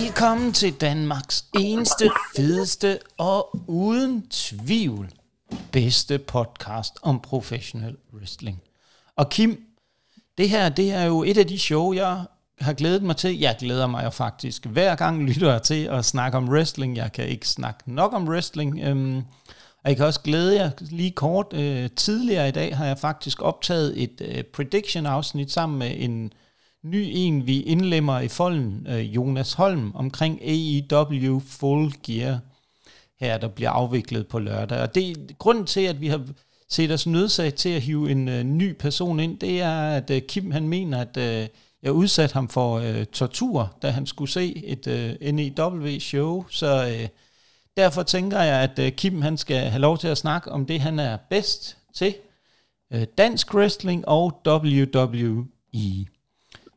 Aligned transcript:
Velkommen 0.00 0.52
til 0.52 0.80
Danmarks 0.80 1.44
eneste, 1.58 2.10
fedeste 2.36 2.98
og 3.18 3.60
uden 3.66 4.28
tvivl 4.30 5.10
bedste 5.72 6.18
podcast 6.18 6.94
om 7.02 7.20
professionel 7.20 7.96
wrestling. 8.14 8.62
Og 9.16 9.30
Kim, 9.30 9.64
det 10.38 10.48
her 10.48 10.68
det 10.68 10.92
er 10.92 11.04
jo 11.04 11.22
et 11.22 11.38
af 11.38 11.46
de 11.46 11.58
show, 11.58 11.92
jeg 11.92 12.24
har 12.60 12.72
glædet 12.72 13.02
mig 13.02 13.16
til. 13.16 13.38
Jeg 13.38 13.56
glæder 13.58 13.86
mig 13.86 14.04
jo 14.04 14.10
faktisk 14.10 14.66
hver 14.66 14.94
gang 14.94 15.22
lytter 15.22 15.50
jeg 15.52 15.62
til 15.62 15.84
at 15.84 16.04
snakke 16.04 16.38
om 16.38 16.48
wrestling. 16.48 16.96
Jeg 16.96 17.12
kan 17.12 17.28
ikke 17.28 17.48
snakke 17.48 17.92
nok 17.92 18.12
om 18.12 18.28
wrestling. 18.28 18.80
Øhm, 18.82 19.16
og 19.84 19.90
jeg 19.90 19.96
kan 19.96 20.06
også 20.06 20.20
glæde 20.20 20.56
jer 20.56 20.70
lige 20.80 21.10
kort. 21.10 21.46
Øh, 21.52 21.90
tidligere 21.90 22.48
i 22.48 22.52
dag 22.52 22.76
har 22.76 22.86
jeg 22.86 22.98
faktisk 22.98 23.42
optaget 23.42 24.02
et 24.02 24.20
øh, 24.20 24.44
prediction-afsnit 24.44 25.52
sammen 25.52 25.78
med 25.78 25.94
en 25.96 26.32
ny 26.90 27.10
en, 27.14 27.46
vi 27.46 27.62
indlemmer 27.62 28.20
i 28.20 28.28
folden, 28.28 28.86
øh, 28.88 29.14
Jonas 29.14 29.52
Holm, 29.52 29.92
omkring 29.94 30.40
AEW 30.42 31.38
Full 31.40 31.92
Gear 32.02 32.38
her, 33.20 33.38
der 33.38 33.48
bliver 33.48 33.70
afviklet 33.70 34.28
på 34.28 34.38
lørdag. 34.38 34.80
Og 34.80 34.94
det 34.94 35.34
grunden 35.38 35.66
til, 35.66 35.80
at 35.80 36.00
vi 36.00 36.08
har 36.08 36.26
set 36.68 36.90
os 36.92 37.06
nødsaget 37.06 37.54
til 37.54 37.68
at 37.68 37.82
hive 37.82 38.10
en 38.10 38.28
uh, 38.28 38.40
ny 38.40 38.72
person 38.78 39.20
ind, 39.20 39.38
det 39.38 39.60
er, 39.60 39.88
at 39.88 40.10
uh, 40.10 40.18
Kim 40.28 40.50
han 40.50 40.68
mener, 40.68 41.00
at 41.00 41.16
uh, 41.16 41.48
jeg 41.82 41.92
udsatte 41.92 42.34
ham 42.34 42.48
for 42.48 42.78
uh, 42.78 43.04
tortur, 43.04 43.76
da 43.82 43.90
han 43.90 44.06
skulle 44.06 44.30
se 44.30 44.66
et 44.66 44.86
uh, 44.86 45.34
NEW-show. 45.34 46.44
Så 46.50 46.86
uh, 46.86 47.08
derfor 47.76 48.02
tænker 48.02 48.40
jeg, 48.40 48.60
at 48.62 48.78
uh, 48.78 48.88
Kim 48.88 49.22
han 49.22 49.36
skal 49.36 49.56
have 49.56 49.80
lov 49.80 49.98
til 49.98 50.08
at 50.08 50.18
snakke 50.18 50.52
om 50.52 50.66
det, 50.66 50.80
han 50.80 50.98
er 50.98 51.16
bedst 51.30 51.76
til. 51.94 52.14
Uh, 52.94 53.02
dansk 53.18 53.54
wrestling 53.54 54.08
og 54.08 54.40
WWE. 54.46 56.06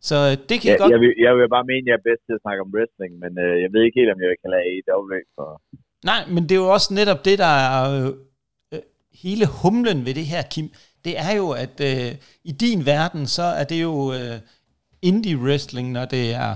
Så 0.01 0.15
øh, 0.29 0.33
det 0.49 0.55
kan 0.61 0.71
Ja, 0.71 0.77
godt... 0.81 0.91
jeg, 0.93 0.99
vil, 1.03 1.13
jeg 1.25 1.33
vil 1.37 1.49
bare 1.55 1.65
mene, 1.71 1.83
at 1.85 1.89
jeg 1.91 1.97
er 2.01 2.07
bedst 2.09 2.23
til 2.27 2.33
at 2.37 2.43
snakke 2.45 2.61
om 2.65 2.71
wrestling, 2.75 3.11
men 3.23 3.31
øh, 3.45 3.53
jeg 3.63 3.69
ved 3.73 3.81
ikke 3.85 3.99
helt, 3.99 4.11
om 4.15 4.19
jeg 4.21 4.29
kan 4.41 4.49
lade 4.53 4.65
AEW 4.71 5.15
for... 5.35 5.47
Nej, 6.11 6.21
men 6.33 6.43
det 6.43 6.51
er 6.51 6.61
jo 6.65 6.69
også 6.77 6.89
netop 6.93 7.25
det, 7.25 7.37
der 7.45 7.53
er 7.67 7.77
øh, 7.95 8.07
øh, 8.73 8.79
hele 9.23 9.45
humlen 9.61 9.99
ved 10.05 10.13
det 10.19 10.25
her, 10.33 10.41
Kim. 10.53 10.67
Det 11.05 11.13
er 11.27 11.31
jo, 11.41 11.47
at 11.63 11.75
øh, 11.91 12.11
i 12.43 12.51
din 12.51 12.85
verden, 12.85 13.27
så 13.27 13.43
er 13.43 13.63
det 13.63 13.81
jo 13.81 13.93
øh, 14.13 14.37
indie 15.01 15.37
wrestling, 15.37 15.91
når 15.91 16.05
det 16.05 16.33
er 16.33 16.55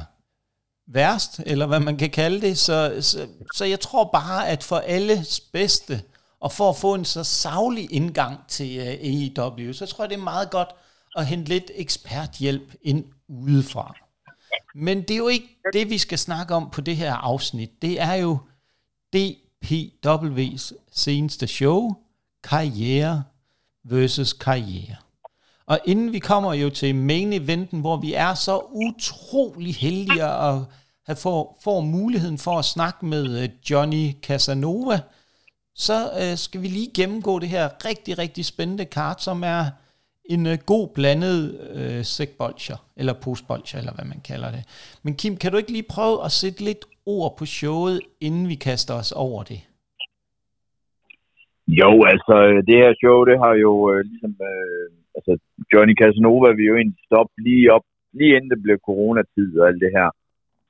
værst, 0.87 1.39
eller 1.45 1.67
hvad 1.67 1.79
man 1.79 1.97
kan 1.97 2.09
kalde 2.09 2.41
det. 2.41 2.57
Så, 2.57 2.97
så, 3.01 3.17
så 3.53 3.65
jeg 3.65 3.79
tror 3.79 4.09
bare, 4.13 4.47
at 4.47 4.63
for 4.63 4.75
alles 4.75 5.39
bedste, 5.39 5.93
og 6.39 6.51
for 6.51 6.69
at 6.69 6.75
få 6.75 6.93
en 6.93 7.05
så 7.05 7.23
savlig 7.23 7.93
indgang 7.93 8.37
til 8.47 8.77
øh, 8.77 8.93
AEW, 9.09 9.71
så 9.73 9.85
tror 9.85 10.03
jeg, 10.03 10.09
det 10.09 10.17
er 10.17 10.23
meget 10.23 10.51
godt 10.51 10.69
at 11.15 11.25
hente 11.25 11.49
lidt 11.49 11.71
eksperthjælp 11.75 12.73
ind 12.81 13.05
udefra. 13.33 13.95
Men 14.75 15.01
det 15.01 15.11
er 15.11 15.17
jo 15.17 15.27
ikke 15.27 15.57
det, 15.73 15.89
vi 15.89 15.97
skal 15.97 16.19
snakke 16.19 16.55
om 16.55 16.69
på 16.69 16.81
det 16.81 16.97
her 16.97 17.13
afsnit. 17.13 17.81
Det 17.81 18.01
er 18.01 18.13
jo 18.13 18.37
DPW's 19.15 20.73
seneste 20.91 21.47
show, 21.47 21.95
karriere 22.43 23.23
versus 23.83 24.33
karriere. 24.33 24.95
Og 25.65 25.79
inden 25.85 26.13
vi 26.13 26.19
kommer 26.19 26.53
jo 26.53 26.69
til 26.69 26.95
main 26.95 27.33
eventen, 27.33 27.79
hvor 27.79 27.97
vi 27.97 28.13
er 28.13 28.33
så 28.33 28.61
utrolig 28.71 29.75
heldige 29.75 30.23
at 30.23 30.59
have 31.05 31.15
får, 31.15 31.59
får 31.63 31.81
muligheden 31.81 32.37
for 32.37 32.59
at 32.59 32.65
snakke 32.65 33.05
med 33.05 33.43
øh, 33.43 33.49
Johnny 33.69 34.11
Casanova, 34.21 34.99
så 35.75 36.11
øh, 36.21 36.37
skal 36.37 36.61
vi 36.61 36.67
lige 36.67 36.91
gennemgå 36.93 37.39
det 37.39 37.49
her 37.49 37.69
rigtig, 37.85 38.17
rigtig 38.17 38.45
spændende 38.45 38.85
kart, 38.85 39.23
som 39.23 39.43
er 39.43 39.65
en 40.25 40.45
øh, 40.45 40.57
god 40.65 40.85
blandet 40.95 41.39
øh, 41.77 42.03
sækbolcher, 42.03 42.79
eller 42.97 43.13
postbolcher, 43.23 43.79
eller 43.79 43.93
hvad 43.95 44.07
man 44.13 44.21
kalder 44.31 44.49
det. 44.55 44.63
Men 45.03 45.13
Kim, 45.19 45.35
kan 45.37 45.51
du 45.51 45.57
ikke 45.57 45.71
lige 45.71 45.93
prøve 45.95 46.17
at 46.25 46.31
sætte 46.31 46.59
lidt 46.69 46.83
ord 47.05 47.31
på 47.39 47.45
showet, 47.45 48.01
inden 48.27 48.45
vi 48.51 48.55
kaster 48.55 48.93
os 49.01 49.11
over 49.11 49.43
det? 49.43 49.59
Jo, 51.81 51.91
altså, 52.13 52.35
øh, 52.49 52.59
det 52.67 52.75
her 52.83 52.93
show, 53.01 53.17
det 53.29 53.37
har 53.43 53.53
jo 53.65 53.73
øh, 53.91 53.99
ligesom... 54.11 54.33
Øh, 54.51 54.87
altså, 55.17 55.31
Johnny 55.73 55.95
Casanova 56.01 56.49
vi 56.59 56.63
jo 56.69 56.75
egentlig 56.75 57.03
stoppe 57.09 57.33
lige 57.47 57.73
op, 57.75 57.85
lige 58.17 58.35
inden 58.35 58.49
det 58.53 58.63
blev 58.63 58.77
coronatid 58.87 59.49
og 59.59 59.67
alt 59.67 59.81
det 59.85 59.91
her. 59.97 60.09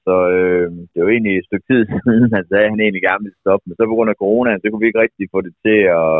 Så 0.05 0.15
øh, 0.37 0.67
det 0.91 0.99
var 1.01 1.09
egentlig 1.09 1.35
et 1.37 1.47
stykke 1.49 1.67
tid 1.71 1.81
siden, 2.05 2.29
han 2.37 2.45
sagde, 2.47 2.65
at 2.65 2.73
han 2.73 2.81
egentlig 2.83 3.05
gerne 3.09 3.23
ville 3.25 3.41
stoppe. 3.43 3.63
Men 3.65 3.75
så 3.75 3.83
på 3.85 3.95
grund 3.95 4.09
af 4.13 4.21
corona, 4.23 4.49
så 4.57 4.65
kunne 4.67 4.83
vi 4.83 4.89
ikke 4.89 5.03
rigtig 5.05 5.25
få 5.33 5.39
det 5.47 5.53
til 5.65 5.79
at, 6.01 6.15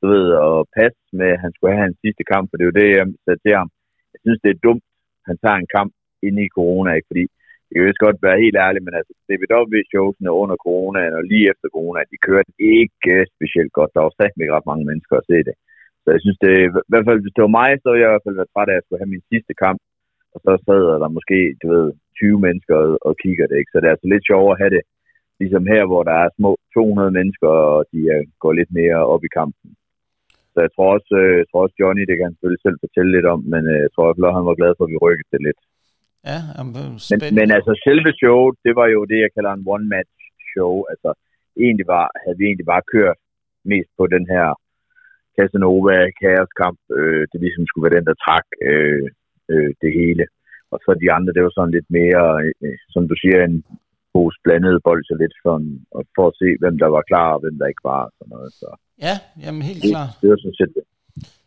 du 0.00 0.06
ved, 0.14 0.26
at 0.46 0.54
passe 0.78 1.00
med, 1.20 1.30
at 1.34 1.42
han 1.44 1.52
skulle 1.52 1.72
have 1.74 1.86
hans 1.86 1.98
sidste 2.04 2.24
kamp, 2.32 2.44
for 2.46 2.56
det 2.56 2.64
er 2.64 2.70
jo 2.70 2.80
det, 2.80 2.88
jeg 2.98 3.06
sagde 3.24 3.40
til 3.44 3.52
ham. 3.60 3.68
Jeg 4.12 4.20
synes, 4.22 4.40
det 4.44 4.50
er 4.50 4.64
dumt, 4.66 4.84
at 5.20 5.26
han 5.30 5.36
tager 5.44 5.58
en 5.60 5.72
kamp 5.76 5.92
inde 6.26 6.40
i 6.44 6.54
corona, 6.58 6.90
ikke? 6.94 7.10
Fordi 7.10 7.24
det 7.66 7.72
kan 7.74 7.86
jo 7.86 8.04
godt 8.06 8.18
være 8.26 8.42
helt 8.44 8.58
ærligt, 8.66 8.84
men 8.86 8.94
altså 8.98 9.12
DBW-showsene 9.28 10.30
under 10.42 10.56
corona 10.66 11.02
og 11.18 11.22
lige 11.32 11.46
efter 11.52 11.68
corona, 11.76 12.00
de 12.12 12.24
kørte 12.28 12.52
ikke 12.76 13.14
specielt 13.36 13.72
godt. 13.78 13.94
Der 13.94 14.02
var 14.04 14.12
stadig 14.14 14.40
ikke 14.42 14.56
ret 14.56 14.70
mange 14.70 14.84
mennesker 14.90 15.14
at 15.18 15.28
se 15.30 15.38
det. 15.48 15.54
Så 16.02 16.08
jeg 16.14 16.20
synes, 16.22 16.38
det 16.44 16.52
i 16.58 16.72
hvert 16.90 17.06
fald, 17.08 17.20
hvis 17.22 17.34
det 17.36 17.46
var 17.46 17.56
mig, 17.60 17.70
så 17.78 17.86
ville 17.88 18.02
jeg 18.02 18.10
i 18.10 18.14
hvert 18.14 18.26
fald 18.26 18.40
være 18.40 18.52
træt 18.52 18.68
af, 18.68 18.74
at 18.74 18.78
jeg 18.78 18.84
skulle 18.84 19.02
have 19.02 19.14
min 19.14 19.28
sidste 19.32 19.54
kamp. 19.64 19.80
Og 20.34 20.38
så 20.44 20.52
sad 20.66 20.82
der 21.02 21.16
måske, 21.18 21.38
du 21.62 21.66
ved, 21.74 21.86
20 22.20 22.40
mennesker 22.46 22.76
og, 22.84 22.90
og 23.08 23.12
kigger 23.24 23.46
det, 23.46 23.56
ikke? 23.58 23.72
Så 23.72 23.76
det 23.78 23.86
er 23.86 23.94
altså 23.96 24.08
lidt 24.10 24.28
sjovere 24.30 24.54
at 24.54 24.62
have 24.62 24.74
det, 24.76 24.82
ligesom 25.40 25.64
her, 25.72 25.82
hvor 25.90 26.02
der 26.08 26.16
er 26.24 26.28
små 26.38 26.50
200 26.74 27.10
mennesker, 27.18 27.50
og 27.72 27.78
de 27.92 28.00
øh, 28.14 28.24
går 28.42 28.52
lidt 28.52 28.70
mere 28.80 28.98
op 29.14 29.22
i 29.28 29.34
kampen. 29.38 29.68
Jeg 30.66 30.72
tror 30.74 30.88
også, 30.96 31.12
uh, 31.22 31.32
jeg 31.40 31.46
tror 31.48 31.60
også 31.64 31.76
Johnny, 31.82 32.02
det 32.08 32.14
kan 32.16 32.26
han 32.26 32.34
selvfølgelig 32.34 32.64
selv 32.64 32.78
fortælle 32.84 33.10
lidt 33.16 33.28
om, 33.34 33.40
men 33.52 33.62
uh, 33.72 33.78
jeg 33.84 33.90
tror 33.92 34.06
også, 34.08 34.20
at 34.28 34.38
han 34.38 34.48
var 34.50 34.60
glad 34.60 34.72
for, 34.74 34.84
at 34.84 34.92
vi 34.94 34.98
rykkede 35.06 35.32
det 35.34 35.42
lidt. 35.48 35.60
Ja, 36.30 36.38
Men, 37.22 37.34
men 37.38 37.48
altså 37.56 37.72
selve 37.86 38.10
showet, 38.20 38.54
det 38.66 38.72
var 38.80 38.88
jo 38.94 39.00
det, 39.10 39.18
jeg 39.24 39.30
kalder 39.36 39.52
en 39.54 39.66
one-match 39.74 40.16
show. 40.50 40.72
Altså 40.92 41.10
egentlig 41.64 41.86
var, 41.94 42.06
havde 42.22 42.38
vi 42.38 42.44
egentlig 42.46 42.68
bare 42.74 42.90
kørt 42.94 43.18
mest 43.72 43.90
på 43.98 44.04
den 44.14 44.24
her 44.34 44.46
Casanova 45.36 45.98
Chaos 46.18 46.52
kamp. 46.62 46.80
Øh, 46.98 47.22
det 47.30 47.38
ligesom 47.40 47.64
skulle 47.66 47.84
være 47.86 47.98
den, 47.98 48.08
der 48.10 48.22
trak 48.24 48.46
øh, 48.70 49.06
øh, 49.52 49.70
det 49.82 49.90
hele. 50.00 50.24
Og 50.72 50.78
så 50.84 50.90
de 51.02 51.12
andre, 51.16 51.32
det 51.34 51.42
var 51.44 51.52
sådan 51.54 51.76
lidt 51.76 51.90
mere, 52.00 52.26
øh, 52.64 52.78
som 52.94 53.02
du 53.10 53.14
siger, 53.22 53.38
en 53.44 53.58
pose 54.12 54.38
blandet 54.44 54.82
bold, 54.86 55.02
så 55.04 55.14
lidt 55.22 55.34
sådan, 55.44 55.72
og 55.96 56.02
for 56.16 56.26
at 56.28 56.38
se, 56.40 56.48
hvem 56.62 56.76
der 56.82 56.88
var 56.96 57.02
klar, 57.10 57.28
og 57.34 57.40
hvem 57.40 57.56
der 57.58 57.66
ikke 57.72 57.86
var. 57.92 58.02
og 58.08 58.12
Sådan 58.18 58.32
noget. 58.34 58.52
Så 58.60 58.68
Ja, 59.02 59.18
jamen 59.40 59.62
helt 59.62 59.82
det, 59.82 59.90
klart. 59.90 60.08
det 60.22 60.30
var 60.30 60.36
sådan 60.36 60.54
set 60.54 60.74
det. 60.74 60.82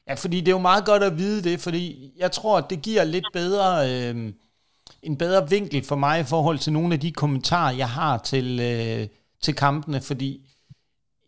Ja, 0.08 0.14
fordi 0.14 0.40
det 0.40 0.48
er 0.48 0.52
jo 0.52 0.60
meget 0.60 0.86
godt 0.86 1.04
at 1.04 1.18
vide 1.18 1.44
det, 1.44 1.60
fordi 1.60 2.12
jeg 2.18 2.32
tror, 2.32 2.58
at 2.58 2.70
det 2.70 2.82
giver 2.82 3.04
lidt 3.04 3.26
bedre, 3.34 3.92
øh, 3.92 4.34
en 5.02 5.18
bedre 5.18 5.50
vinkel 5.50 5.84
for 5.84 5.96
mig 5.96 6.20
i 6.20 6.24
forhold 6.24 6.58
til 6.58 6.74
nogle 6.74 6.94
af 6.94 7.00
de 7.00 7.12
kommentarer, 7.12 7.76
jeg 7.76 7.90
har 7.90 8.18
til, 8.18 8.60
øh, 8.60 9.08
til 9.42 9.56
kampene, 9.56 10.02
fordi 10.02 10.50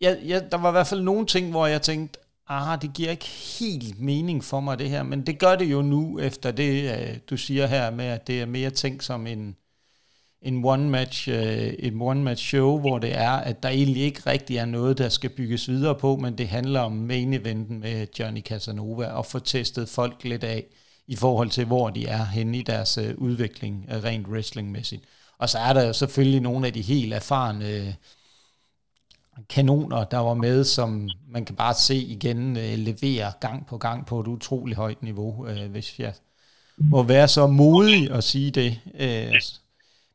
jeg, 0.00 0.18
jeg, 0.24 0.52
der 0.52 0.58
var 0.58 0.68
i 0.68 0.72
hvert 0.72 0.86
fald 0.86 1.02
nogle 1.02 1.26
ting, 1.26 1.50
hvor 1.50 1.66
jeg 1.66 1.82
tænkte, 1.82 2.18
ah, 2.48 2.82
det 2.82 2.90
giver 2.94 3.10
ikke 3.10 3.26
helt 3.60 4.00
mening 4.00 4.44
for 4.44 4.60
mig 4.60 4.78
det 4.78 4.90
her, 4.90 5.02
men 5.02 5.26
det 5.26 5.38
gør 5.38 5.56
det 5.56 5.64
jo 5.64 5.82
nu, 5.82 6.18
efter 6.18 6.50
det, 6.50 6.92
øh, 6.92 7.18
du 7.30 7.36
siger 7.36 7.66
her 7.66 7.90
med, 7.90 8.04
at 8.04 8.26
det 8.26 8.42
er 8.42 8.46
mere 8.46 8.70
tænkt 8.70 9.04
som 9.04 9.26
en, 9.26 9.56
en 10.46 10.64
one-match, 10.64 11.30
øh, 11.30 11.72
et 11.78 11.92
one-match 11.92 12.44
show, 12.44 12.78
hvor 12.80 12.98
det 12.98 13.16
er, 13.16 13.30
at 13.30 13.62
der 13.62 13.68
egentlig 13.68 14.02
ikke 14.02 14.22
rigtig 14.26 14.56
er 14.56 14.64
noget, 14.64 14.98
der 14.98 15.08
skal 15.08 15.30
bygges 15.30 15.68
videre 15.68 15.94
på, 15.94 16.16
men 16.16 16.38
det 16.38 16.48
handler 16.48 16.80
om 16.80 16.92
main 16.92 17.34
eventen 17.34 17.80
med 17.80 18.06
Johnny 18.18 18.40
Casanova, 18.40 19.06
og 19.06 19.26
få 19.26 19.38
testet 19.38 19.88
folk 19.88 20.24
lidt 20.24 20.44
af, 20.44 20.64
i 21.06 21.16
forhold 21.16 21.50
til, 21.50 21.64
hvor 21.64 21.90
de 21.90 22.06
er 22.06 22.24
henne 22.24 22.58
i 22.58 22.62
deres 22.62 22.98
øh, 22.98 23.14
udvikling, 23.18 23.86
øh, 23.92 24.04
rent 24.04 24.28
wrestlingmæssigt. 24.28 25.04
Og 25.38 25.48
så 25.48 25.58
er 25.58 25.72
der 25.72 25.86
jo 25.86 25.92
selvfølgelig 25.92 26.40
nogle 26.40 26.66
af 26.66 26.72
de 26.72 26.82
helt 26.82 27.14
erfarne 27.14 27.68
øh, 27.68 27.94
kanoner, 29.48 30.04
der 30.04 30.18
var 30.18 30.34
med, 30.34 30.64
som 30.64 31.08
man 31.28 31.44
kan 31.44 31.56
bare 31.56 31.74
se 31.74 31.96
igen 31.96 32.56
øh, 32.56 32.78
levere 32.78 33.32
gang 33.40 33.66
på 33.66 33.78
gang 33.78 34.06
på 34.06 34.20
et 34.20 34.26
utroligt 34.26 34.76
højt 34.76 35.02
niveau, 35.02 35.46
øh, 35.46 35.70
hvis 35.70 35.98
jeg 35.98 36.12
må 36.78 37.02
være 37.02 37.28
så 37.28 37.46
modig 37.46 38.10
at 38.10 38.24
sige 38.24 38.50
det. 38.50 38.80
Øh, 38.94 39.40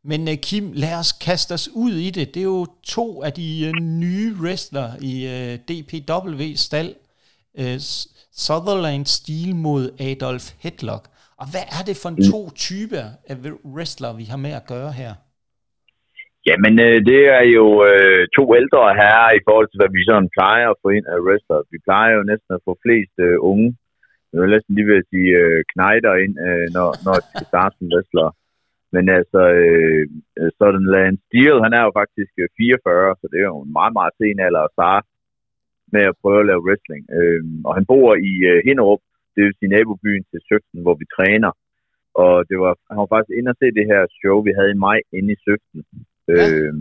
men 0.04 0.22
uh, 0.22 0.36
Kim, 0.48 0.72
lad 0.74 1.00
os 1.00 1.12
kaste 1.12 1.52
os 1.54 1.70
ud 1.76 1.94
i 2.08 2.10
det. 2.10 2.34
Det 2.34 2.40
er 2.40 2.52
jo 2.58 2.66
to 2.84 3.24
af 3.24 3.32
de 3.34 3.48
uh, 3.68 3.84
nye 3.84 4.34
wrestler 4.42 4.88
i 5.12 5.14
uh, 5.34 5.54
DPW 5.68 6.42
stald. 6.56 6.94
Uh, 7.62 7.78
Sutherland 8.46 9.06
Steel 9.06 9.56
mod 9.56 9.84
Adolf 10.10 10.46
Hedlock. 10.64 11.04
Og 11.42 11.46
hvad 11.52 11.66
er 11.78 11.82
det 11.88 11.96
for 12.02 12.10
en 12.10 12.20
to 12.32 12.40
typer 12.68 13.06
af 13.32 13.36
wrestler, 13.76 14.12
vi 14.20 14.26
har 14.32 14.40
med 14.46 14.54
at 14.60 14.68
gøre 14.74 14.92
her? 15.02 15.14
Jamen, 16.48 16.74
øh, 16.88 16.98
det 17.10 17.22
er 17.38 17.46
jo 17.58 17.68
øh, 17.92 18.22
to 18.38 18.44
ældre 18.60 18.82
herrer 19.02 19.32
i 19.40 19.42
forhold 19.48 19.68
til, 19.70 19.80
hvad 19.82 19.92
vi 19.98 20.02
sådan 20.10 20.30
plejer 20.38 20.68
at 20.70 20.80
få 20.84 20.90
ind 20.98 21.08
af 21.14 21.20
wrestlere. 21.26 21.64
Vi 21.74 21.78
plejer 21.88 22.12
jo 22.18 22.24
næsten 22.32 22.52
at 22.58 22.66
få 22.68 22.74
flest 22.86 23.16
øh, 23.28 23.38
unge, 23.52 23.70
jeg 24.32 24.38
vil 24.42 24.54
næsten 24.56 24.76
lige 24.76 24.90
ved 24.92 25.02
at 25.04 25.10
sige 25.12 25.32
øh, 25.42 25.60
knejder 25.74 26.14
ind, 26.24 26.36
øh, 26.48 26.66
når, 26.76 26.90
når 27.06 27.16
de 27.24 27.28
skal 27.34 27.48
starte 27.52 27.76
som 27.78 27.88
wrestlere. 27.94 28.32
Men 28.96 29.06
altså, 29.20 29.42
øh, 29.62 30.04
sådan 30.60 30.92
Lance 30.94 31.24
Steel, 31.28 31.58
han 31.66 31.74
er 31.78 31.84
jo 31.88 31.92
faktisk 32.02 32.34
øh, 32.44 32.50
44, 32.58 33.16
så 33.22 33.26
det 33.32 33.40
er 33.40 33.50
jo 33.54 33.62
en 33.66 33.74
meget, 33.80 33.94
meget 33.98 34.14
sen 34.20 34.40
alder 34.48 34.64
at 34.66 34.76
starte 34.78 35.08
med 35.94 36.04
at 36.10 36.18
prøve 36.22 36.40
at 36.42 36.50
lave 36.50 36.66
wrestling. 36.68 37.04
Øh, 37.18 37.44
og 37.68 37.72
han 37.78 37.86
bor 37.92 38.10
i 38.32 38.34
øh, 38.52 38.58
Hinderup, 38.68 39.02
det 39.36 39.42
vil 39.44 39.58
sige 39.60 39.74
nabobyen 39.76 40.24
til 40.32 40.40
Søgten, 40.50 40.80
hvor 40.86 40.96
vi 41.02 41.06
træner. 41.18 41.52
Og 42.24 42.34
det 42.50 42.58
var, 42.64 42.74
han 42.92 42.98
var 43.02 43.10
faktisk 43.14 43.38
inde 43.38 43.52
og 43.54 43.58
se 43.60 43.68
det 43.78 43.86
her 43.92 44.02
show, 44.20 44.36
vi 44.48 44.52
havde 44.58 44.72
i 44.74 44.82
maj 44.88 45.00
inde 45.18 45.32
i 45.36 45.42
Søften, 45.46 45.82
Ja. 46.28 46.34
øh, 46.48 46.74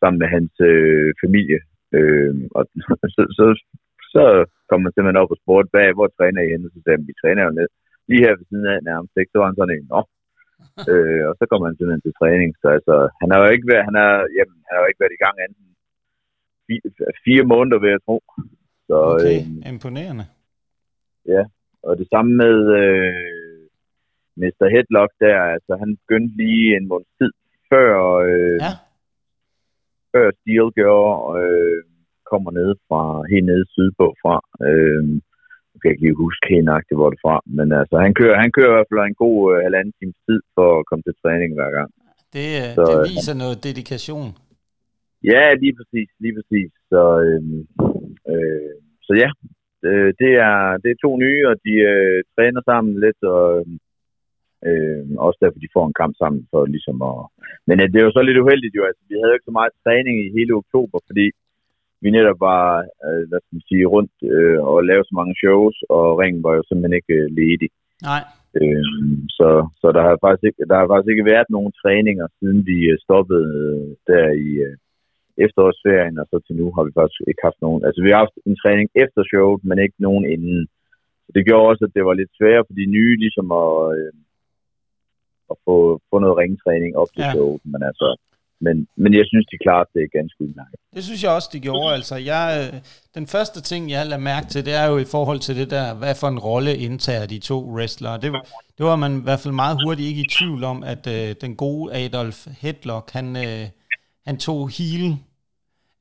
sammen 0.00 0.18
med 0.22 0.28
hans 0.36 0.54
øh, 0.70 1.10
familie. 1.24 1.60
Øh, 1.96 2.34
og 2.56 2.62
så, 3.14 3.22
så, 3.38 3.44
så 4.14 4.24
kom 4.68 4.80
man 4.82 4.92
simpelthen 4.92 5.22
op 5.22 5.34
og 5.34 5.40
spurgte, 5.42 5.70
hvad, 5.72 5.88
hvor 5.96 6.08
træner 6.18 6.40
I 6.42 6.52
henne? 6.52 6.70
Så 6.74 6.78
sagde 6.80 6.96
han, 6.98 7.08
vi 7.10 7.14
træner 7.22 7.42
jo 7.44 7.52
ned, 7.58 7.68
lige 8.08 8.24
her 8.24 8.36
ved 8.38 8.46
siden 8.48 8.66
af 8.74 8.78
nærmest. 8.90 9.14
Ikke? 9.20 9.30
Så 9.32 9.38
var 9.38 9.48
han 9.50 9.58
sådan 9.58 9.76
en, 9.76 9.86
nå. 9.94 10.00
Øh, 10.92 11.22
og 11.28 11.34
så 11.38 11.44
kom 11.50 11.60
han 11.66 11.74
simpelthen 11.76 12.04
til 12.04 12.18
træning. 12.20 12.50
Så 12.62 12.66
altså, 12.76 12.94
han 13.20 13.28
har 13.32 13.38
jo 13.44 13.48
ikke 13.54 13.68
været, 13.72 13.88
han 13.90 13.96
er, 14.06 14.12
jamen, 14.38 14.58
han 14.66 14.72
har 14.74 14.82
jo 14.82 14.88
ikke 14.90 15.02
været 15.02 15.18
i 15.18 15.22
gang 15.24 15.36
anden 15.44 15.64
fire, 16.66 16.86
fire 17.26 17.44
måneder, 17.52 17.78
vil 17.82 17.94
jeg 17.94 18.02
tro. 18.08 18.18
Så, 18.88 18.96
Okay, 19.14 19.38
øh, 19.40 19.72
imponerende. 19.72 20.26
og 21.88 21.94
det 22.00 22.06
samme 22.14 22.30
med 22.42 22.56
øh, 22.82 23.60
Mr. 24.42 24.64
Headlock 24.74 25.12
der, 25.24 25.38
altså 25.54 25.72
han 25.82 25.90
begyndte 26.02 26.36
lige 26.42 26.76
en 26.76 26.88
måneds 26.88 27.14
tid 27.20 27.32
før, 27.70 27.90
øh, 28.28 28.58
Ja, 28.64 28.72
før 30.12 30.26
Steel 30.38 30.68
gjorde, 30.80 31.14
øh, 31.40 31.82
kommer 32.30 32.50
ned 32.50 32.70
fra, 32.88 33.00
helt 33.32 33.46
nede 33.46 33.64
sydpå 33.76 34.06
fra. 34.22 34.36
Øh, 34.68 35.04
kan 35.84 35.92
ikke 35.92 36.06
lige 36.06 36.22
huske 36.24 36.44
helt 36.52 36.66
nøjagtigt, 36.68 36.98
hvor 36.98 37.10
det 37.10 37.18
er 37.18 37.24
fra, 37.26 37.36
men 37.58 37.66
altså 37.80 37.96
han 38.04 38.12
kører, 38.20 38.36
han 38.44 38.52
kører 38.56 38.70
i 38.70 38.76
hvert 38.76 38.90
fald 38.90 39.00
en 39.00 39.22
god 39.26 39.38
øh, 39.52 39.58
halvanden 39.66 39.94
times 39.98 40.18
tid 40.26 40.40
for 40.56 40.68
at 40.78 40.86
komme 40.88 41.02
til 41.04 41.14
træning 41.22 41.50
hver 41.58 41.70
gang. 41.76 41.90
det, 42.34 42.48
øh, 42.62 42.70
Så, 42.78 42.84
det 42.90 42.96
øh, 42.98 43.10
viser 43.12 43.34
noget 43.42 43.56
dedikation. 43.66 44.28
Ja, 45.32 45.42
lige 45.62 45.74
præcis, 45.78 46.08
lige 46.24 46.34
præcis. 46.38 46.70
Så, 46.90 47.02
øh, 47.26 47.42
øh, 48.32 48.74
så 49.06 49.12
ja, 49.22 49.30
øh, 49.88 50.10
det, 50.20 50.32
er, 50.48 50.58
det 50.82 50.88
er 50.90 51.02
to 51.04 51.10
nye, 51.24 51.42
og 51.50 51.56
de 51.66 51.74
øh, 51.92 52.18
træner 52.34 52.62
sammen 52.70 52.92
lidt, 53.04 53.20
og 53.36 53.46
øh, 54.68 55.02
også 55.26 55.38
derfor 55.42 55.58
de 55.64 55.74
får 55.76 55.84
en 55.86 55.98
kamp 56.02 56.14
sammen. 56.22 56.42
For 56.50 56.60
ligesom 56.74 56.98
at, 57.10 57.18
men 57.68 57.76
øh, 57.82 57.86
det 57.90 57.98
er 57.98 58.06
jo 58.08 58.16
så 58.16 58.22
lidt 58.24 58.42
uheldigt 58.42 58.76
jo, 58.78 58.82
altså 58.88 59.02
vi 59.08 59.14
havde 59.16 59.30
jo 59.32 59.36
ikke 59.38 59.50
så 59.50 59.56
meget 59.58 59.80
træning 59.84 60.16
i 60.24 60.34
hele 60.36 60.52
oktober, 60.62 60.98
fordi 61.08 61.26
vi 62.04 62.10
netop 62.10 62.40
var, 62.50 62.64
øh, 63.06 63.22
hvad 63.28 63.40
skal 63.40 63.56
man 63.56 63.68
sige, 63.68 63.84
rundt 63.94 64.14
øh, 64.34 64.58
og 64.68 64.76
lavede 64.88 65.08
så 65.08 65.14
mange 65.20 65.34
shows, 65.42 65.76
og 65.96 66.04
ringen 66.20 66.42
var 66.46 66.52
jo 66.58 66.62
simpelthen 66.64 66.98
ikke 67.00 67.14
øh, 67.20 67.30
ledig. 67.38 67.70
Nej, 68.10 68.22
Øh, 68.62 68.84
så 69.38 69.48
så 69.80 69.86
der, 69.96 70.02
har 70.08 70.16
faktisk 70.26 70.44
ikke, 70.48 70.62
der 70.70 70.76
har 70.80 70.86
faktisk 70.92 71.10
ikke 71.12 71.30
været 71.32 71.48
nogen 71.56 71.72
træninger, 71.82 72.26
siden 72.38 72.60
vi 72.70 72.78
øh, 72.92 72.98
stoppede 73.04 73.48
øh, 73.62 73.88
der 74.10 74.26
i 74.46 74.48
øh, 74.66 74.76
efterårsferien, 75.44 76.16
og 76.20 76.26
så 76.30 76.36
til 76.46 76.56
nu 76.60 76.66
har 76.76 76.84
vi 76.86 76.92
faktisk 76.98 77.20
ikke 77.30 77.44
haft 77.48 77.60
nogen. 77.66 77.80
Altså 77.86 78.00
vi 78.04 78.10
har 78.10 78.20
haft 78.24 78.36
en 78.50 78.56
træning 78.62 78.88
efter 79.04 79.20
showet, 79.30 79.60
men 79.68 79.78
ikke 79.84 79.98
nogen 80.06 80.24
inden. 80.34 80.60
Så 81.24 81.30
det 81.34 81.46
gjorde 81.46 81.68
også, 81.70 81.82
at 81.84 81.94
det 81.96 82.04
var 82.08 82.14
lidt 82.14 82.32
sværere 82.38 82.64
for 82.66 82.74
de 82.80 82.86
nye, 82.96 83.14
ligesom 83.24 83.46
at, 83.62 83.72
øh, 83.98 84.12
at 85.52 85.56
få, 85.64 85.76
få 86.10 86.16
noget 86.24 86.40
ringtræning 86.42 86.92
op 87.02 87.10
til 87.14 87.24
ja. 87.26 87.32
showet. 87.34 87.62
Men 87.72 87.80
altså, 87.90 88.06
men, 88.60 88.88
men 88.96 89.14
jeg 89.14 89.24
synes, 89.26 89.46
de 89.52 89.56
klarede 89.64 89.88
det 89.94 90.12
ganske 90.12 90.38
udmærket. 90.44 90.78
det 90.94 91.04
synes 91.04 91.22
jeg 91.24 91.30
også, 91.30 91.48
de 91.52 91.60
gjorde. 91.60 91.94
Altså, 91.94 92.16
jeg, 92.16 92.70
øh, 92.74 92.80
den 93.14 93.26
første 93.26 93.62
ting, 93.62 93.90
jeg 93.90 94.06
lader 94.06 94.22
mærke 94.32 94.46
til, 94.46 94.64
det 94.68 94.74
er 94.82 94.86
jo 94.92 94.96
i 94.98 95.04
forhold 95.14 95.38
til 95.46 95.54
det 95.60 95.70
der, 95.70 95.94
hvad 95.94 96.14
for 96.20 96.28
en 96.28 96.38
rolle 96.38 96.72
indtager 96.76 97.26
de 97.26 97.38
to 97.38 97.58
wrestlere. 97.74 98.20
Det, 98.24 98.32
var- 98.32 98.46
det 98.78 98.86
var 98.86 98.96
man 98.96 99.12
i 99.20 99.22
hvert 99.22 99.40
fald 99.44 99.54
meget 99.54 99.76
hurtigt 99.84 100.08
ikke 100.10 100.20
i 100.26 100.32
tvivl 100.38 100.64
om, 100.72 100.78
at 100.82 101.02
øh, 101.16 101.34
den 101.44 101.56
gode 101.56 101.84
Adolf 102.04 102.38
Hedlock, 102.62 103.06
han, 103.18 103.26
øh, 103.46 103.64
han 104.28 104.36
tog 104.46 104.60
heel, 104.78 105.06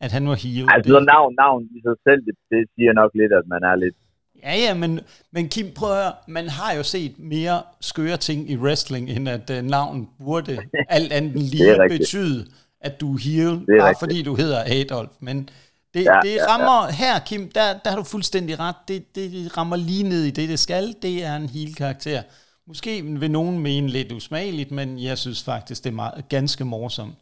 at 0.06 0.12
han 0.18 0.24
var 0.32 0.38
heel. 0.46 0.66
Altså, 0.74 0.90
så 0.96 1.00
navn, 1.14 1.32
navn 1.44 1.62
i 1.78 1.80
sig 1.88 1.96
selv, 2.08 2.22
det, 2.28 2.36
det 2.52 2.62
siger 2.76 2.94
nok 3.02 3.12
lidt, 3.22 3.34
at 3.40 3.46
man 3.54 3.62
er 3.72 3.76
lidt... 3.84 3.96
Ja, 4.44 4.56
ja, 4.56 4.74
men, 4.74 5.00
men 5.31 5.50
Kim, 5.50 5.72
prøv 5.75 5.92
at 5.92 5.98
høre, 5.98 6.13
man 6.28 6.48
har 6.50 6.74
jo 6.74 6.84
set 6.84 7.19
mere 7.19 7.62
skøre 7.81 8.18
ting 8.18 8.50
i 8.50 8.57
wrestling, 8.57 9.10
end 9.10 9.30
at 9.30 9.50
uh, 9.50 9.66
navn 9.66 10.10
burde 10.25 10.57
alt 10.90 11.12
andet 11.12 11.42
lige 11.42 11.78
betyde, 11.90 12.45
at 12.81 13.01
du 13.01 13.13
er 13.13 13.19
heel, 13.19 13.48
er 13.48 13.56
bare 13.80 13.90
rigtigt. 13.90 14.00
fordi 14.00 14.22
du 14.22 14.36
hedder 14.36 14.63
Adolf. 14.81 15.12
Men 15.19 15.50
det, 15.94 16.04
Ja, 16.06 16.19
det 16.24 16.36
ja, 16.36 16.45
rammer 16.50 16.92
her, 16.92 17.19
Kim, 17.25 17.50
der, 17.56 17.80
der 17.84 17.90
har 17.90 17.98
du 17.98 18.04
fuldstændig 18.04 18.60
ret. 18.60 18.75
Det, 18.88 19.16
det 19.16 19.57
rammer 19.57 19.75
lige 19.75 20.04
ned 20.04 20.24
i 20.24 20.31
det, 20.31 20.50
det 20.50 20.60
skal. 20.60 20.95
Det 21.01 21.24
er 21.24 21.36
en 21.36 21.50
heel-karakter. 21.50 22.22
Måske 22.68 23.04
vil 23.04 23.31
nogen 23.31 23.60
mene 23.60 23.88
lidt 23.88 24.12
usmageligt, 24.12 24.72
men 24.72 25.04
jeg 25.04 25.18
synes 25.18 25.44
faktisk, 25.44 25.84
det 25.84 25.90
er 25.90 25.94
meget, 25.94 26.25
ganske 26.30 26.66
morsomt. 26.66 27.13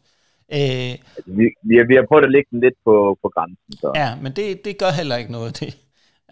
Øh, 0.52 0.58
Altså, 0.58 0.98
vi, 1.26 1.44
vi, 1.62 1.76
har, 1.76 1.86
vi 1.86 1.94
har 1.94 2.04
prøvet 2.08 2.24
at 2.24 2.30
lægge 2.30 2.48
den 2.50 2.60
lidt 2.60 2.74
på, 2.84 3.18
på 3.22 3.28
grænsen. 3.34 3.72
Så. 3.72 3.92
Ja, 3.94 4.14
men 4.22 4.32
det, 4.32 4.64
det 4.64 4.78
gør 4.78 4.90
heller 4.90 5.16
ikke 5.16 5.32
noget. 5.32 5.60
Det 5.60 5.76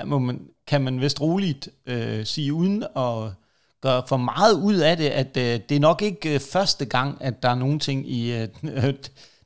må 0.04 0.18
man, 0.18 0.40
kan 0.66 0.82
man 0.82 1.00
vist 1.00 1.20
roligt 1.20 1.68
øh, 1.86 2.26
sige, 2.26 2.52
uden 2.52 2.82
at 2.82 3.32
gøre 3.80 4.02
for 4.08 4.16
meget 4.16 4.54
ud 4.54 4.74
af 4.74 4.96
det, 4.96 5.08
at 5.08 5.36
øh, 5.36 5.60
det 5.68 5.76
er 5.76 5.80
nok 5.80 6.02
ikke 6.02 6.34
øh, 6.34 6.40
første 6.40 6.84
gang, 6.84 7.16
at 7.20 7.42
der 7.42 7.48
er 7.48 7.54
nogen 7.54 7.80
ting 7.80 8.10
i 8.10 8.32
øh, 8.32 8.48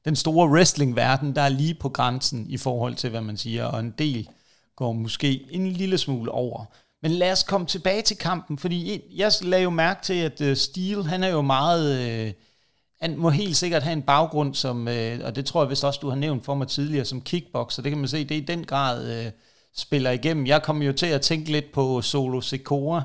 den 0.05 0.17
store 0.17 0.49
wrestling-verden, 0.49 1.37
der 1.37 1.43
er 1.43 1.49
lige 1.49 1.75
på 1.75 1.89
grænsen 1.89 2.47
i 2.51 2.57
forhold 2.57 2.95
til, 2.95 3.11
hvad 3.11 3.21
man 3.21 3.37
siger, 3.37 3.65
og 3.65 3.81
en 3.81 3.95
del 3.99 4.29
går 4.77 4.93
måske 4.93 5.47
en 5.51 5.67
lille 5.67 5.99
smule 5.99 6.31
over. 6.31 6.65
Men 7.03 7.11
lad 7.11 7.33
os 7.33 7.43
komme 7.43 7.67
tilbage 7.67 8.03
til 8.03 8.17
kampen, 8.17 8.59
fordi 8.59 9.03
jeg 9.17 9.33
lagde 9.43 9.65
jo 9.65 9.71
mærke 9.71 10.03
til, 10.03 10.15
at 10.15 10.41
øh, 10.41 10.57
Steel, 10.57 11.05
han 11.05 11.25
er 11.25 11.29
jo 11.29 11.43
meget... 11.43 12.11
Øh, 12.11 12.33
han 13.01 13.17
må 13.17 13.31
helt 13.31 13.57
sikkert 13.57 13.83
have 13.83 13.93
en 13.93 14.03
baggrund, 14.03 14.55
som, 14.55 14.89
øh, 14.89 15.21
og 15.25 15.37
det 15.37 15.47
tror 15.47 15.63
jeg 15.63 15.71
vist 15.71 15.85
også, 15.85 15.99
du 16.03 16.09
har 16.09 16.17
nævnt 16.17 16.45
for 16.45 16.55
mig 16.55 16.69
tidligere, 16.69 17.05
som 17.05 17.21
kickboxer. 17.21 17.83
Det 17.83 17.91
kan 17.91 17.99
man 17.99 18.09
se, 18.09 18.25
det 18.25 18.37
er 18.37 18.43
i 18.43 18.45
den 18.45 18.65
grad 18.65 19.27
øh, 19.27 19.33
spiller 19.77 20.11
igennem. 20.11 20.47
Jeg 20.47 20.63
kom 20.63 20.83
jo 20.83 20.93
til 20.93 21.07
at 21.07 21.21
tænke 21.21 21.53
lidt 21.53 21.73
på 21.73 22.03
Solo 22.03 22.41
Secora 22.41 23.03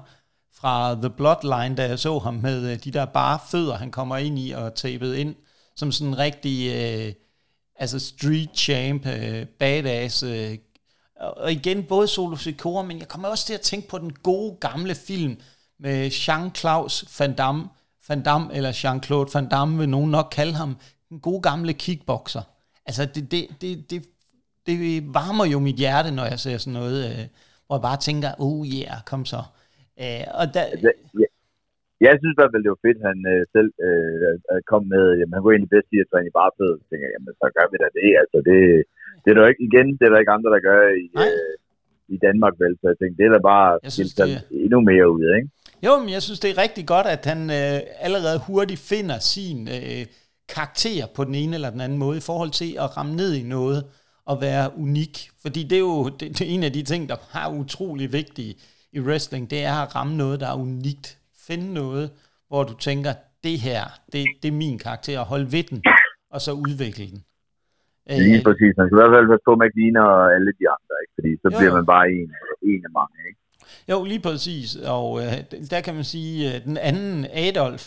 fra 0.54 0.96
The 0.96 1.10
Bloodline, 1.10 1.76
da 1.76 1.88
jeg 1.88 2.00
så 2.00 2.20
ham 2.20 2.34
med 2.34 2.72
øh, 2.72 2.84
de 2.84 2.92
der 2.92 3.06
bare 3.06 3.40
fødder, 3.52 3.78
han 3.78 3.92
kommer 3.92 4.18
ind 4.18 4.40
i 4.40 4.52
og 4.52 4.76
tapet 4.76 5.16
ind, 5.16 5.36
som 5.76 5.92
sådan 5.92 6.08
en 6.08 6.18
rigtig 6.18 6.76
øh, 6.76 7.14
altså 7.76 8.00
street 8.00 8.50
champ, 8.56 9.06
øh, 9.06 9.46
badass. 9.46 10.24
Øh, 10.24 10.58
og 11.16 11.52
igen, 11.52 11.84
både 11.84 12.08
Solo 12.08 12.36
Secora, 12.36 12.84
men 12.84 13.00
jeg 13.00 13.08
kommer 13.08 13.28
også 13.28 13.46
til 13.46 13.54
at 13.54 13.62
tænke 13.62 13.88
på 13.88 13.98
den 13.98 14.14
gode 14.14 14.58
gamle 14.60 14.96
film 14.96 15.38
med 15.80 16.12
Jean-Claude 16.12 17.20
Van 17.20 17.36
Damme, 17.36 17.68
Van 18.08 18.24
Damme, 18.24 18.54
eller 18.54 18.72
Jean-Claude 18.72 19.32
Van 19.34 19.50
Damme 19.50 19.78
vil 19.78 19.90
nogen 19.90 20.12
nok 20.12 20.28
kalde 20.32 20.54
ham, 20.54 20.78
den 21.10 21.20
gode 21.20 21.42
gamle 21.42 21.74
kickboxer. 21.74 22.42
Altså, 22.86 23.06
det, 23.06 23.32
det, 23.32 23.48
det, 23.62 23.90
det, 23.90 24.06
det 24.68 24.78
varmer 25.20 25.46
jo 25.54 25.60
mit 25.68 25.80
hjerte, 25.84 26.12
når 26.20 26.26
jeg 26.32 26.40
ser 26.40 26.58
sådan 26.58 26.80
noget, 26.82 26.98
øh, 27.10 27.24
hvor 27.66 27.76
jeg 27.78 27.86
bare 27.90 28.00
tænker, 28.08 28.30
oh 28.46 28.62
yeah, 28.76 28.98
kom 29.12 29.24
så. 29.34 29.42
Øh, 30.04 30.26
og 30.40 30.46
der, 30.56 30.64
Altså, 30.74 30.92
ja, 31.22 31.28
jeg 32.06 32.14
synes 32.20 32.36
i 32.36 32.40
hvert 32.40 32.54
fald, 32.54 32.66
det 32.66 32.74
var 32.76 32.86
fedt, 32.88 33.00
han 33.10 33.18
øh, 33.34 33.42
selv 33.56 33.70
øh, 33.88 34.16
at 34.54 34.60
kom 34.72 34.84
med, 34.96 35.06
jamen 35.18 35.34
han 35.34 35.42
kunne 35.42 35.56
egentlig 35.56 35.74
bedst 35.76 35.90
sige 35.90 36.04
at 36.04 36.10
træne 36.12 36.30
i 36.32 36.38
barfød, 36.40 36.74
så 36.80 36.86
tænker 36.88 37.06
jeg, 37.08 37.14
jamen 37.16 37.34
så 37.42 37.48
gør 37.58 37.68
vi 37.72 37.78
da 37.84 37.88
det, 38.00 38.10
altså 38.24 38.38
det, 38.50 38.60
det 39.22 39.28
er 39.30 39.36
der 39.36 39.44
jo 39.46 39.52
ikke, 39.52 39.66
igen, 39.70 39.88
det 39.98 40.04
er 40.06 40.12
der 40.12 40.24
ikke 40.24 40.36
andre, 40.38 40.50
der 40.56 40.62
gør 40.70 40.80
i, 41.04 41.06
Nej. 41.20 41.30
øh, 41.30 41.56
i 42.16 42.18
Danmark 42.26 42.56
vel, 42.64 42.74
så 42.80 42.86
jeg 42.92 42.98
tænkte, 42.98 43.18
det 43.20 43.26
er 43.28 43.34
da 43.38 43.42
bare 43.54 43.70
Jeg 43.88 43.94
synes, 43.98 44.14
det 44.20 44.30
endnu 44.66 44.80
mere 44.92 45.08
ud, 45.16 45.26
ikke? 45.38 45.48
Jo, 45.86 45.92
men 46.02 46.10
jeg 46.16 46.22
synes, 46.26 46.40
det 46.44 46.50
er 46.52 46.58
rigtig 46.66 46.86
godt, 46.94 47.08
at 47.16 47.24
han 47.32 47.42
øh, 47.60 47.78
allerede 48.08 48.40
hurtigt 48.48 48.82
finder 48.92 49.18
sin 49.34 49.58
øh, 49.78 50.04
karakter 50.56 51.04
på 51.16 51.22
den 51.28 51.36
ene 51.42 51.54
eller 51.58 51.72
den 51.76 51.82
anden 51.86 52.00
måde, 52.06 52.18
i 52.18 52.28
forhold 52.30 52.52
til 52.62 52.72
at 52.84 52.88
ramme 52.98 53.16
ned 53.22 53.32
i 53.42 53.44
noget 53.58 53.80
og 54.32 54.36
være 54.42 54.66
unik. 54.78 55.16
Fordi 55.44 55.62
det 55.70 55.76
er 55.76 55.86
jo 55.92 56.10
det, 56.20 56.28
det 56.38 56.42
er 56.42 56.52
en 56.56 56.64
af 56.64 56.74
de 56.74 56.84
ting, 56.84 57.10
der 57.10 57.18
er 57.42 57.48
utrolig 57.62 58.14
vigtige 58.14 58.54
i 58.98 59.00
wrestling, 59.00 59.44
det 59.54 59.60
er 59.64 59.78
at 59.84 59.96
ramme 59.96 60.18
noget, 60.18 60.40
der 60.40 60.48
er 60.54 60.58
unikt. 60.68 61.08
Finde 61.48 61.74
noget, 61.74 62.06
hvor 62.48 62.64
du 62.64 62.74
tænker, 62.88 63.14
det 63.44 63.58
her, 63.68 63.84
det, 64.14 64.22
det 64.42 64.48
er 64.48 64.58
min 64.64 64.78
karakter, 64.86 65.20
hold 65.32 65.46
ved 65.56 65.64
den, 65.64 65.84
og 66.34 66.42
så 66.42 66.52
udvikle 66.52 67.06
den. 67.12 67.20
Lige 68.28 68.44
præcis, 68.48 68.72
man 68.78 68.86
skal 68.88 68.96
i 68.98 69.02
hvert 69.02 69.16
fald 69.16 69.28
passe 69.32 69.46
på, 69.48 69.52
at 69.52 69.58
man 69.60 69.68
ikke 69.68 69.80
ligner 69.84 70.06
alle 70.36 70.52
de 70.60 70.66
andre, 70.76 70.94
ikke? 71.04 71.14
Fordi 71.18 71.32
så 71.42 71.48
Jo, 71.54 71.58
bliver 71.60 71.74
man 71.80 71.86
bare 71.94 72.06
en, 72.20 72.30
en 72.72 72.82
af 72.88 72.92
mange, 73.00 73.18
ikke? 73.30 73.40
Jo, 73.92 73.98
lige 74.12 74.24
præcis. 74.28 74.70
Og 74.98 75.08
øh, 75.22 75.34
der 75.74 75.82
kan 75.86 75.96
man 76.00 76.08
sige, 76.16 76.36
at 76.56 76.62
den 76.70 76.78
anden 76.90 77.26
Adolf, 77.48 77.86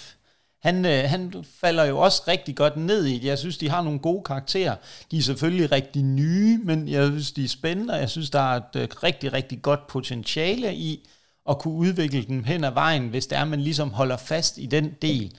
han, 0.62 0.84
øh, 0.86 1.04
han 1.04 1.44
falder 1.60 1.84
jo 1.84 1.98
også 1.98 2.22
rigtig 2.28 2.56
godt 2.56 2.76
ned 2.76 3.04
i 3.04 3.18
det. 3.18 3.24
Jeg 3.24 3.38
synes, 3.38 3.58
de 3.58 3.68
har 3.68 3.82
nogle 3.82 3.98
gode 3.98 4.22
karakterer. 4.24 4.76
De 5.10 5.18
er 5.18 5.22
selvfølgelig 5.22 5.72
rigtig 5.72 6.02
nye, 6.02 6.60
men 6.64 6.88
jeg 6.88 7.06
synes, 7.06 7.32
de 7.32 7.44
er 7.44 7.48
spændende, 7.48 7.94
og 7.94 8.00
jeg 8.00 8.10
synes, 8.10 8.30
der 8.30 8.40
er 8.40 8.56
et 8.56 8.76
øh, 8.76 8.88
rigtig, 9.02 9.32
rigtig 9.32 9.62
godt 9.62 9.86
potentiale 9.86 10.74
i 10.74 11.08
at 11.48 11.58
kunne 11.58 11.74
udvikle 11.74 12.22
dem 12.22 12.44
hen 12.44 12.64
ad 12.64 12.70
vejen, 12.70 13.08
hvis 13.08 13.26
det 13.26 13.38
er, 13.38 13.44
man 13.44 13.60
ligesom 13.60 13.90
holder 13.90 14.16
fast 14.16 14.58
i 14.58 14.66
den 14.66 14.94
del. 15.02 15.36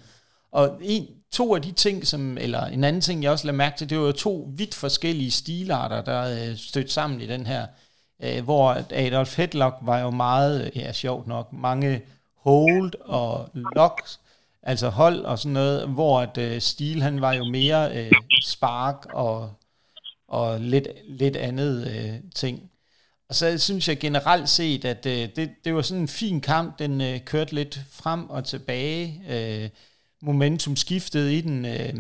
Og 0.51 0.80
en, 0.82 1.08
to 1.32 1.56
af 1.56 1.62
de 1.62 1.72
ting, 1.72 2.08
som, 2.08 2.38
eller 2.38 2.65
en 2.65 2.84
anden 2.84 3.01
ting, 3.01 3.24
jeg 3.24 3.32
også 3.32 3.48
lader 3.48 3.58
mærke 3.58 3.77
til, 3.77 3.89
det 3.89 4.00
var 4.00 4.06
jo 4.06 4.12
to 4.12 4.50
vidt 4.56 4.75
forskellige 4.75 5.32
stilarter, 5.32 6.01
der 6.01 6.50
øh, 6.50 6.58
stødte 6.58 6.92
sammen 6.92 7.22
i 7.22 7.27
den 7.27 7.46
her, 7.46 7.68
øh, 8.24 8.44
hvor 8.44 8.77
Adolf 8.92 9.38
Hedlock 9.38 9.75
var 9.82 10.00
jo 10.00 10.10
meget, 10.10 10.72
ja 10.75 10.94
sjovt 10.94 11.27
nok, 11.27 11.53
mange 11.53 12.01
hold 12.38 12.94
og 13.00 13.50
locks, 13.75 14.20
altså 14.63 14.89
hold 14.89 15.25
og 15.25 15.39
sådan 15.39 15.53
noget, 15.53 15.89
hvor 15.89 16.22
at 16.22 16.38
øh, 16.38 16.62
Stil, 16.62 17.01
han 17.01 17.22
var 17.22 17.34
jo 17.34 17.43
mere 17.43 17.98
øh, 17.98 18.12
spark 18.43 19.05
og, 19.13 19.53
og 20.27 20.60
lidt, 20.62 20.88
lidt 21.08 21.36
andet 21.36 21.88
øh, 21.88 22.32
ting. 22.36 22.72
og 23.29 23.36
så 23.36 23.58
synes 23.58 23.88
jeg 23.88 24.00
generelt 24.00 24.50
set, 24.50 24.86
at 24.86 25.05
øh, 25.05 25.29
det, 25.36 25.50
det 25.65 25.75
var 25.75 25.82
sådan 25.82 26.01
en 26.01 26.08
fin 26.08 26.41
kamp. 26.41 26.79
Den 26.79 27.01
øh, 27.01 27.20
kørte 27.20 27.55
lidt 27.55 27.82
frem 27.91 28.29
og 28.29 28.46
tilbage. 28.46 29.22
Øh, 29.29 29.70
momentum 30.22 30.75
skiftede 30.75 31.38
i 31.38 31.41
den. 31.41 31.65
Øh, 31.65 31.93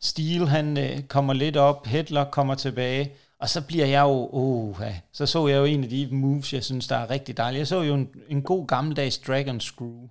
Stil 0.00 0.48
han 0.48 0.78
øh, 0.78 1.02
kommer 1.02 1.32
lidt 1.32 1.56
op. 1.56 1.86
Hedler 1.86 2.24
kommer 2.24 2.54
tilbage. 2.54 3.12
Og 3.38 3.48
så 3.48 3.60
bliver 3.60 3.86
jeg 3.86 4.02
jo, 4.02 4.28
oh, 4.32 4.76
ja. 4.80 4.94
så 5.12 5.26
så 5.26 5.48
jeg 5.48 5.56
jo 5.56 5.64
en 5.64 5.84
af 5.84 5.90
de 5.90 6.08
moves, 6.10 6.52
jeg 6.52 6.64
synes, 6.64 6.86
der 6.86 6.96
er 6.96 7.10
rigtig 7.10 7.36
dejlige. 7.36 7.58
Jeg 7.58 7.66
så 7.66 7.82
jo 7.82 7.94
en, 7.94 8.08
en 8.28 8.42
god 8.42 8.66
gammeldags 8.66 9.18
Dragon 9.18 9.60
Screw. 9.60 10.08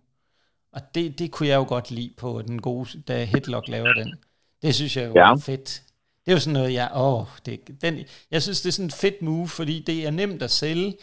Og 0.75 0.81
det, 0.95 1.19
det 1.19 1.31
kunne 1.31 1.49
jeg 1.49 1.55
jo 1.55 1.65
godt 1.67 1.91
lide 1.91 2.13
på 2.17 2.41
den 2.41 2.61
gode, 2.61 3.01
da 3.01 3.23
Headlock 3.23 3.67
laver 3.67 3.93
den. 3.93 4.15
Det 4.61 4.75
synes 4.75 4.97
jeg 4.97 5.07
jo 5.07 5.13
ja. 5.15 5.31
er 5.31 5.37
fedt. 5.37 5.83
Det 6.25 6.31
er 6.31 6.35
jo 6.35 6.39
sådan 6.39 6.53
noget, 6.53 6.73
jeg, 6.73 6.91
åh, 6.95 7.25
det, 7.45 7.81
den, 7.81 7.99
jeg 8.31 8.41
synes, 8.41 8.61
det 8.61 8.67
er 8.67 8.71
sådan 8.73 8.85
et 8.85 8.93
fedt 8.93 9.21
move, 9.21 9.47
fordi 9.47 9.83
det 9.87 10.05
er 10.05 10.11
nemt 10.11 10.41
at 10.41 10.51
sælge. 10.51 10.97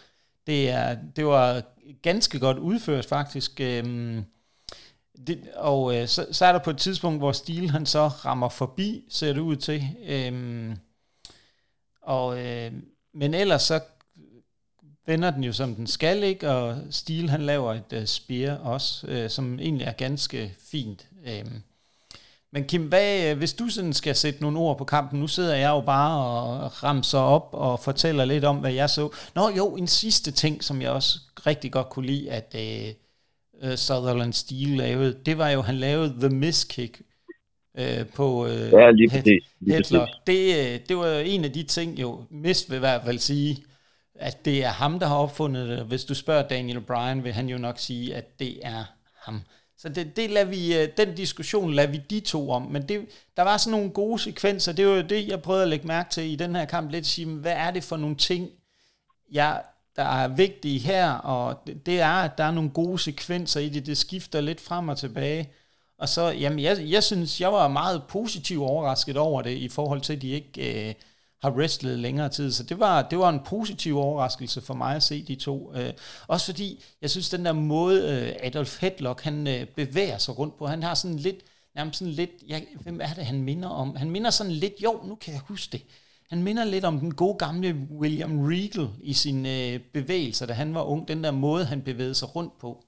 Det, 0.46 0.70
er, 0.70 0.96
det 1.16 1.26
var 1.26 1.62
ganske 2.02 2.38
godt 2.38 2.58
udført 2.58 3.06
faktisk. 3.06 3.60
Øhm, 3.60 4.24
det, 5.26 5.48
og 5.56 5.96
øh, 5.96 6.08
så, 6.08 6.26
så 6.32 6.44
er 6.44 6.52
der 6.52 6.58
på 6.58 6.70
et 6.70 6.78
tidspunkt, 6.78 7.20
hvor 7.20 7.32
Steel 7.32 7.70
han 7.70 7.86
så 7.86 8.08
rammer 8.08 8.48
forbi, 8.48 9.04
ser 9.08 9.32
det 9.32 9.40
ud 9.40 9.56
til. 9.56 9.84
Øhm, 10.06 10.76
og, 12.02 12.46
øh, 12.46 12.72
men 13.14 13.34
ellers 13.34 13.62
så 13.62 13.80
vender 15.06 15.30
den 15.30 15.44
jo 15.44 15.52
som 15.52 15.74
den 15.74 15.86
skal, 15.86 16.22
ikke? 16.22 16.50
Og 16.50 16.76
Steel 16.90 17.30
han 17.30 17.42
laver 17.42 17.74
et 17.74 17.98
uh, 18.00 18.04
spear 18.04 18.54
også, 18.54 19.06
øh, 19.06 19.30
som 19.30 19.58
egentlig 19.58 19.86
er 19.86 19.92
ganske 19.92 20.54
fint. 20.70 21.06
Øhm, 21.26 21.62
men 22.52 22.64
Kim, 22.64 22.82
hvad, 22.82 23.30
øh, 23.30 23.38
hvis 23.38 23.52
du 23.52 23.68
sådan 23.68 23.92
skal 23.92 24.14
sætte 24.14 24.42
nogle 24.42 24.58
ord 24.58 24.78
på 24.78 24.84
kampen, 24.84 25.20
nu 25.20 25.26
sidder 25.26 25.54
jeg 25.54 25.68
jo 25.68 25.80
bare 25.80 26.24
og 26.24 26.82
ramser 26.82 27.18
op 27.18 27.48
og 27.52 27.80
fortæller 27.80 28.24
lidt 28.24 28.44
om, 28.44 28.56
hvad 28.56 28.72
jeg 28.72 28.90
så. 28.90 29.08
Nå 29.34 29.48
jo, 29.56 29.76
en 29.76 29.86
sidste 29.86 30.30
ting, 30.30 30.64
som 30.64 30.82
jeg 30.82 30.90
også 30.90 31.18
rigtig 31.46 31.72
godt 31.72 31.88
kunne 31.88 32.06
lide, 32.06 32.30
at 32.30 32.56
uh, 33.62 33.74
Sutherland 33.74 34.32
Steel 34.32 34.68
lavede, 34.68 35.16
det 35.26 35.38
var 35.38 35.48
jo, 35.48 35.62
han 35.62 35.74
lavede 35.74 36.14
The 36.20 36.28
Miss 36.28 36.64
Kick 36.64 37.02
uh, 37.78 38.06
på 38.14 38.44
uh, 38.44 38.50
ja, 38.50 38.90
lige 38.90 39.08
præcis. 39.08 39.44
Lige 39.60 39.74
headlock. 39.74 40.10
Det, 40.26 40.88
det 40.88 40.96
var 40.96 41.18
en 41.18 41.44
af 41.44 41.52
de 41.52 41.62
ting, 41.62 42.00
jo, 42.00 42.24
Miss 42.30 42.70
vil 42.70 42.76
i 42.76 42.78
hvert 42.78 43.02
fald 43.04 43.18
sige, 43.18 43.64
at 44.22 44.44
det 44.44 44.64
er 44.64 44.68
ham, 44.68 44.98
der 44.98 45.06
har 45.06 45.16
opfundet 45.16 45.68
det. 45.68 45.86
Hvis 45.86 46.04
du 46.04 46.14
spørger 46.14 46.48
Daniel 46.48 46.80
Bryan, 46.80 47.24
vil 47.24 47.32
han 47.32 47.48
jo 47.48 47.58
nok 47.58 47.78
sige, 47.78 48.14
at 48.14 48.38
det 48.38 48.66
er 48.66 48.84
ham. 49.22 49.40
Så 49.78 49.88
det, 49.88 50.16
det 50.16 50.30
lader 50.30 50.46
vi, 50.46 50.76
øh, 50.76 50.88
den 50.96 51.14
diskussion 51.14 51.74
lader 51.74 51.90
vi 51.90 52.00
de 52.10 52.20
to 52.20 52.50
om. 52.50 52.62
Men 52.62 52.88
det, 52.88 53.06
der 53.36 53.42
var 53.42 53.56
sådan 53.56 53.78
nogle 53.78 53.90
gode 53.90 54.18
sekvenser. 54.18 54.72
Det 54.72 54.86
var 54.86 54.92
jo 54.92 55.02
det, 55.02 55.28
jeg 55.28 55.42
prøvede 55.42 55.62
at 55.62 55.68
lægge 55.68 55.86
mærke 55.86 56.10
til 56.10 56.32
i 56.32 56.36
den 56.36 56.56
her 56.56 56.64
kamp. 56.64 56.90
Lidt 56.90 57.00
at 57.00 57.06
sige, 57.06 57.26
hvad 57.26 57.52
er 57.52 57.70
det 57.70 57.84
for 57.84 57.96
nogle 57.96 58.16
ting, 58.16 58.50
jeg, 59.32 59.62
der 59.96 60.02
er 60.02 60.28
vigtige 60.28 60.78
her? 60.78 61.12
Og 61.12 61.62
det, 61.66 61.86
det 61.86 62.00
er, 62.00 62.12
at 62.12 62.38
der 62.38 62.44
er 62.44 62.50
nogle 62.50 62.70
gode 62.70 62.98
sekvenser 62.98 63.60
i 63.60 63.68
det. 63.68 63.86
Det 63.86 63.98
skifter 63.98 64.40
lidt 64.40 64.60
frem 64.60 64.88
og 64.88 64.98
tilbage. 64.98 65.50
Og 65.98 66.08
så, 66.08 66.28
jamen, 66.30 66.58
jeg, 66.58 66.78
jeg 66.80 67.02
synes, 67.02 67.40
jeg 67.40 67.52
var 67.52 67.68
meget 67.68 68.02
positivt 68.08 68.62
overrasket 68.62 69.16
over 69.16 69.42
det, 69.42 69.56
i 69.56 69.68
forhold 69.68 70.00
til, 70.00 70.12
at 70.12 70.22
de 70.22 70.30
ikke... 70.30 70.88
Øh, 70.88 70.94
har 71.42 71.50
wrestlet 71.50 71.98
længere 71.98 72.28
tid. 72.28 72.52
Så 72.52 72.62
det 72.62 72.78
var, 72.78 73.02
det 73.02 73.18
var 73.18 73.28
en 73.28 73.40
positiv 73.46 73.98
overraskelse 73.98 74.60
for 74.60 74.74
mig 74.74 74.96
at 74.96 75.02
se 75.02 75.22
de 75.22 75.34
to. 75.34 75.74
Øh, 75.74 75.92
også 76.26 76.46
fordi, 76.46 76.84
jeg 77.02 77.10
synes, 77.10 77.30
den 77.30 77.44
der 77.44 77.52
måde, 77.52 78.02
øh, 78.02 78.46
Adolf 78.46 78.80
Hedlock, 78.80 79.22
han 79.22 79.46
øh, 79.46 79.66
bevæger 79.66 80.18
sig 80.18 80.38
rundt 80.38 80.58
på, 80.58 80.66
han 80.66 80.82
har 80.82 80.94
sådan 80.94 81.16
lidt, 81.16 81.36
nærmest 81.74 81.98
sådan 81.98 82.12
lidt, 82.12 82.30
ja, 82.48 82.60
hvem 82.80 83.00
er 83.00 83.14
det, 83.14 83.26
han 83.26 83.42
minder 83.42 83.68
om? 83.68 83.96
Han 83.96 84.10
minder 84.10 84.30
sådan 84.30 84.52
lidt, 84.52 84.74
jo, 84.82 85.00
nu 85.04 85.14
kan 85.14 85.32
jeg 85.32 85.40
huske 85.40 85.72
det. 85.72 85.82
Han 86.30 86.42
minder 86.42 86.64
lidt 86.64 86.84
om 86.84 86.98
den 86.98 87.14
gode 87.14 87.38
gamle 87.38 87.86
William 87.90 88.40
Regal 88.40 88.88
i 89.00 89.12
sine 89.12 89.58
øh, 89.58 89.80
bevægelser, 89.80 90.46
da 90.46 90.52
han 90.52 90.74
var 90.74 90.82
ung. 90.82 91.08
Den 91.08 91.24
der 91.24 91.30
måde, 91.30 91.64
han 91.64 91.82
bevægede 91.82 92.14
sig 92.14 92.36
rundt 92.36 92.58
på. 92.58 92.84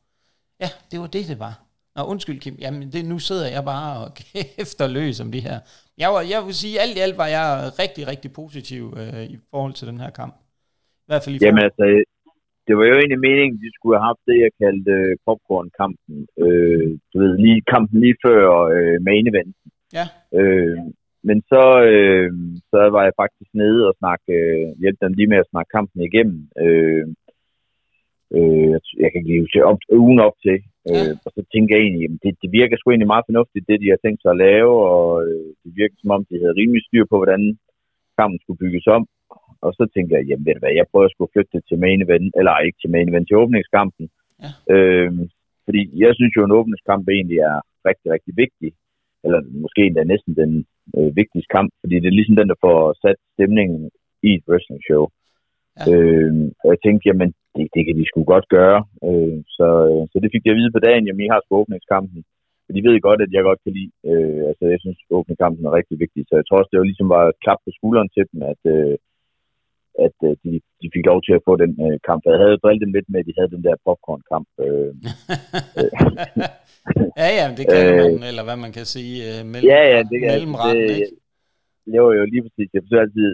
Ja, 0.60 0.70
det 0.90 1.00
var 1.00 1.06
det, 1.06 1.28
det 1.28 1.38
var. 1.38 1.64
Nå, 1.96 2.02
undskyld 2.02 2.40
Kim, 2.40 2.56
jamen 2.58 2.92
det, 2.92 3.04
nu 3.04 3.18
sidder 3.18 3.46
jeg 3.46 3.64
bare 3.64 4.04
og 4.04 4.14
kæfter 4.56 4.86
løs 4.86 5.20
om 5.20 5.32
de 5.32 5.40
her. 5.40 5.60
Jeg, 6.02 6.08
var, 6.14 6.22
jeg 6.32 6.40
vil 6.46 6.54
sige, 6.62 6.80
alt 6.84 6.96
i 6.98 7.00
alt 7.06 7.18
var 7.22 7.30
jeg 7.36 7.46
rigtig, 7.82 8.02
rigtig 8.12 8.30
positiv 8.40 8.82
øh, 9.00 9.24
i 9.34 9.36
forhold 9.50 9.74
til 9.76 9.88
den 9.90 9.98
her 10.04 10.10
kamp. 10.20 10.34
I 11.04 11.06
hvert 11.08 11.22
fald 11.22 11.34
i 11.34 11.38
Jamen 11.44 11.64
altså, 11.68 11.84
det 12.66 12.74
var 12.78 12.84
jo 12.90 12.94
egentlig 13.00 13.24
meningen, 13.28 13.56
at 13.56 13.64
de 13.64 13.70
skulle 13.74 13.96
have 13.96 14.08
haft 14.10 14.22
det, 14.28 14.36
jeg 14.44 14.52
kaldte 14.62 14.92
øh, 15.00 15.16
popcorn-kampen. 15.26 16.16
Øh, 16.44 16.88
du 17.10 17.16
ved, 17.22 17.32
lige, 17.44 17.60
kampen 17.74 17.96
lige 18.04 18.16
før 18.26 18.40
øh, 18.76 18.96
main 19.08 19.26
event. 19.32 19.56
Ja. 19.98 20.06
Øh, 20.38 20.78
men 21.28 21.38
så, 21.52 21.64
øh, 21.92 22.30
så 22.72 22.80
var 22.94 23.02
jeg 23.08 23.18
faktisk 23.22 23.50
nede 23.62 23.80
og 23.88 23.94
snakke, 24.00 24.32
øh, 24.40 24.66
hjælpe 24.82 25.00
dem 25.04 25.12
lige 25.18 25.32
med 25.32 25.38
at 25.42 25.50
snakke 25.50 25.70
kampen 25.76 26.00
igennem. 26.08 26.38
Øh, 26.64 27.04
øh, 28.36 28.74
jeg 29.04 29.10
kan 29.14 29.22
give 29.28 29.46
til 29.52 29.62
op, 29.70 29.80
ugen 30.02 30.20
op 30.28 30.36
til. 30.46 30.56
Ja. 30.88 30.92
Øh, 30.94 31.14
og 31.24 31.30
så 31.36 31.42
tænker 31.52 31.72
jeg 31.74 31.82
egentlig, 31.84 32.06
at 32.10 32.16
det, 32.22 32.32
det 32.42 32.50
virker 32.60 32.76
sgu 32.76 32.86
egentlig 32.90 33.12
meget 33.14 33.28
fornuftigt, 33.28 33.68
det 33.68 33.82
de 33.82 33.92
har 33.92 34.00
tænkt 34.02 34.20
sig 34.22 34.30
at 34.32 34.42
lave, 34.46 34.72
og 34.94 35.06
øh, 35.26 35.48
det 35.62 35.70
virker 35.80 35.96
som 35.98 36.10
om, 36.16 36.22
de 36.30 36.40
havde 36.42 36.58
rimelig 36.60 36.82
styr 36.84 37.04
på, 37.08 37.16
hvordan 37.20 37.42
kampen 38.18 38.38
skulle 38.40 38.62
bygges 38.64 38.86
om. 38.96 39.02
Og 39.64 39.70
så 39.78 39.84
tænker 39.94 40.14
jeg, 40.16 40.26
jamen 40.28 40.46
ved 40.46 40.54
du 40.54 40.60
hvad, 40.62 40.74
jeg 40.80 40.90
prøver 40.90 41.06
at 41.08 41.14
skulle 41.14 41.32
flytte 41.32 41.52
det 41.56 41.62
til 41.68 41.78
main 41.84 42.00
event, 42.06 42.30
eller 42.38 42.64
ikke 42.66 42.78
til 42.80 42.90
main 42.94 43.08
event, 43.10 43.26
til 43.26 43.40
åbningskampen. 43.42 44.04
Ja. 44.42 44.50
Øh, 44.74 45.12
fordi 45.66 45.80
jeg 46.04 46.12
synes 46.14 46.32
jo, 46.36 46.40
at 46.42 46.46
en 46.48 46.58
åbningskamp 46.58 47.04
egentlig 47.08 47.38
er 47.50 47.58
rigtig, 47.88 48.08
rigtig 48.14 48.34
vigtig. 48.44 48.70
Eller 49.24 49.40
måske 49.64 49.80
endda 49.84 50.04
næsten 50.04 50.32
den 50.42 50.52
øh, 50.96 51.10
vigtigste 51.20 51.50
kamp, 51.56 51.70
fordi 51.80 51.94
det 52.00 52.08
er 52.08 52.18
ligesom 52.18 52.36
den, 52.36 52.48
der 52.52 52.58
får 52.66 52.78
sat 53.04 53.18
stemningen 53.34 53.90
i 54.28 54.30
et 54.38 54.44
wrestling 54.48 54.82
show. 54.88 55.02
Ja. 55.78 55.84
Øh, 55.92 56.32
og 56.62 56.68
jeg 56.72 56.80
tænkte, 56.82 57.08
jamen 57.08 57.30
det, 57.56 57.64
det 57.74 57.82
kan 57.84 57.96
de 57.98 58.08
sgu 58.08 58.20
godt 58.34 58.46
gøre. 58.58 58.80
Øh, 59.08 59.38
så, 59.56 59.68
øh, 59.90 60.02
så 60.10 60.16
det 60.22 60.30
fik 60.32 60.44
jeg 60.44 60.54
at 60.54 60.60
vide 60.60 60.74
på 60.74 60.82
dagen, 60.86 61.06
jamen 61.06 61.24
I 61.24 61.32
har 61.32 61.40
sgu 61.40 61.52
åbningskampen. 61.62 62.20
For 62.64 62.72
de 62.74 62.84
ved 62.86 63.06
godt, 63.08 63.20
at 63.24 63.32
jeg 63.36 63.42
godt 63.48 63.60
kan 63.64 63.72
lide. 63.78 63.92
Øh, 64.10 64.40
altså 64.50 64.64
jeg 64.72 64.80
synes, 64.80 64.98
at 65.02 65.16
åbningskampen 65.18 65.66
er 65.66 65.78
rigtig 65.78 65.96
vigtig. 66.04 66.20
Så 66.28 66.34
jeg 66.38 66.46
tror 66.46 66.58
også, 66.58 66.72
det 66.72 66.80
var 66.80 66.90
ligesom 66.90 67.08
var 67.16 67.22
et 67.28 67.40
klap 67.44 67.60
på 67.64 67.70
skulderen 67.78 68.10
til 68.14 68.24
dem, 68.30 68.40
at, 68.52 68.62
øh, 68.74 68.94
at 70.06 70.16
øh, 70.28 70.34
de, 70.42 70.50
de 70.82 70.86
fik 70.94 71.04
lov 71.10 71.18
til 71.26 71.34
at 71.38 71.44
få 71.48 71.52
den 71.62 71.72
øh, 71.86 71.96
kamp. 72.08 72.20
Jeg 72.30 72.42
havde 72.44 72.60
drillet 72.62 72.84
dem 72.84 72.94
lidt 72.96 73.08
med, 73.10 73.20
at 73.20 73.28
de 73.28 73.38
havde 73.38 73.54
den 73.56 73.64
der 73.66 73.82
popcorn-kamp. 73.86 74.48
Øh, 74.66 74.90
ja, 77.22 77.28
ja, 77.38 77.44
det 77.58 77.64
kan 77.70 77.80
øh, 77.86 77.96
man, 77.96 78.28
eller 78.30 78.44
hvad 78.48 78.58
man 78.64 78.72
kan 78.78 78.86
sige, 78.94 79.14
øh, 79.30 79.40
mellem, 79.50 79.68
ja, 79.72 79.80
ja, 79.92 79.98
det, 80.10 80.18
mellemretten, 80.32 80.88
det, 80.88 80.96
ikke? 80.98 82.02
Var 82.04 82.12
jo 82.18 82.24
lige 82.32 82.44
præcis. 82.46 82.68
Jeg 82.74 82.82
forsøger 82.84 83.04
altid, 83.06 83.30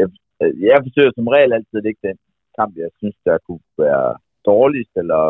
jeg, 0.00 0.06
jeg 0.68 0.78
forsøger 0.86 1.10
som 1.14 1.26
regel 1.34 1.52
altid 1.58 1.78
ikke 1.90 2.04
den 2.08 2.18
kamp, 2.60 2.72
jeg 2.84 2.90
synes, 3.00 3.16
der 3.28 3.36
kunne 3.46 3.64
være 3.84 4.08
dårligst, 4.50 4.94
eller 5.02 5.22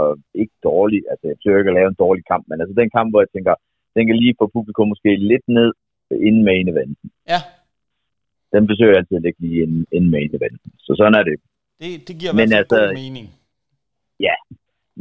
ikke 0.42 0.56
dårlig. 0.70 1.00
Altså, 1.10 1.24
jeg 1.26 1.36
forsøger 1.36 1.58
ikke 1.58 1.72
at 1.72 1.78
lave 1.80 1.90
en 1.90 2.02
dårlig 2.04 2.24
kamp, 2.32 2.44
men 2.48 2.60
altså 2.62 2.74
den 2.80 2.90
kamp, 2.96 3.08
hvor 3.10 3.20
jeg 3.24 3.32
tænker, 3.36 3.54
den 3.96 4.02
kan 4.06 4.16
lige 4.22 4.38
få 4.40 4.46
publikum 4.56 4.88
måske 4.92 5.10
lidt 5.32 5.46
ned 5.58 5.70
inden 6.28 6.44
main 6.50 6.66
eventen. 6.72 7.08
Ja. 7.32 7.40
Den 8.54 8.62
forsøger 8.68 8.92
jeg 8.92 9.00
altid 9.00 9.16
at 9.16 9.24
lægge 9.26 9.40
lige 9.44 9.62
inden, 9.64 9.82
inden 9.96 10.10
main 10.16 10.30
eventen. 10.38 10.70
Så 10.86 10.92
sådan 10.98 11.18
er 11.20 11.24
det. 11.30 11.36
Det, 11.80 11.90
det 12.08 12.14
giver 12.20 12.32
men 12.40 12.50
altså, 12.60 12.78
god 12.80 12.94
mening. 13.02 13.26
Ja. 14.26 14.36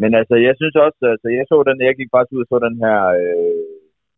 Men 0.02 0.12
altså, 0.20 0.36
jeg 0.48 0.54
synes 0.60 0.76
også, 0.86 1.02
altså, 1.14 1.28
jeg 1.38 1.46
så 1.52 1.58
den, 1.70 1.78
jeg 1.88 1.96
gik 2.00 2.12
faktisk 2.16 2.34
ud 2.36 2.46
og 2.46 2.50
så 2.50 2.58
den 2.68 2.76
her 2.86 3.00
øh, 3.22 3.66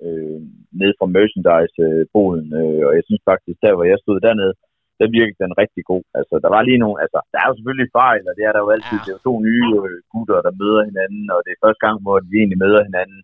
øh, 0.05 0.39
ned 0.81 0.91
fra 0.99 1.07
merchandise-boden, 1.15 2.47
øh, 2.61 2.81
og 2.87 2.91
jeg 2.97 3.03
synes 3.05 3.23
faktisk, 3.31 3.57
der 3.65 3.73
hvor 3.75 3.87
jeg 3.91 3.99
stod 4.03 4.17
dernede, 4.27 4.53
der 5.01 5.15
virkede 5.17 5.43
den 5.45 5.59
rigtig 5.61 5.83
god. 5.91 6.03
Altså, 6.19 6.35
der 6.43 6.49
var 6.55 6.61
lige 6.69 6.81
nogle, 6.83 6.97
altså, 7.03 7.19
der 7.31 7.39
er 7.39 7.47
jo 7.49 7.55
selvfølgelig 7.57 7.89
fejl, 8.01 8.23
og 8.29 8.33
det 8.37 8.43
er 8.45 8.53
der 8.53 8.61
jo 8.65 8.73
altid. 8.75 8.97
Ja. 8.99 9.03
Det 9.03 9.11
er 9.11 9.17
jo 9.17 9.27
to 9.29 9.35
nye 9.49 9.67
øh, 9.81 9.97
gutter, 10.13 10.39
der 10.47 10.59
møder 10.61 10.83
hinanden, 10.89 11.25
og 11.35 11.39
det 11.43 11.51
er 11.51 11.63
første 11.65 11.81
gang, 11.85 11.95
hvor 12.03 12.15
de 12.19 12.39
egentlig 12.41 12.61
møder 12.65 12.81
hinanden, 12.89 13.19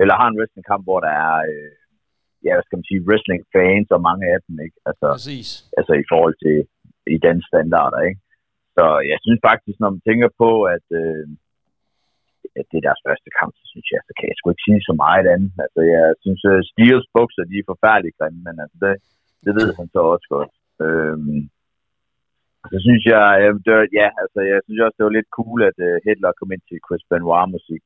eller 0.00 0.14
har 0.20 0.28
en 0.28 0.38
wrestlingkamp, 0.38 0.82
hvor 0.88 1.00
der 1.06 1.12
er, 1.26 1.36
øh, 1.52 1.74
ja, 2.44 2.52
hvad 2.54 2.64
skal 2.64 2.78
man 2.78 2.88
sige, 2.90 3.04
wrestling-fans, 3.08 3.88
og 3.94 4.00
mange 4.08 4.24
af 4.34 4.38
dem, 4.46 4.54
ikke? 4.66 4.78
Altså, 4.90 5.06
Præcis. 5.16 5.48
altså 5.78 5.92
i 6.02 6.04
forhold 6.12 6.34
til 6.44 6.56
i 7.14 7.18
danske 7.26 7.48
standarder, 7.50 8.00
ikke? 8.08 8.20
Så 8.76 8.84
jeg 9.12 9.18
synes 9.24 9.40
faktisk, 9.50 9.76
når 9.80 9.90
man 9.94 10.02
tænker 10.08 10.28
på, 10.42 10.50
at, 10.74 10.86
øh, 11.02 11.26
at 12.58 12.66
det 12.70 12.76
er 12.78 12.86
deres 12.88 13.04
første 13.06 13.30
kamp, 13.38 13.52
så 13.60 13.64
synes 13.72 13.88
jeg, 13.94 14.00
så 14.06 14.12
kan 14.16 14.26
jeg 14.28 14.36
sgu 14.36 14.46
ikke 14.50 14.66
sige 14.66 14.88
så 14.88 14.94
meget 15.06 15.26
andet. 15.34 15.52
Altså, 15.64 15.80
jeg 15.94 16.06
synes, 16.24 16.40
uh, 16.52 16.60
Steels 16.70 17.06
bukser, 17.16 17.44
de 17.50 17.56
er 17.58 17.70
forfærdeligt 17.72 18.16
grimme, 18.18 18.40
men 18.46 18.56
altså, 18.64 18.76
det, 18.84 18.94
det 19.44 19.52
ved 19.58 19.68
han 19.78 19.88
så 19.94 20.00
også 20.14 20.28
godt. 20.36 20.50
Øhm, 20.84 21.38
så 22.70 22.76
synes 22.86 23.02
jeg, 23.12 23.24
jeg 23.42 23.50
det 23.64 23.72
var, 23.76 23.84
ja, 24.00 24.08
altså, 24.22 24.38
jeg 24.52 24.58
synes 24.64 24.80
også, 24.84 24.96
det 24.98 25.06
var 25.08 25.16
lidt 25.18 25.30
cool, 25.38 25.58
at 25.70 25.78
uh, 25.88 25.94
Hitler 26.04 26.38
kom 26.38 26.52
ind 26.54 26.64
til 26.68 26.78
Chris 26.86 27.04
Benoit-musik. 27.10 27.82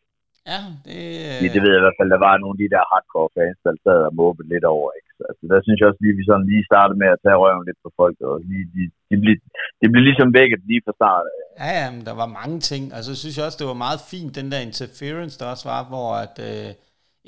Ja, 0.53 0.61
det... 0.87 1.01
Ja, 1.43 1.49
det 1.55 1.61
ved 1.63 1.71
jeg 1.73 1.81
i 1.81 1.87
hvert 1.87 1.99
fald, 1.99 2.15
der 2.15 2.27
var 2.29 2.35
nogle 2.43 2.57
af 2.57 2.61
de 2.63 2.73
der 2.75 2.85
hardcore 2.91 3.31
fans, 3.37 3.59
der 3.65 3.73
sad 3.85 4.01
og 4.09 4.15
måbede 4.21 4.49
lidt 4.55 4.67
over, 4.77 4.89
ikke? 4.99 5.11
Så, 5.17 5.23
altså, 5.31 5.45
der 5.53 5.59
synes 5.63 5.79
jeg 5.79 5.89
også 5.91 6.03
lige, 6.03 6.19
vi 6.21 6.25
sådan 6.29 6.49
lige 6.53 6.69
startede 6.71 6.99
med 7.03 7.09
at 7.15 7.21
tage 7.25 7.41
røven 7.43 7.67
lidt 7.69 7.81
på 7.85 7.91
folk, 8.01 8.17
og 8.29 8.35
lige, 8.51 8.67
de, 8.75 8.83
de, 9.11 9.17
blev, 9.23 9.35
de 9.81 9.87
blev 9.93 10.03
ligesom 10.09 10.29
vækket 10.39 10.61
lige 10.71 10.83
fra 10.85 10.97
start. 10.99 11.25
Ja, 11.63 11.71
ja, 11.81 11.87
men 11.95 12.03
der 12.09 12.15
var 12.23 12.37
mange 12.39 12.59
ting. 12.71 12.83
Altså, 12.97 13.09
jeg 13.13 13.21
synes 13.21 13.37
jeg 13.37 13.47
også, 13.47 13.61
det 13.61 13.73
var 13.73 13.85
meget 13.87 14.01
fint, 14.13 14.39
den 14.41 14.49
der 14.53 14.61
interference, 14.69 15.35
der 15.41 15.47
også 15.53 15.67
var, 15.75 15.83
hvor 15.93 16.09
at, 16.25 16.37
øh, 16.51 16.71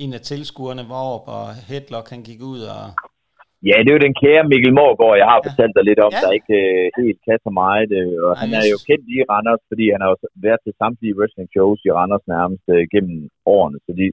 en 0.03 0.13
af 0.19 0.23
tilskuerne 0.31 0.85
var 0.93 1.03
op, 1.15 1.27
og 1.37 1.45
Headlock, 1.69 2.07
han 2.15 2.23
gik 2.29 2.41
ud 2.53 2.63
og 2.77 2.85
Ja, 3.69 3.77
det 3.83 3.89
er 3.91 3.97
jo 3.99 4.07
den 4.07 4.19
kære 4.23 4.49
Mikkel 4.51 4.75
Morgård, 4.81 5.17
jeg 5.21 5.29
har 5.33 5.39
ja. 5.41 5.47
fortalt 5.47 5.75
dig 5.77 5.85
lidt 5.87 6.01
om, 6.07 6.13
ja. 6.15 6.21
der 6.23 6.31
ikke 6.39 6.57
uh, 6.71 6.87
helt 7.01 7.21
kan 7.27 7.39
så 7.47 7.51
meget. 7.63 7.91
Uh, 8.01 8.19
og 8.27 8.33
han 8.41 8.51
er 8.59 8.65
jo 8.73 8.79
kendt 8.89 9.07
i 9.17 9.19
Randers, 9.33 9.63
fordi 9.71 9.85
han 9.95 10.01
har 10.03 10.09
jo 10.13 10.17
været 10.47 10.61
til 10.63 10.79
samtlige 10.81 11.17
wrestling 11.19 11.49
shows 11.55 11.81
i 11.87 11.91
Randers 11.99 12.27
nærmest 12.35 12.65
uh, 12.75 12.83
gennem 12.93 13.17
årene. 13.55 13.79
Så, 13.87 13.91
de, 13.99 14.05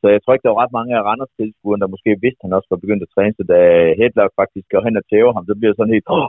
så 0.00 0.06
jeg 0.14 0.20
tror 0.20 0.32
ikke, 0.34 0.46
der 0.46 0.54
var 0.54 0.62
ret 0.62 0.76
mange 0.78 0.92
af 0.98 1.02
Randers 1.08 1.32
tilskuere, 1.38 1.82
der 1.82 1.94
måske 1.94 2.10
vidste, 2.24 2.40
at 2.40 2.46
han 2.46 2.56
også 2.58 2.68
var 2.72 2.82
begyndt 2.84 3.06
at 3.06 3.12
træne. 3.14 3.34
Så 3.38 3.44
da 3.52 3.58
Headlock 3.98 4.32
faktisk 4.40 4.66
går 4.72 4.82
hen 4.86 5.00
og 5.00 5.04
tæver 5.10 5.32
ham, 5.36 5.44
så 5.46 5.54
bliver 5.56 5.70
det 5.72 5.78
sådan 5.78 5.96
helt... 5.96 6.08
Oh, 6.14 6.28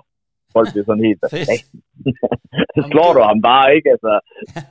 folk 0.56 0.68
bliver 0.74 0.88
sådan 0.90 1.06
helt... 1.08 1.22
så 2.76 2.82
slår 2.92 3.12
du 3.18 3.22
ham 3.30 3.40
bare, 3.52 3.68
ikke? 3.78 3.88
Altså, 3.96 4.12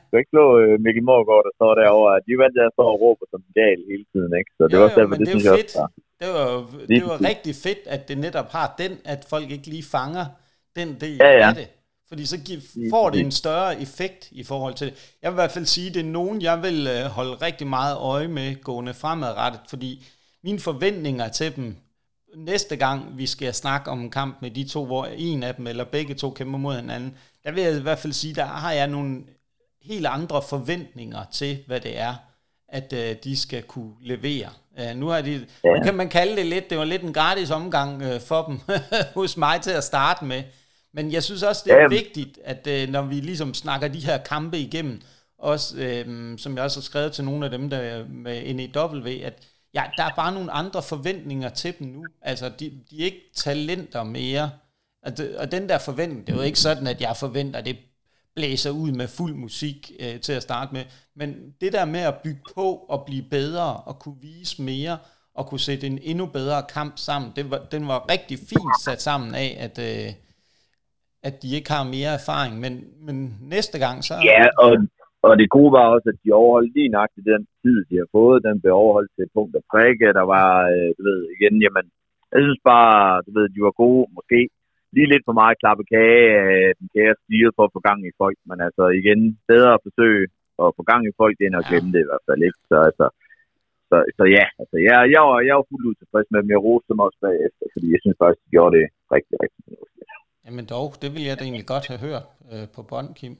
du 0.04 0.10
kan 0.10 0.22
ikke 0.22 0.34
slå 0.34 0.46
uh, 0.62 0.74
Mikkel 0.84 1.04
Morgård, 1.10 1.42
der 1.46 1.54
står 1.58 1.72
derovre. 1.80 2.12
De 2.26 2.32
vandt 2.42 2.54
der 2.60 2.74
står 2.76 2.88
og 2.94 2.98
råber 3.04 3.26
som 3.32 3.42
gal 3.58 3.80
hele 3.92 4.06
tiden, 4.12 4.30
ikke? 4.40 4.50
Så 4.56 4.62
det 4.68 4.74
jo, 4.74 4.78
var 4.78 4.86
også 4.86 4.98
derfor, 5.00 5.16
det, 5.16 5.20
det 5.20 5.32
synes 5.32 5.44
jeg 5.48 5.54
også 5.58 5.82
det 6.20 6.28
var, 6.28 6.48
det 6.88 7.02
var 7.10 7.28
rigtig 7.30 7.54
fedt, 7.54 7.78
at 7.86 8.08
det 8.08 8.18
netop 8.18 8.48
har 8.56 8.74
den, 8.78 8.92
at 9.04 9.26
folk 9.28 9.50
ikke 9.50 9.66
lige 9.66 9.82
fanger 9.82 10.26
den 10.76 10.88
del 11.00 11.16
ja, 11.16 11.30
ja. 11.30 11.48
af 11.48 11.54
det. 11.54 11.68
Fordi 12.08 12.26
så 12.26 12.36
får 12.90 13.10
det 13.10 13.20
en 13.20 13.30
større 13.30 13.80
effekt 13.80 14.28
i 14.32 14.44
forhold 14.44 14.74
til 14.74 14.86
det. 14.86 15.16
Jeg 15.22 15.30
vil 15.30 15.34
i 15.34 15.40
hvert 15.42 15.50
fald 15.50 15.64
sige, 15.64 15.88
at 15.88 15.94
det 15.94 16.00
er 16.00 16.10
nogen, 16.10 16.42
jeg 16.42 16.62
vil 16.62 16.86
øh, 16.86 17.10
holde 17.10 17.34
rigtig 17.46 17.66
meget 17.66 17.96
øje 17.98 18.28
med 18.28 18.62
gående 18.62 18.94
fremadrettet, 18.94 19.60
fordi 19.68 20.04
mine 20.44 20.58
forventninger 20.58 21.28
til 21.28 21.56
dem 21.56 21.76
næste 22.36 22.76
gang, 22.76 23.18
vi 23.18 23.26
skal 23.26 23.54
snakke 23.54 23.90
om 23.90 24.00
en 24.00 24.10
kamp 24.10 24.42
med 24.42 24.50
de 24.50 24.68
to, 24.68 24.86
hvor 24.86 25.06
en 25.06 25.42
af 25.42 25.54
dem 25.54 25.66
eller 25.66 25.84
begge 25.84 26.14
to 26.14 26.30
kæmper 26.30 26.58
mod 26.58 26.76
hinanden, 26.76 27.14
der 27.44 27.52
vil 27.52 27.62
jeg 27.62 27.76
i 27.76 27.80
hvert 27.80 27.98
fald 27.98 28.12
sige, 28.12 28.34
der 28.34 28.44
har 28.44 28.72
jeg 28.72 28.86
nogle 28.86 29.22
helt 29.82 30.06
andre 30.06 30.42
forventninger 30.48 31.24
til, 31.32 31.58
hvad 31.66 31.80
det 31.80 31.98
er, 31.98 32.14
at 32.68 32.92
øh, 32.92 33.16
de 33.24 33.36
skal 33.36 33.62
kunne 33.62 33.92
levere. 34.00 34.48
Uh, 34.80 34.96
nu, 34.96 35.06
har 35.06 35.20
de, 35.20 35.46
ja. 35.64 35.82
kan 35.82 35.94
man 35.94 36.08
kalde 36.08 36.36
det 36.36 36.46
lidt, 36.46 36.70
det 36.70 36.78
var 36.78 36.84
lidt 36.84 37.02
en 37.02 37.12
gratis 37.12 37.50
omgang 37.50 38.02
uh, 38.02 38.20
for 38.20 38.42
dem 38.42 38.60
hos 39.20 39.36
mig 39.36 39.60
til 39.60 39.70
at 39.70 39.84
starte 39.84 40.24
med. 40.24 40.42
Men 40.92 41.12
jeg 41.12 41.22
synes 41.22 41.42
også, 41.42 41.62
det 41.64 41.72
er 41.72 41.80
ja. 41.80 41.88
vigtigt, 41.88 42.38
at 42.44 42.68
uh, 42.70 42.92
når 42.92 43.02
vi 43.02 43.14
ligesom 43.14 43.54
snakker 43.54 43.88
de 43.88 43.98
her 43.98 44.18
kampe 44.18 44.58
igennem, 44.58 45.00
også, 45.38 45.74
uh, 45.76 46.38
som 46.38 46.56
jeg 46.56 46.64
også 46.64 46.80
har 46.80 46.82
skrevet 46.82 47.12
til 47.12 47.24
nogle 47.24 47.44
af 47.44 47.50
dem 47.50 47.70
der 47.70 48.04
med 48.08 48.54
NEW, 48.54 49.26
at 49.26 49.42
ja, 49.74 49.82
der 49.96 50.04
er 50.04 50.14
bare 50.16 50.32
nogle 50.32 50.50
andre 50.52 50.82
forventninger 50.82 51.48
til 51.48 51.78
dem 51.78 51.86
nu. 51.86 52.04
Altså, 52.22 52.48
de, 52.48 52.72
de 52.90 53.00
er 53.00 53.04
ikke 53.04 53.30
talenter 53.34 54.02
mere. 54.02 54.50
Og, 55.02 55.16
det, 55.16 55.36
og 55.36 55.52
den 55.52 55.68
der 55.68 55.78
forventning, 55.78 56.26
det 56.26 56.32
er 56.32 56.36
jo 56.36 56.42
ikke 56.42 56.58
sådan, 56.58 56.86
at 56.86 57.00
jeg 57.00 57.16
forventer, 57.16 57.58
at 57.58 57.66
det 57.66 57.76
blæser 58.36 58.70
ud 58.70 58.92
med 58.92 59.08
fuld 59.08 59.34
musik 59.34 59.92
øh, 60.00 60.20
til 60.20 60.32
at 60.32 60.42
starte 60.42 60.72
med. 60.72 60.84
Men 61.16 61.54
det 61.60 61.72
der 61.72 61.84
med 61.84 62.00
at 62.00 62.14
bygge 62.24 62.40
på 62.54 62.86
og 62.88 63.04
blive 63.06 63.22
bedre 63.22 63.76
og 63.76 63.98
kunne 63.98 64.20
vise 64.20 64.62
mere 64.62 64.98
og 65.34 65.46
kunne 65.46 65.60
sætte 65.60 65.86
en 65.86 65.98
endnu 66.02 66.26
bedre 66.26 66.62
kamp 66.62 66.98
sammen, 66.98 67.32
det 67.36 67.50
var, 67.50 67.58
den 67.58 67.88
var 67.88 68.10
rigtig 68.10 68.38
fint 68.38 68.82
sat 68.84 69.02
sammen 69.02 69.34
af, 69.34 69.56
at, 69.60 69.78
øh, 69.78 70.12
at 71.22 71.42
de 71.42 71.54
ikke 71.54 71.72
har 71.72 71.84
mere 71.84 72.12
erfaring. 72.14 72.60
Men, 72.60 72.84
men 73.00 73.38
næste 73.40 73.78
gang 73.78 74.04
så... 74.04 74.14
Ja, 74.14 74.46
og, 74.58 74.76
og 75.26 75.32
det 75.40 75.54
gode 75.56 75.72
var 75.76 75.84
også, 75.94 76.08
at 76.12 76.18
de 76.24 76.38
overholdt 76.40 76.74
lige 76.76 76.94
nøjagtigt 76.94 77.30
den 77.32 77.42
tid, 77.62 77.78
de 77.90 77.94
har 78.02 78.08
fået. 78.18 78.44
Den 78.46 78.60
blev 78.62 78.72
overholdt 78.82 79.10
til 79.12 79.24
et 79.26 79.34
punkt 79.36 79.54
af 79.58 79.64
prikke. 79.72 80.16
Der 80.18 80.26
var, 80.34 80.50
øh, 80.74 80.90
du 80.96 81.02
ved, 81.08 81.20
igen, 81.36 81.54
jamen, 81.64 81.86
jeg 82.32 82.40
synes 82.44 82.60
bare, 82.72 83.22
du 83.26 83.30
ved, 83.36 83.46
de 83.54 83.60
var 83.66 83.74
gode, 83.82 84.02
måske 84.18 84.40
lige 84.94 85.10
lidt 85.12 85.26
for 85.28 85.36
meget 85.40 85.60
klappe 85.62 85.84
kage 85.94 86.26
af 86.44 86.62
den 86.78 86.86
kære 86.94 87.14
stil 87.22 87.48
for 87.56 87.64
at 87.66 87.74
få 87.76 87.80
gang 87.88 88.00
i 88.10 88.16
folk. 88.22 88.38
Men 88.50 88.58
altså 88.66 88.84
igen, 89.00 89.20
bedre 89.52 89.72
at 89.76 89.84
forsøge 89.86 90.24
at 90.64 90.74
få 90.76 90.82
gang 90.90 91.02
i 91.10 91.16
folk, 91.20 91.36
end 91.38 91.58
at 91.60 91.66
glemme 91.68 91.90
ja. 91.90 91.94
det 91.94 92.02
i 92.02 92.08
hvert 92.08 92.26
fald. 92.28 92.40
Ikke? 92.48 92.60
Så, 92.70 92.76
altså, 92.88 93.06
så, 93.90 93.96
så 94.18 94.24
ja, 94.36 94.44
altså, 94.60 94.76
jeg, 94.88 94.96
jeg, 95.14 95.22
var, 95.28 95.38
jeg 95.48 95.54
var 95.58 95.66
fuldt 95.70 95.88
ud 95.88 95.94
tilfreds 95.98 96.28
med 96.30 96.38
dem. 96.42 96.50
Jeg 96.54 96.64
roste 96.68 96.88
dem 96.92 97.04
også 97.06 97.18
bagefter, 97.26 97.64
fordi 97.74 97.86
jeg 97.94 98.00
synes 98.02 98.18
faktisk, 98.22 98.42
de 98.44 98.50
gjorde 98.54 98.72
det 98.78 98.86
rigtig, 99.14 99.36
rigtig 99.42 99.60
fornuftigt. 99.66 100.08
Jamen 100.46 100.66
dog, 100.74 100.88
det 101.02 101.08
ville 101.14 101.28
jeg 101.30 101.36
da 101.38 101.42
egentlig 101.48 101.68
godt 101.74 101.86
have 101.90 102.00
hørt 102.08 102.26
øh, 102.52 102.66
på 102.74 102.80
bånd, 102.90 103.10
Kim. 103.18 103.34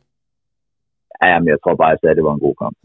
Ja, 1.23 1.35
men 1.41 1.49
jeg 1.55 1.59
tror 1.63 1.75
bare, 1.81 1.91
at 1.91 1.95
jeg 1.95 2.01
sagde, 2.01 2.13
at 2.15 2.19
det 2.19 2.27
var 2.29 2.35
en 2.39 2.45
god 2.47 2.57
kamp. 2.63 2.77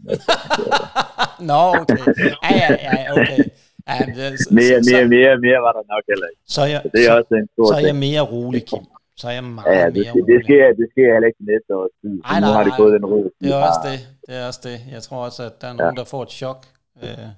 Nå, 1.50 1.62
okay. 1.80 1.98
Ja, 2.44 2.52
ja, 2.86 2.92
ja, 3.02 3.04
okay. 3.14 3.42
Ja, 3.88 3.98
det, 4.16 4.24
så, 4.44 4.48
mere, 4.58 4.76
så, 4.84 4.90
mere, 4.90 5.04
mere, 5.16 5.32
mere 5.46 5.60
var 5.66 5.72
der 5.78 5.84
nok 5.94 6.04
heller 6.10 6.28
ikke. 6.32 6.42
Så, 6.56 6.62
jeg, 6.72 6.80
så 6.84 6.88
det 6.94 7.00
er 7.06 7.10
så, 7.10 7.18
også 7.18 7.32
en 7.42 7.48
stor 7.54 7.66
Så 7.70 7.74
er 7.80 7.84
jeg 7.90 7.98
mere 8.08 8.22
rolig, 8.34 8.62
Kim. 8.70 8.84
Så 9.20 9.24
er 9.30 9.34
jeg 9.38 9.44
meget 9.44 9.76
ja, 9.76 9.86
det, 9.86 10.00
mere 10.00 10.12
rolig. 10.12 10.26
Det 10.30 10.38
sker, 10.44 10.62
det 10.80 10.86
sker 10.92 11.08
heller 11.14 11.28
ikke 11.32 11.42
næste 11.52 11.70
års 11.78 11.94
tid. 12.00 12.14
Ej, 12.24 12.40
nej, 12.40 12.48
nu 12.48 12.48
har 12.56 12.64
de 12.68 12.72
fået 12.80 12.92
den 12.96 13.04
ro. 13.12 13.20
Det 13.40 13.48
er 13.56 13.60
også 13.70 13.82
det. 13.90 13.98
Det 14.26 14.34
er 14.40 14.44
også 14.50 14.62
det. 14.68 14.78
Jeg 14.94 15.02
tror 15.06 15.18
også, 15.28 15.40
at 15.50 15.54
der 15.60 15.68
er 15.72 15.74
nogen, 15.80 15.94
ja. 15.96 16.00
der 16.00 16.06
får 16.14 16.22
et 16.28 16.32
chok, 16.40 16.60
øh, 17.04 17.28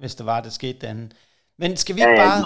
hvis 0.00 0.14
det 0.18 0.24
var, 0.30 0.38
det 0.46 0.52
skete 0.60 0.82
andet. 0.92 1.10
Men 1.58 1.70
skal 1.82 1.92
vi, 1.96 2.00
ikke 2.00 2.22
bare, 2.26 2.40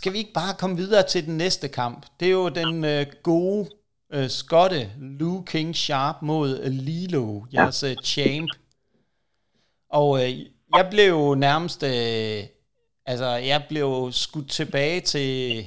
skal 0.00 0.12
vi 0.12 0.18
ikke 0.18 0.36
bare 0.42 0.54
komme 0.60 0.76
videre 0.76 1.02
til 1.12 1.26
den 1.28 1.36
næste 1.44 1.68
kamp? 1.68 2.00
Det 2.20 2.26
er 2.28 2.32
jo 2.42 2.48
den 2.48 2.84
øh, 2.84 3.06
gode 3.22 3.62
øh, 4.12 4.30
skotte 4.30 4.90
Lou 5.00 5.42
King 5.42 5.76
Sharp 5.76 6.16
mod 6.22 6.70
Lilo, 6.70 7.42
jeres 7.54 7.82
ja. 7.82 7.94
champ. 8.04 8.50
Og 9.90 10.24
øh, 10.24 10.38
jeg 10.76 10.88
blev 10.90 11.34
nærmest 11.34 11.82
øh, 11.82 12.44
Altså, 13.06 13.26
jeg 13.26 13.64
blev 13.68 14.08
skudt 14.12 14.50
tilbage 14.50 15.00
til, 15.00 15.64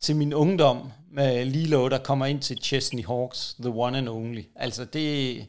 til 0.00 0.16
min 0.16 0.34
ungdom 0.34 0.90
med 1.12 1.44
Lilo, 1.44 1.88
der 1.88 1.98
kommer 1.98 2.26
ind 2.26 2.40
til 2.40 2.58
Chesney 2.62 3.04
Hawks, 3.04 3.56
the 3.60 3.70
one 3.70 3.98
and 3.98 4.08
only. 4.08 4.42
Altså, 4.56 4.84
det 4.84 5.46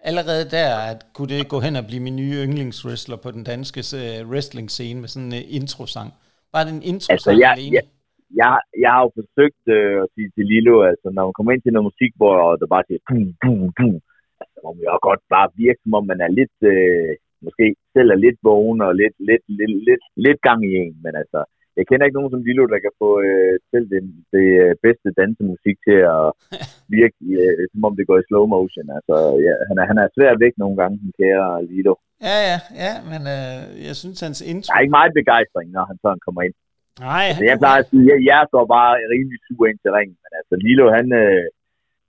allerede 0.00 0.50
der, 0.50 0.76
at 0.76 1.06
kunne 1.12 1.38
det 1.38 1.48
gå 1.48 1.60
hen 1.60 1.76
og 1.76 1.86
blive 1.86 2.00
min 2.00 2.16
nye 2.16 2.44
yndlingswrestler 2.44 3.16
på 3.16 3.30
den 3.30 3.44
danske 3.44 3.80
uh, 3.80 4.30
wrestling-scene 4.30 5.00
med 5.00 5.08
sådan 5.08 5.32
en 5.32 5.44
uh, 5.44 5.54
introsang. 5.54 6.14
Bare 6.52 6.64
den 6.64 6.82
intro 6.82 7.12
altså, 7.12 7.30
jeg, 7.30 7.52
alene. 7.52 7.74
Jeg, 7.74 7.82
jeg, 8.40 8.50
jeg 8.82 8.90
har 8.94 9.02
jo 9.06 9.10
forsøgt 9.20 9.64
uh, 9.76 9.96
at 10.04 10.08
sige 10.14 10.30
til 10.34 10.44
Lilo, 10.50 10.76
altså 10.90 11.06
når 11.14 11.24
man 11.26 11.36
kommer 11.36 11.52
ind 11.52 11.62
til 11.62 11.72
noget 11.72 11.90
musik, 11.90 12.12
hvor 12.20 12.36
der 12.60 12.66
bare 12.74 12.86
siger 12.86 13.00
pum, 13.08 13.26
pum, 13.42 13.60
pum, 13.78 13.94
altså, 14.40 14.56
må 14.64 14.68
man 14.72 14.84
jo 14.88 14.98
godt 15.08 15.22
bare 15.34 15.48
virke, 15.64 15.80
som 15.82 15.92
om 15.98 16.04
man 16.12 16.20
er 16.26 16.30
lidt, 16.38 16.56
uh, 16.72 17.12
måske 17.46 17.64
selv 17.94 18.08
er 18.10 18.18
lidt 18.24 18.38
vågen 18.48 18.80
og 18.86 18.92
lidt, 19.02 19.16
lidt, 19.28 19.44
lidt, 19.58 19.74
lidt, 19.88 20.04
lidt 20.26 20.40
gang 20.48 20.60
i 20.70 20.72
en, 20.82 20.94
men 21.04 21.14
altså, 21.22 21.40
jeg 21.78 21.84
kender 21.86 22.04
ikke 22.06 22.18
nogen 22.18 22.34
som 22.34 22.44
Lilo, 22.46 22.64
der 22.72 22.80
kan 22.84 22.94
få 23.02 23.10
øh, 23.28 23.54
selv 23.72 23.86
det, 23.92 24.00
det 24.34 24.46
øh, 24.64 24.72
bedste 24.86 25.08
dansemusik 25.20 25.76
til 25.86 25.98
at 26.16 26.26
virke, 26.96 27.18
øh, 27.42 27.64
som 27.72 27.80
om 27.88 27.94
det 27.98 28.08
går 28.08 28.18
i 28.18 28.26
slow 28.28 28.44
motion. 28.54 28.88
Altså, 28.98 29.16
ja, 29.46 29.54
han, 29.68 29.76
er, 29.80 29.86
han 29.90 29.98
er 30.02 30.08
svær 30.16 30.32
væk 30.44 30.54
nogle 30.62 30.76
gange, 30.80 30.94
den 31.02 31.12
kære 31.18 31.46
Lilo. 31.70 31.94
Ja, 32.28 32.38
ja, 32.50 32.58
ja, 32.84 32.92
men 33.10 33.22
øh, 33.36 33.58
jeg 33.88 33.94
synes, 34.00 34.18
hans 34.26 34.40
intro... 34.50 34.68
Der 34.68 34.76
er 34.76 34.84
ikke 34.84 34.98
meget 34.98 35.18
begejstring, 35.20 35.68
når 35.76 35.84
han 35.90 35.98
sådan 36.04 36.24
kommer 36.26 36.42
ind. 36.46 36.56
Nej. 37.00 37.24
Altså, 37.30 37.44
jeg 37.50 37.56
plejer 37.62 37.80
at 37.84 37.90
sige, 37.92 38.08
at 38.16 38.22
jeg, 38.30 38.40
står 38.50 38.64
bare 38.76 38.92
rimelig 39.14 39.38
sur 39.46 39.64
ind 39.70 39.78
til 39.82 39.90
ringen, 39.96 40.16
men 40.22 40.32
altså, 40.38 40.54
Lilo, 40.64 40.84
han, 40.96 41.06
øh, 41.22 41.44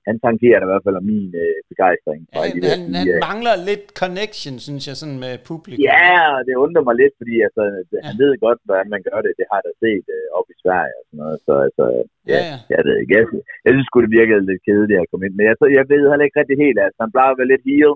han 0.07 0.15
tangerer 0.25 0.59
i 0.63 0.69
hvert 0.69 0.85
fald 0.85 1.07
min 1.11 1.29
øh, 1.43 1.57
begejstring. 1.71 2.21
Ja, 2.33 2.39
han, 2.47 2.55
han, 2.71 2.81
han 2.99 3.07
øh, 3.13 3.19
mangler 3.27 3.55
lidt 3.69 3.85
connection, 4.01 4.55
synes 4.67 4.83
jeg, 4.87 4.95
sådan 5.01 5.19
med 5.25 5.33
publikum. 5.51 5.85
Ja, 5.91 6.17
det 6.47 6.53
undrer 6.65 6.83
mig 6.87 6.95
lidt, 7.01 7.15
fordi 7.21 7.35
altså, 7.47 7.63
ja. 7.69 7.99
han 8.07 8.15
ved 8.23 8.31
godt, 8.45 8.59
hvordan 8.67 8.87
man 8.93 9.01
gør 9.07 9.19
det. 9.25 9.31
Det 9.39 9.45
har 9.49 9.57
jeg 9.59 9.65
da 9.69 9.73
set 9.85 10.05
øh, 10.17 10.27
op 10.37 10.47
i 10.53 10.55
Sverige 10.63 10.95
og 10.99 11.03
sådan 11.07 11.19
noget. 11.23 11.37
Så 11.47 11.53
altså, 11.67 11.85
ja, 12.33 12.39
ja. 12.49 12.57
jeg 12.73 12.81
ved 12.87 12.95
ikke. 13.01 13.13
Jeg, 13.17 13.23
jeg 13.65 13.71
synes 13.73 13.87
sgu, 13.87 13.97
det 14.05 14.17
virkede 14.19 14.47
lidt 14.49 14.65
kedeligt 14.67 15.01
at 15.01 15.09
komme 15.09 15.23
ind. 15.25 15.35
Men 15.37 15.45
jeg, 15.49 15.55
så, 15.59 15.65
jeg 15.77 15.85
ved 15.91 16.03
heller 16.11 16.27
ikke 16.27 16.39
rigtig 16.41 16.57
helt, 16.65 16.79
altså, 16.85 16.99
han 17.03 17.13
plejer 17.15 17.31
at 17.33 17.39
være 17.41 17.53
lidt 17.53 17.65
heel. 17.71 17.93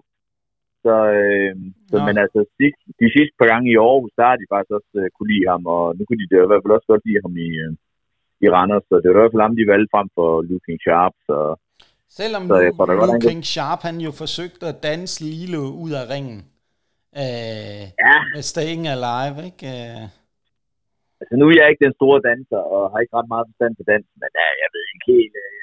Så, 0.86 0.96
øh, 1.20 1.54
så 1.90 1.96
men 2.08 2.16
altså, 2.24 2.40
sidst, 2.60 2.80
de 3.02 3.08
sidste 3.16 3.36
par 3.40 3.50
gange 3.52 3.68
i 3.72 3.78
år, 3.92 4.00
der 4.18 4.26
har 4.30 4.38
de 4.42 4.52
faktisk 4.54 4.74
også 4.78 4.94
øh, 5.02 5.10
kunne 5.16 5.32
lide 5.34 5.50
ham, 5.52 5.64
og 5.76 5.84
nu 5.96 6.02
kunne 6.04 6.22
de 6.22 6.32
det 6.32 6.40
i 6.40 6.50
hvert 6.50 6.64
fald 6.64 6.78
også 6.78 6.90
godt 6.92 7.06
lide 7.08 7.24
ham 7.26 7.36
i, 7.48 7.50
øh, 7.64 7.74
i 8.44 8.48
Randers, 8.56 8.86
så 8.90 8.96
det 9.02 9.08
var 9.08 9.18
i 9.18 9.22
hvert 9.22 9.34
fald 9.34 9.46
ham, 9.48 9.58
de 9.60 9.72
valgte 9.72 9.94
frem 9.94 10.08
for 10.18 10.30
Luke 10.50 10.74
Sharp, 10.86 11.16
så 11.30 11.38
Selvom 12.20 12.44
så 12.48 12.56
jeg 12.66 12.74
Luke, 12.80 13.08
Luke 13.10 13.28
King 13.28 13.44
Sharp, 13.54 13.82
han 13.88 13.98
jo 14.08 14.12
forsøgte 14.24 14.66
at 14.72 14.78
danse 14.90 15.16
Lilo 15.26 15.64
ud 15.86 15.92
af 16.02 16.04
ringen. 16.14 16.40
Øh, 17.22 17.84
ja. 18.06 18.18
Med 18.36 18.44
Staying 18.52 18.86
Alive, 18.96 19.38
ikke? 19.50 19.66
Øh. 19.76 20.04
Altså, 21.20 21.34
nu 21.40 21.44
er 21.48 21.56
jeg 21.60 21.68
ikke 21.70 21.86
den 21.88 21.98
store 22.00 22.20
danser, 22.30 22.62
og 22.74 22.82
har 22.92 23.00
ikke 23.04 23.16
ret 23.18 23.32
meget 23.34 23.46
forstand 23.50 23.74
på 23.80 23.84
dans, 23.92 24.06
men 24.22 24.32
ja, 24.40 24.48
jeg 24.62 24.70
ved 24.74 24.84
ikke 24.92 25.08
helt... 25.14 25.36
Øh, 25.46 25.61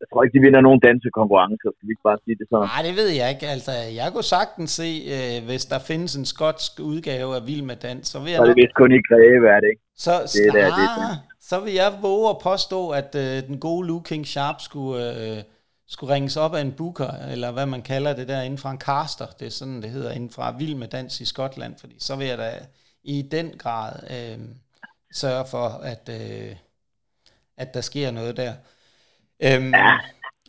jeg 0.00 0.06
tror 0.10 0.20
ikke, 0.22 0.34
de 0.38 0.44
vinder 0.46 0.60
nogen 0.60 0.80
dansekonkurrencer, 0.88 1.70
skal 1.76 1.86
vi 1.88 1.92
ikke 1.94 2.06
bare 2.10 2.18
sige 2.24 2.36
det 2.40 2.46
sådan? 2.50 2.68
Nej, 2.74 2.82
det 2.88 2.94
ved 3.00 3.10
jeg 3.20 3.28
ikke. 3.34 3.46
Altså, 3.56 3.72
jeg 4.00 4.08
kunne 4.12 4.30
sagtens 4.38 4.70
se, 4.80 4.90
øh, 5.16 5.36
hvis 5.48 5.64
der 5.72 5.78
findes 5.90 6.12
en 6.20 6.26
skotsk 6.34 6.72
udgave 6.90 7.30
af 7.38 7.42
Vild 7.48 7.64
med 7.70 7.78
Dans, 7.86 8.02
så 8.12 8.16
vil 8.22 8.30
jeg 8.30 8.38
så 8.38 8.42
er 8.42 8.50
det 8.52 8.60
vist 8.62 8.76
kun 8.82 8.92
i 8.98 9.00
Greve, 9.08 9.44
er 9.56 9.60
det 9.62 9.68
ikke? 9.72 9.82
Så, 10.04 10.12
det 10.34 10.42
er 10.48 10.52
der, 10.58 10.68
det 10.78 10.88
er 11.08 11.16
så 11.50 11.56
vil 11.64 11.74
jeg 11.82 11.90
våge 12.02 12.26
at 12.30 12.38
påstå, 12.42 12.80
at 13.00 13.10
øh, 13.22 13.36
den 13.48 13.58
gode 13.66 13.86
Luke 13.88 14.08
King 14.08 14.26
Sharp 14.32 14.58
skulle... 14.68 14.96
Øh, 15.22 15.42
skulle 15.90 16.14
ringes 16.14 16.36
op 16.36 16.54
af 16.54 16.60
en 16.60 16.72
booker, 16.72 17.10
eller 17.32 17.50
hvad 17.52 17.66
man 17.66 17.82
kalder 17.82 18.14
det 18.14 18.28
der, 18.28 18.42
inden 18.42 18.58
fra 18.58 18.70
en 18.70 18.80
caster, 18.80 19.26
det 19.26 19.46
er 19.46 19.50
sådan, 19.50 19.82
det 19.82 19.90
hedder, 19.90 20.12
inden 20.12 20.30
fra 20.30 20.56
Vild 20.58 20.74
med 20.74 20.88
Dans 20.88 21.20
i 21.20 21.24
Skotland, 21.24 21.74
fordi 21.78 21.96
så 21.98 22.16
vil 22.16 22.26
jeg 22.26 22.38
da 22.38 22.52
i 23.02 23.22
den 23.22 23.50
grad 23.58 23.92
øh, 24.10 24.38
sørge 25.12 25.44
for, 25.50 25.68
at, 25.68 26.10
øh, 26.20 26.56
at 27.56 27.74
der 27.74 27.80
sker 27.80 28.10
noget 28.10 28.36
der. 28.36 28.52
Øhm, 29.42 29.74
ja. 29.74 29.98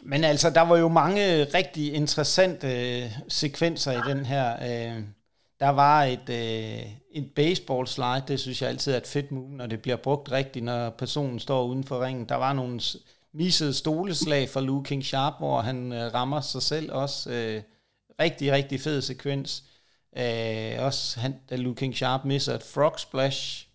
Men 0.04 0.24
altså, 0.24 0.50
der 0.50 0.62
var 0.62 0.78
jo 0.78 0.88
mange 0.88 1.44
rigtig 1.44 1.94
interessante 1.94 2.68
øh, 2.68 3.12
sekvenser 3.28 3.92
i 3.92 4.10
den 4.10 4.26
her. 4.26 4.54
Øh, 4.54 5.04
der 5.60 5.70
var 5.70 6.04
et, 6.04 6.30
øh, 6.30 6.92
et 7.12 7.32
baseball 7.36 7.88
slide, 7.88 8.24
det 8.28 8.40
synes 8.40 8.62
jeg 8.62 8.70
altid 8.70 8.94
er 8.94 8.98
et 8.98 9.08
fedt 9.08 9.32
move, 9.32 9.50
når 9.50 9.66
det 9.66 9.82
bliver 9.82 9.98
brugt 9.98 10.32
rigtigt, 10.32 10.66
når 10.66 10.90
personen 10.90 11.40
står 11.40 11.64
uden 11.64 11.84
for 11.84 12.06
ringen. 12.06 12.30
Der 12.30 12.36
var 12.36 12.54
nogle 12.54 12.82
misede 13.34 13.74
stoleslag 13.74 14.50
fra 14.50 14.62
Luke 14.62 14.88
King 14.88 15.06
Sharp, 15.06 15.34
hvor 15.40 15.62
han 15.62 15.92
øh, 15.92 16.14
rammer 16.14 16.42
sig 16.42 16.62
selv 16.62 16.92
også. 16.92 17.32
Øh, 17.32 17.62
rigtig, 18.20 18.52
rigtig 18.52 18.82
fed 18.82 19.02
sekvens. 19.02 19.64
Øh, 20.18 20.76
også 20.80 21.20
han, 21.20 21.36
da 21.50 21.56
Luke 21.56 21.80
King 21.80 21.96
Sharp 21.96 22.26
misser 22.26 22.56
et 22.56 22.64
frog 22.64 23.00
splash. 23.00 23.69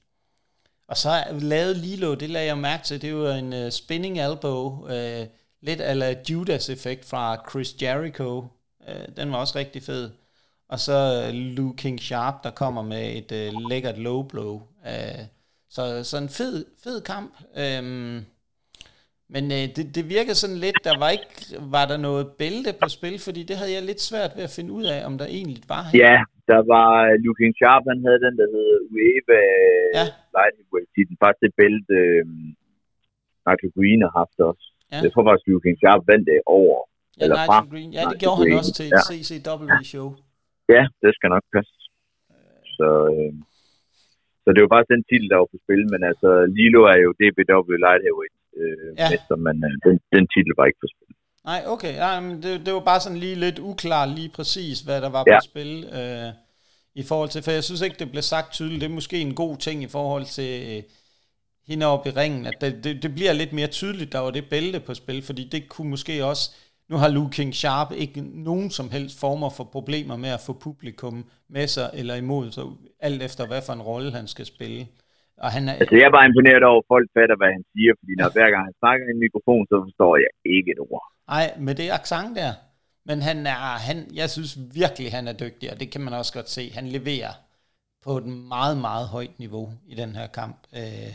Og 0.89 0.97
så 0.97 1.25
lavede 1.41 1.75
Lilo, 1.75 2.15
det 2.15 2.31
lagde 2.31 2.47
jeg 2.47 2.59
mærke 2.59 2.85
til, 2.85 3.03
det 3.03 3.15
var 3.15 3.35
en 3.35 3.53
uh, 3.53 3.71
spinning 3.71 4.21
elbow, 4.21 4.85
uh, 4.85 5.27
lidt 5.63 5.81
ala 5.81 6.17
Judas-effekt 6.31 7.05
fra 7.05 7.51
Chris 7.51 7.75
Jericho. 7.83 8.39
Uh, 8.89 9.17
den 9.17 9.33
var 9.33 9.39
også 9.39 9.59
rigtig 9.59 9.83
fed. 9.83 10.11
Og 10.69 10.81
så 10.81 11.29
uh, 11.29 11.35
Luke 11.35 11.77
King 11.77 12.01
Sharp, 12.01 12.45
der 12.45 12.51
kommer 12.51 12.83
med 12.83 13.33
et 13.33 13.53
uh, 13.55 13.69
lækkert 13.71 13.99
low 13.99 14.23
blow. 14.23 14.55
Uh, 14.87 15.25
så, 15.71 16.05
så 16.05 16.19
en 16.19 16.29
fed, 16.29 16.65
fed 16.85 17.01
kamp. 17.01 17.35
Uh, 17.57 18.23
men 19.29 19.45
øh, 19.57 19.65
det, 19.77 19.85
det 19.97 20.05
virkede 20.17 20.39
sådan 20.43 20.61
lidt, 20.67 20.79
der 20.89 20.97
var 21.03 21.11
ikke, 21.17 21.37
var 21.77 21.85
der 21.91 21.99
noget 22.09 22.25
bælte 22.41 22.73
på 22.83 22.89
spil, 22.97 23.17
fordi 23.27 23.41
det 23.49 23.57
havde 23.61 23.73
jeg 23.77 23.85
lidt 23.91 24.03
svært 24.11 24.33
ved 24.37 24.45
at 24.49 24.55
finde 24.57 24.73
ud 24.79 24.85
af, 24.95 24.99
om 25.09 25.15
der 25.21 25.27
egentlig 25.37 25.61
var 25.75 25.83
her. 25.89 25.95
Ja, 26.05 26.17
der 26.53 26.61
var 26.75 26.91
uh, 27.09 27.15
Luke 27.25 27.47
Sharp, 27.59 27.83
han 27.93 28.01
havde 28.07 28.21
den, 28.27 28.35
der 28.41 28.47
hed 28.55 28.71
Ueva 28.95 29.43
ja. 29.99 30.07
Light 30.37 30.55
Heavyweight 30.59 30.91
den 31.11 31.19
første 31.25 31.47
bælte, 31.59 31.97
øh, 32.05 32.25
Nigel 33.47 33.71
Green 33.77 34.01
har 34.07 34.13
haft 34.21 34.39
også. 34.51 34.65
Ja. 34.93 34.99
Jeg 35.05 35.11
tror 35.13 35.25
faktisk, 35.29 35.47
Luke 35.51 35.73
Sharp 35.81 36.01
vandt 36.11 36.27
det 36.31 36.41
over. 36.61 36.79
Ja, 36.85 37.23
eller 37.23 37.37
Nigel 37.39 37.51
fra 37.51 37.59
Green. 37.73 37.91
Ja, 37.97 38.03
det 38.13 38.19
gjorde 38.23 38.39
Green. 38.41 38.53
han 38.53 38.61
også 38.61 38.75
til 38.79 38.87
et 38.89 38.95
ja. 38.97 39.03
CCW-show. 39.09 40.09
Ja, 40.75 40.83
det 41.03 41.11
skal 41.17 41.29
nok 41.35 41.45
passe. 41.55 41.75
Så, 42.77 42.89
øh, 43.13 43.33
så 44.43 44.49
det 44.55 44.61
var 44.63 44.71
faktisk 44.73 44.95
den 44.95 45.05
titel, 45.11 45.27
der 45.31 45.39
var 45.41 45.49
på 45.55 45.59
spil, 45.65 45.83
men 45.93 46.01
altså 46.11 46.31
Lilo 46.57 46.83
er 46.93 46.99
jo 47.05 47.11
DBW 47.21 47.73
Light 47.85 48.03
Heavyweight 48.07 48.37
øh, 48.61 48.89
ja. 48.99 49.09
men 49.47 49.57
øh, 49.69 49.75
den, 49.87 49.95
den 50.15 50.25
titel 50.33 50.53
var 50.59 50.67
ikke 50.67 50.81
på 50.85 50.89
spil. 50.95 51.11
Nej, 51.51 51.63
okay. 51.67 51.95
Ja, 51.95 52.21
men 52.21 52.43
det, 52.43 52.67
det 52.67 52.75
var 52.75 52.81
bare 52.81 53.01
sådan 53.01 53.19
lige 53.19 53.35
lidt 53.35 53.59
uklart 53.59 54.09
lige 54.09 54.29
præcis, 54.29 54.81
hvad 54.81 55.01
der 55.01 55.09
var 55.09 55.25
ja. 55.27 55.39
på 55.39 55.45
spil 55.45 55.85
øh, 55.99 56.31
i 56.95 57.03
forhold 57.03 57.29
til, 57.29 57.43
for 57.43 57.51
jeg 57.51 57.65
synes 57.65 57.81
ikke, 57.81 57.97
det 57.99 58.11
blev 58.11 58.23
sagt 58.23 58.53
tydeligt. 58.53 58.81
Det 58.81 58.91
er 58.91 58.95
måske 58.95 59.21
en 59.21 59.35
god 59.35 59.57
ting 59.57 59.83
i 59.83 59.89
forhold 59.89 60.25
til 60.25 60.77
øh, 60.77 60.83
hende 61.69 61.87
oppe 61.87 62.09
i 62.09 62.13
ringen, 62.13 62.47
at 62.47 62.55
det, 62.61 62.85
det, 62.85 63.03
det 63.03 63.15
bliver 63.15 63.33
lidt 63.33 63.53
mere 63.53 63.67
tydeligt, 63.67 64.13
der 64.13 64.19
var 64.19 64.31
det 64.31 64.49
bælte 64.51 64.81
på 64.81 64.95
spil, 64.95 65.23
fordi 65.23 65.49
det 65.53 65.69
kunne 65.69 65.91
måske 65.91 66.25
også 66.25 66.51
nu 66.89 66.97
har 66.97 67.09
Luke 67.09 67.31
King 67.31 67.55
Sharp 67.55 67.93
ikke 67.93 68.21
nogen 68.21 68.71
som 68.71 68.91
helst 68.91 69.21
former 69.21 69.51
for 69.51 69.65
problemer 69.65 70.17
med 70.17 70.29
at 70.29 70.41
få 70.41 70.53
publikum 70.53 71.25
med 71.49 71.67
sig 71.67 71.91
eller 71.95 72.15
imod, 72.15 72.53
så 72.53 72.73
alt 73.01 73.23
efter 73.23 73.47
hvad 73.47 73.63
for 73.63 73.73
en 73.73 73.83
rolle 73.83 74.13
han 74.13 74.29
skal 74.29 74.47
spille. 74.47 74.87
Og 75.43 75.49
han 75.55 75.63
er... 75.69 75.73
Altså, 75.81 75.97
jeg 76.01 76.07
er 76.11 76.15
bare 76.19 76.29
imponeret 76.31 76.63
over, 76.71 76.81
at 76.85 76.91
folk 76.95 77.07
fatter, 77.17 77.37
hvad 77.41 77.51
han 77.57 77.65
siger, 77.73 77.93
fordi 78.01 78.13
når 78.21 78.29
hver 78.37 78.49
gang 78.53 78.63
han 78.69 78.77
snakker 78.83 79.03
i 79.07 79.11
en 79.17 79.25
mikrofon, 79.27 79.63
så 79.71 79.77
forstår 79.87 80.13
jeg 80.25 80.33
ikke 80.57 80.71
et 80.75 80.81
ord. 80.89 81.07
Nej, 81.35 81.47
med 81.67 81.75
det 81.81 81.89
accent 81.99 82.33
der. 82.41 82.53
Men 83.09 83.19
han 83.29 83.39
er, 83.55 83.63
han, 83.89 83.99
jeg 84.21 84.29
synes 84.35 84.53
virkelig, 84.81 85.09
han 85.17 85.27
er 85.31 85.37
dygtig, 85.45 85.67
og 85.73 85.77
det 85.81 85.89
kan 85.93 86.03
man 86.07 86.15
også 86.21 86.33
godt 86.39 86.51
se. 86.57 86.63
Han 86.79 86.87
leverer 86.97 87.35
på 88.05 88.13
et 88.21 88.29
meget, 88.55 88.77
meget 88.89 89.07
højt 89.17 89.37
niveau 89.45 89.67
i 89.93 89.95
den 90.03 90.11
her 90.19 90.27
kamp. 90.41 90.59
Øh, 90.81 91.13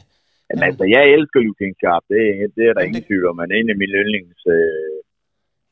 Jamen, 0.47 0.63
altså, 0.69 0.85
jeg 0.95 1.03
elsker 1.15 1.39
Luke 1.45 1.75
Sharp. 1.79 2.03
Det, 2.13 2.21
det 2.55 2.63
er 2.69 2.73
der 2.73 2.87
ingen 2.87 3.05
tvivl 3.09 3.25
om. 3.29 3.39
Han 3.43 3.51
er 3.51 3.57
en 3.59 3.73
af 3.73 3.77
mine 3.81 3.95
yndlings 4.01 4.41
øh, 4.55 4.98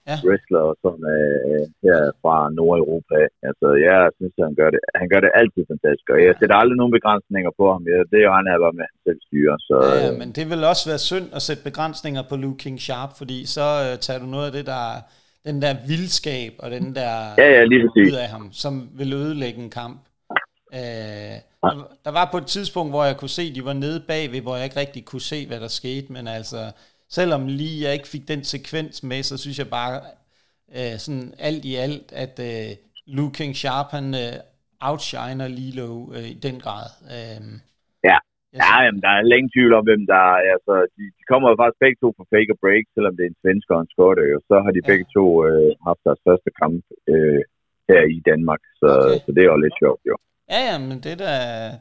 ja. 0.10 0.18
wrestler 0.26 0.66
som 0.84 0.96
øh, 1.16 1.64
her 1.84 2.00
fra 2.22 2.36
Nordeuropa. 2.58 3.20
Altså, 3.50 3.68
jeg 3.88 4.00
synes, 4.18 4.36
han 4.48 4.56
gør 4.60 4.70
det, 4.76 4.82
han 5.02 5.08
gør 5.14 5.22
det 5.26 5.32
altid 5.40 5.64
fantastisk, 5.72 6.08
og 6.16 6.20
jeg 6.26 6.34
sætter 6.40 6.56
aldrig 6.62 6.78
nogen 6.82 6.96
begrænsninger 6.98 7.52
på 7.60 7.66
ham. 7.74 7.84
Ja, 7.92 8.00
det 8.12 8.18
er 8.20 8.28
jo 8.28 8.34
han 8.40 8.48
er 8.52 8.64
bare 8.66 8.78
med 8.80 8.88
selv 9.06 9.20
styre. 9.28 9.56
Så, 9.68 9.78
ja, 9.86 9.98
ja, 10.06 10.12
men 10.22 10.30
det 10.38 10.46
vil 10.52 10.62
også 10.72 10.86
være 10.92 11.04
synd 11.12 11.28
at 11.38 11.42
sætte 11.48 11.64
begrænsninger 11.70 12.24
på 12.30 12.36
Luke 12.44 12.60
King 12.64 12.80
Sharp, 12.86 13.12
fordi 13.20 13.40
så 13.56 13.68
øh, 13.86 13.94
tager 14.06 14.20
du 14.24 14.28
noget 14.36 14.48
af 14.50 14.54
det, 14.58 14.66
der 14.74 14.84
den 15.48 15.62
der 15.62 15.74
vildskab 15.88 16.54
og 16.60 16.72
den 16.72 16.96
der 16.96 17.14
ja, 17.38 17.48
ja, 17.56 17.64
lige 17.64 17.84
ud 18.08 18.18
af 18.24 18.30
ham, 18.36 18.46
som 18.64 18.74
vil 19.00 19.14
ødelægge 19.14 19.60
en 19.66 19.70
kamp. 19.70 20.00
Øh, 20.74 21.36
der, 21.64 21.98
der 22.06 22.12
var 22.12 22.30
på 22.32 22.38
et 22.38 22.46
tidspunkt, 22.46 22.92
hvor 22.92 23.04
jeg 23.06 23.18
kunne 23.18 23.36
se, 23.40 23.56
de 23.56 23.66
var 23.66 23.74
nede 23.74 24.00
bagved, 24.08 24.42
hvor 24.42 24.56
jeg 24.56 24.66
ikke 24.66 24.80
rigtig 24.80 25.06
kunne 25.06 25.22
se, 25.22 25.48
hvad 25.48 25.60
der 25.60 25.68
skete, 25.68 26.14
men 26.14 26.28
altså, 26.28 26.58
selvom 27.10 27.48
lige 27.48 27.84
jeg 27.84 27.94
ikke 27.94 28.08
fik 28.08 28.28
den 28.28 28.44
sekvens 28.44 29.04
med, 29.04 29.24
så 29.24 29.38
synes 29.38 29.60
jeg 29.60 29.70
bare, 29.70 30.02
øh, 30.78 30.96
sådan 31.04 31.34
alt 31.40 31.66
i 31.66 31.76
alt, 31.76 32.08
at 32.24 32.36
øh, 32.50 32.70
Luke 33.16 33.36
King 33.38 33.56
Sharp, 33.56 33.88
han 33.98 34.08
øh, 34.24 34.36
outshiner 34.90 35.48
Lilo 35.58 35.90
øh, 36.16 36.30
i 36.36 36.38
den 36.48 36.58
grad. 36.66 36.88
Øh, 37.16 37.42
ja, 38.10 38.18
ja 38.60 38.72
jamen, 38.86 39.02
der 39.06 39.12
er 39.18 39.30
længe 39.34 39.50
tvivl 39.54 39.74
om, 39.78 39.84
hvem 39.90 40.04
der 40.14 40.22
er. 40.30 40.38
Altså, 40.56 40.74
de, 40.96 41.04
de 41.18 41.24
kommer 41.32 41.48
jo 41.50 41.56
faktisk 41.62 41.84
begge 41.86 42.00
to 42.04 42.10
fra 42.18 42.30
Fake 42.34 42.52
og 42.54 42.60
Break, 42.64 42.86
selvom 42.96 43.14
det 43.16 43.24
er 43.24 43.32
en 43.32 43.42
svensk 43.44 43.68
og 43.74 43.80
en 43.82 43.94
skotte, 43.96 44.24
og 44.38 44.42
så 44.50 44.56
har 44.64 44.72
de 44.78 44.82
ja. 44.84 44.90
begge 44.92 45.06
to 45.18 45.26
øh, 45.48 45.72
haft 45.88 46.02
deres 46.08 46.22
første 46.28 46.50
kamp 46.62 46.84
øh, 47.14 47.42
her 47.90 48.04
i 48.18 48.20
Danmark, 48.30 48.62
så, 48.82 48.90
okay. 49.00 49.20
så 49.26 49.30
det 49.36 49.42
er 49.44 49.50
jo 49.54 49.64
lidt 49.66 49.78
sjovt, 49.84 50.04
jo. 50.12 50.16
Ja, 50.54 50.60
ja, 50.70 50.78
men 50.88 50.98
det 51.04 51.12
er 51.16 51.20
da, 51.26 51.34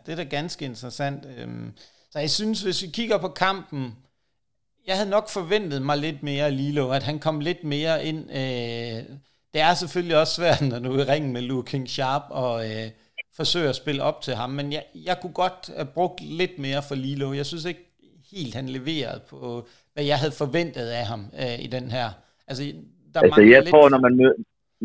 det 0.05 0.11
er 0.13 0.19
da 0.23 0.37
ganske 0.39 0.63
interessant. 0.71 1.21
Øhm, 1.35 1.69
så 2.13 2.17
jeg 2.25 2.31
synes, 2.31 2.59
hvis 2.65 2.83
vi 2.85 2.89
kigger 2.99 3.19
på 3.19 3.31
kampen, 3.45 3.83
jeg 4.87 4.95
havde 4.97 5.11
nok 5.11 5.27
forventet 5.39 5.83
mig 5.83 5.99
lidt 5.99 6.23
mere 6.23 6.51
Lilo, 6.51 6.91
at 6.91 7.03
han 7.03 7.19
kom 7.19 7.41
lidt 7.41 7.65
mere 7.65 8.05
ind. 8.05 8.21
Øh, 8.41 8.99
det 9.53 9.61
er 9.69 9.75
selvfølgelig 9.75 10.17
også 10.21 10.35
svært, 10.41 10.61
når 10.71 10.79
du 10.79 10.91
er 10.93 11.05
i 11.05 11.11
ringen 11.13 11.33
med 11.33 11.43
Luke 11.43 11.71
King 11.71 11.89
Sharp 11.89 12.23
og 12.31 12.55
øh, 12.69 12.87
forsøger 13.41 13.71
at 13.75 13.81
spille 13.83 14.03
op 14.03 14.19
til 14.27 14.35
ham, 14.35 14.51
men 14.59 14.67
jeg, 14.73 14.85
jeg 15.09 15.17
kunne 15.23 15.37
godt 15.45 15.61
have 15.77 15.93
brugt 15.97 16.21
lidt 16.41 16.55
mere 16.59 16.81
for 16.89 16.95
Lilo. 16.95 17.29
Jeg 17.41 17.47
synes 17.47 17.65
ikke 17.71 17.85
helt, 18.33 18.55
han 18.55 18.67
leverede 18.77 19.21
på, 19.31 19.39
hvad 19.95 20.05
jeg 20.11 20.19
havde 20.23 20.35
forventet 20.43 20.87
af 21.01 21.05
ham 21.13 21.23
øh, 21.43 21.57
i 21.67 21.69
den 21.77 21.87
her. 21.97 22.09
Altså, 22.49 22.63
der 23.13 23.21
altså 23.21 23.43
jeg 23.55 23.61
lidt... 23.63 23.73
tror, 23.73 23.89
når 23.95 24.01
man, 24.07 24.15
møder, 24.21 24.37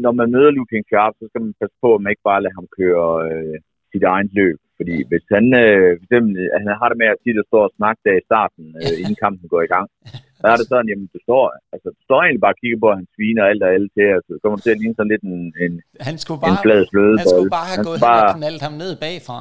når 0.06 0.14
man 0.20 0.28
møder 0.36 0.52
Luke 0.52 0.70
King 0.74 0.86
Sharp, 0.92 1.14
så 1.20 1.26
skal 1.30 1.42
man 1.46 1.54
passe 1.62 1.76
på, 1.84 1.90
at 1.96 2.02
man 2.02 2.12
ikke 2.14 2.28
bare 2.32 2.42
lader 2.44 2.58
ham 2.60 2.68
køre 2.80 3.08
øh, 3.28 3.56
sit 3.92 4.04
eget 4.04 4.30
løb. 4.40 4.60
Fordi 4.82 4.98
hvis 5.12 5.26
han, 5.36 5.46
øh, 5.64 5.88
eksempel, 6.04 6.34
han 6.60 6.68
har 6.82 6.88
det 6.92 6.98
med 7.02 7.10
at 7.14 7.22
sige, 7.22 7.34
at 7.42 7.50
står 7.52 7.64
og 7.70 7.74
snakker 7.80 8.02
der 8.08 8.16
i 8.22 8.28
starten, 8.30 8.64
øh, 8.82 8.94
inden 9.02 9.18
kampen 9.24 9.48
går 9.54 9.62
i 9.68 9.72
gang, 9.76 9.88
så 10.40 10.46
er 10.52 10.58
det 10.60 10.68
sådan, 10.72 10.90
jamen 10.92 11.08
du 11.16 11.20
står, 11.28 11.44
altså, 11.74 11.88
du 11.98 12.02
står 12.08 12.20
egentlig 12.22 12.44
bare 12.46 12.56
og 12.58 12.62
kigger 12.62 12.80
på, 12.84 12.88
at 12.92 12.98
han 13.00 13.08
sviner 13.16 13.44
alt 13.52 13.64
og 13.66 13.72
alt 13.76 13.90
til, 13.98 14.08
altså 14.18 14.30
så 14.34 14.40
kommer 14.44 14.60
til 14.66 14.74
at 14.74 14.80
ligne 14.82 14.96
sådan 14.98 15.12
lidt 15.14 15.24
en, 15.32 15.40
en, 15.64 15.74
han 16.10 16.16
skulle 16.24 16.40
bare, 16.44 16.54
en 16.54 16.64
flad 16.66 16.82
fløde. 16.92 17.16
Han 17.22 17.28
skulle 17.34 17.56
bare 17.58 17.68
have 17.72 17.80
han 17.82 17.88
gået 17.90 18.00
bare, 18.08 18.20
hen 18.20 18.30
og 18.34 18.40
knaldt 18.42 18.62
ham 18.68 18.76
ned 18.84 18.92
bagfra. 19.06 19.40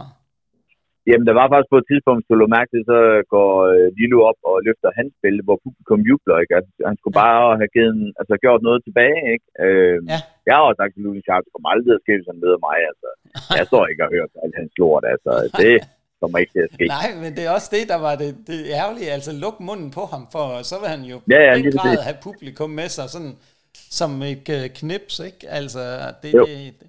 Jamen, 1.11 1.27
der 1.31 1.37
var 1.41 1.47
faktisk 1.53 1.73
på 1.75 1.81
et 1.83 1.89
tidspunkt, 1.91 2.23
du 2.29 2.47
mærke 2.57 2.71
til, 2.73 2.83
så 2.93 2.99
går 3.35 3.51
øh, 3.73 3.87
Lilo 3.99 4.19
op 4.31 4.41
og 4.51 4.55
løfter 4.67 4.91
hans 4.99 5.13
bælte, 5.23 5.47
hvor 5.47 5.59
publikum 5.65 6.01
jubler, 6.11 6.37
ikke? 6.43 6.55
Altså, 6.59 6.71
han 6.91 6.97
skulle 6.99 7.17
ja. 7.17 7.23
bare 7.27 7.45
have 7.61 7.71
givet, 7.77 7.95
altså, 8.21 8.35
gjort 8.45 8.63
noget 8.69 8.81
tilbage, 8.87 9.21
ikke? 9.35 9.47
Øh, 9.65 9.97
ja. 10.13 10.19
Jeg 10.47 10.55
har 10.57 10.65
også 10.69 10.81
sagt 10.81 10.93
til 10.95 11.05
Louis 11.05 11.23
Sharp, 11.27 11.43
det 11.45 11.53
kommer 11.55 11.69
aldrig 11.75 11.93
at 11.99 12.05
ske, 12.05 12.15
han 12.31 12.43
møder 12.45 12.61
mig, 12.69 12.79
altså. 12.91 13.09
Jeg 13.59 13.65
står 13.71 13.83
ikke 13.91 14.03
og 14.07 14.11
hører 14.15 14.29
alt 14.45 14.57
hans 14.61 14.73
lort, 14.81 15.05
altså. 15.13 15.31
Det 15.63 15.75
kommer 16.21 16.39
ikke 16.43 16.55
til 16.57 16.65
at 16.69 16.73
ske. 16.77 16.87
Nej, 16.99 17.11
men 17.23 17.31
det 17.37 17.43
er 17.47 17.53
også 17.59 17.71
det, 17.77 17.85
der 17.93 18.01
var 18.07 18.15
det, 18.23 18.31
det 18.51 18.59
ærgerlige, 18.81 19.11
altså 19.17 19.33
luk 19.45 19.57
munden 19.69 19.91
på 19.99 20.03
ham, 20.13 20.23
for 20.35 20.45
så 20.71 20.77
vil 20.81 20.89
han 20.97 21.03
jo 21.13 21.17
ja, 21.35 21.41
ja, 21.49 21.53
den 21.59 21.73
grad 21.81 21.99
have 22.09 22.19
publikum 22.29 22.71
med 22.81 22.89
sig, 22.97 23.07
sådan 23.15 23.35
som 23.99 24.11
et 24.33 24.47
uh, 24.57 24.67
knips, 24.81 25.15
ikke? 25.29 25.43
Altså, 25.59 25.83
det, 26.23 26.31
det, 26.49 26.57
det 26.81 26.89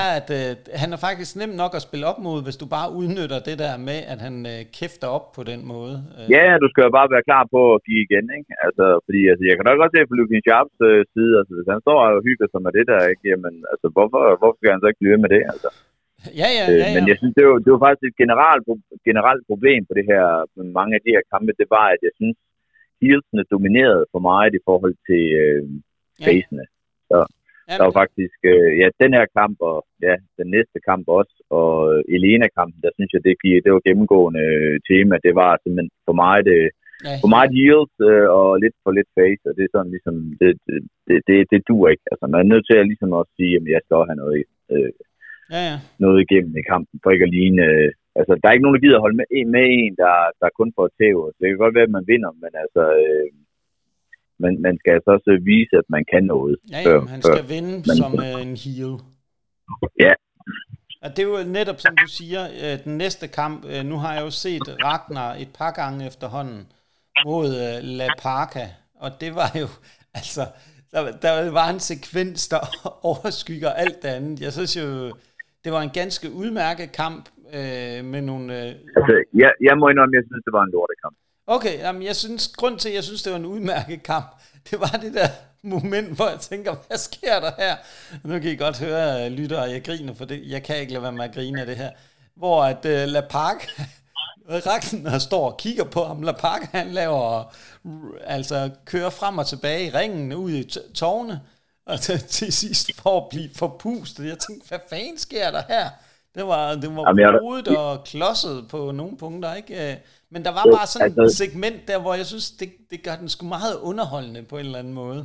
er, 0.00 0.06
at 0.18 0.28
øh, 0.38 0.50
han 0.82 0.90
er 0.94 1.00
faktisk 1.06 1.30
nem 1.40 1.52
nok 1.62 1.72
at 1.78 1.86
spille 1.86 2.08
op 2.10 2.20
mod, 2.26 2.38
hvis 2.46 2.60
du 2.62 2.66
bare 2.76 2.88
udnytter 3.00 3.38
det 3.48 3.56
der 3.64 3.74
med, 3.88 3.98
at 4.12 4.18
han 4.26 4.34
øh, 4.52 4.60
kæfter 4.78 5.08
op 5.16 5.26
på 5.36 5.42
den 5.50 5.60
måde. 5.72 5.94
Øh. 6.16 6.26
Ja, 6.34 6.44
du 6.62 6.66
skal 6.70 6.84
jo 6.86 6.92
bare 6.98 7.12
være 7.14 7.28
klar 7.28 7.44
på 7.54 7.60
at 7.74 7.80
give 7.86 8.00
igen, 8.06 8.26
ikke? 8.38 8.52
Altså, 8.66 8.84
fordi 9.06 9.20
altså, 9.30 9.44
jeg 9.48 9.54
kan 9.56 9.66
nok 9.66 9.80
godt 9.82 9.94
se 9.94 10.08
på 10.10 10.14
Lukin 10.18 10.44
Sharps 10.46 10.76
øh, 10.88 11.00
side, 11.14 11.32
altså 11.40 11.52
hvis 11.56 11.72
han 11.72 11.80
står 11.86 11.98
og 12.06 12.24
hygger 12.28 12.46
sig 12.48 12.60
med 12.64 12.72
det 12.78 12.84
der, 12.90 13.00
ikke? 13.12 13.24
Jamen, 13.32 13.54
altså, 13.72 13.86
hvorfor, 13.94 14.22
hvorfor 14.40 14.58
skal 14.58 14.72
han 14.74 14.82
så 14.82 14.88
ikke 14.90 15.02
blive 15.02 15.22
med 15.24 15.30
det, 15.36 15.42
altså? 15.52 15.70
Ja, 16.40 16.48
ja, 16.58 16.64
ja, 16.70 16.76
ja. 16.82 16.88
Øh, 16.88 16.94
men 16.96 17.04
jeg 17.10 17.16
synes, 17.18 17.34
det 17.38 17.44
var, 17.48 17.56
det 17.64 17.70
var 17.74 17.82
faktisk 17.86 18.06
et 18.10 18.20
generelt, 18.22 18.64
generelt 19.08 19.42
problem 19.50 19.80
på 19.88 19.92
det 19.98 20.04
her, 20.12 20.24
med 20.56 20.66
mange 20.78 20.92
af 20.96 21.02
de 21.04 21.14
her 21.16 21.24
kampe, 21.32 21.52
det 21.60 21.68
var, 21.76 21.86
at 21.94 22.00
jeg 22.06 22.14
synes, 22.20 22.36
heelsene 23.02 23.44
dominerede 23.54 24.04
for 24.12 24.20
meget 24.30 24.52
i 24.58 24.62
forhold 24.68 24.94
til 25.08 25.22
øh, 25.42 25.62
facene. 26.26 26.64
Ja. 26.66 26.74
Så, 27.10 27.18
der 27.76 27.84
var 27.88 27.96
faktisk, 28.02 28.38
øh, 28.52 28.70
ja, 28.80 28.86
den 29.02 29.12
her 29.18 29.26
kamp, 29.38 29.56
og 29.70 29.78
ja, 30.06 30.14
den 30.40 30.48
næste 30.56 30.78
kamp 30.88 31.04
også, 31.18 31.34
og 31.60 31.72
Elena-kampen, 32.16 32.80
der 32.84 32.92
synes 32.94 33.10
jeg, 33.12 33.22
det, 33.26 33.34
det 33.64 33.70
var 33.72 33.86
gennemgående 33.88 34.44
øh, 34.58 34.76
tema. 34.88 35.14
Det 35.26 35.34
var 35.42 35.50
simpelthen 35.56 35.90
for 36.06 36.14
meget, 36.22 36.42
det, 36.50 36.60
ja. 37.06 37.14
for 37.22 37.30
meget 37.34 37.50
yield 37.60 37.94
øh, 38.08 38.26
og 38.38 38.48
lidt 38.62 38.76
for 38.84 38.92
lidt 38.98 39.10
face, 39.18 39.44
og 39.48 39.52
det 39.56 39.64
er 39.64 39.72
sådan 39.74 39.92
ligesom, 39.96 40.16
det, 40.40 40.50
det, 41.08 41.16
det, 41.28 41.36
det 41.52 41.60
duer 41.68 41.88
ikke. 41.92 42.06
Altså, 42.12 42.24
man 42.32 42.40
er 42.40 42.50
nødt 42.52 42.66
til 42.66 42.76
at 42.78 42.88
ligesom 42.90 43.10
også 43.20 43.32
sige, 43.38 43.54
at 43.58 43.64
jeg 43.74 43.82
skal 43.84 44.08
have 44.08 44.20
noget, 44.22 44.36
øh, 44.74 44.92
ja, 45.54 45.60
ja. 45.70 45.76
noget 46.04 46.18
igennem 46.24 46.54
i 46.60 46.68
kampen, 46.72 46.96
for 47.02 47.10
ikke 47.10 47.28
at 47.28 47.34
ligne... 47.38 47.64
Øh, 47.72 47.90
altså, 48.20 48.32
der 48.40 48.46
er 48.46 48.54
ikke 48.54 48.66
nogen, 48.66 48.76
der 48.76 48.84
gider 48.84 49.04
holde 49.04 49.18
med, 49.20 49.26
med 49.54 49.64
en, 49.80 49.94
der, 50.02 50.14
der 50.40 50.56
kun 50.58 50.70
får 50.76 50.88
tæv. 50.98 51.18
Det 51.38 51.46
kan 51.46 51.62
godt 51.64 51.76
være, 51.76 51.88
at 51.88 51.96
man 51.96 52.08
vinder, 52.12 52.32
men 52.42 52.52
altså... 52.62 52.84
Øh, 53.04 53.28
men 54.42 54.52
man 54.66 54.74
skal 54.80 54.92
altså 54.96 55.10
også 55.16 55.30
vise, 55.52 55.74
at 55.82 55.86
man 55.94 56.04
kan 56.12 56.24
noget. 56.34 56.56
Ja, 56.72 56.80
ja 56.90 57.00
han 57.14 57.22
skal 57.22 57.42
før, 57.42 57.52
vinde 57.54 57.74
man, 57.88 57.96
som 58.00 58.12
uh, 58.26 58.42
en 58.46 58.56
heel. 58.64 58.94
Ja, 60.04 60.12
Ja, 61.02 61.08
det 61.08 61.18
er 61.18 61.28
jo 61.28 61.52
netop, 61.58 61.80
som 61.80 61.96
du 61.96 62.06
siger, 62.06 62.42
øh, 62.62 62.84
den 62.84 62.98
næste 62.98 63.28
kamp. 63.28 63.64
Øh, 63.64 63.84
nu 63.84 63.96
har 63.96 64.12
jeg 64.14 64.22
jo 64.22 64.30
set 64.30 64.66
Ragnar 64.84 65.34
et 65.34 65.50
par 65.58 65.70
gange 65.70 66.06
efterhånden 66.06 66.72
mod 67.26 67.48
øh, 67.64 67.76
La 67.98 68.08
Parca, 68.22 68.66
og 68.94 69.10
det 69.20 69.34
var 69.34 69.50
jo, 69.62 69.68
altså, 70.20 70.42
der, 70.92 71.00
der 71.24 71.50
var 71.60 71.68
en 71.70 71.80
sekvens, 71.80 72.48
der 72.48 72.60
overskygger 73.10 73.70
alt 73.70 74.02
det 74.02 74.08
andet. 74.08 74.40
Jeg 74.40 74.52
synes 74.52 74.76
jo, 74.76 74.86
det 75.64 75.70
var 75.72 75.82
en 75.82 75.94
ganske 76.00 76.26
udmærket 76.40 76.92
kamp 77.02 77.24
øh, 77.58 78.00
med 78.12 78.22
nogle... 78.30 78.46
Øh... 78.58 78.68
Altså, 78.96 79.14
jeg, 79.42 79.50
jeg 79.68 79.74
må 79.78 79.84
indrømme, 79.88 80.16
jeg 80.18 80.24
synes, 80.28 80.44
det 80.46 80.52
var 80.58 80.64
en 80.64 80.72
lortekamp. 80.76 81.16
Okay, 81.50 81.78
jamen 81.78 82.02
jeg 82.02 82.16
synes, 82.16 82.48
grund 82.48 82.78
til, 82.78 82.88
at 82.88 82.94
jeg 82.94 83.04
synes, 83.04 83.22
det 83.22 83.32
var 83.32 83.38
en 83.38 83.46
udmærket 83.46 84.02
kamp, 84.02 84.26
det 84.70 84.80
var 84.80 84.98
det 85.02 85.14
der 85.14 85.28
moment, 85.62 86.16
hvor 86.16 86.28
jeg 86.28 86.40
tænker, 86.40 86.74
hvad 86.86 86.98
sker 86.98 87.40
der 87.40 87.50
her? 87.58 87.76
Nu 88.24 88.38
kan 88.38 88.50
I 88.50 88.56
godt 88.56 88.78
høre, 88.78 89.26
øh, 89.26 89.32
lytter, 89.32 89.64
jeg 89.64 89.84
griner, 89.84 90.14
for 90.14 90.24
det, 90.24 90.42
jeg 90.46 90.62
kan 90.62 90.76
ikke 90.76 90.92
lade 90.92 91.02
være 91.02 91.12
med 91.12 91.24
at 91.24 91.34
grine 91.34 91.60
af 91.60 91.66
det 91.66 91.76
her. 91.76 91.90
Hvor 92.36 92.64
at 92.64 92.84
uh, 92.84 93.12
La 93.12 93.20
Park, 93.20 93.68
Ragnar 94.66 95.18
står 95.18 95.50
og 95.50 95.56
kigger 95.56 95.84
på 95.84 96.04
ham. 96.04 96.22
La 96.22 96.32
Park, 96.32 96.62
han 96.72 96.88
laver, 96.88 97.54
altså 98.24 98.70
kører 98.84 99.10
frem 99.10 99.38
og 99.38 99.46
tilbage 99.46 99.86
i 99.86 99.90
ringen 99.90 100.32
ud 100.32 100.50
i 100.50 100.70
tårne, 100.94 101.40
og 101.86 102.00
til, 102.00 102.20
til 102.38 102.52
sidst 102.52 102.90
for 102.96 103.20
at 103.20 103.28
blive 103.30 103.50
forpustet. 103.56 104.26
Jeg 104.26 104.38
tænkte, 104.38 104.68
hvad 104.68 104.78
fanden 104.90 105.18
sker 105.18 105.50
der 105.50 105.62
her? 105.68 105.88
Det 106.34 106.46
var, 106.46 106.74
det 106.74 106.96
var 106.96 107.38
rodet 107.40 107.68
og 107.68 108.04
klodset 108.04 108.68
på 108.68 108.92
nogle 108.92 109.16
punkter, 109.16 109.54
ikke? 109.54 110.00
Øh, 110.28 110.34
men 110.34 110.40
der 110.46 110.52
var 110.58 110.64
bare 110.76 110.88
sådan 110.92 111.10
et 111.10 111.18
altså- 111.18 111.38
segment 111.42 111.80
der, 111.90 111.98
hvor 112.04 112.14
jeg 112.20 112.26
synes, 112.32 112.46
det, 112.60 112.68
det 112.92 112.98
gør 113.06 113.16
den 113.22 113.28
sgu 113.34 113.42
meget 113.56 113.76
underholdende 113.90 114.42
på 114.50 114.54
en 114.56 114.66
eller 114.68 114.82
anden 114.82 114.98
måde. 115.04 115.20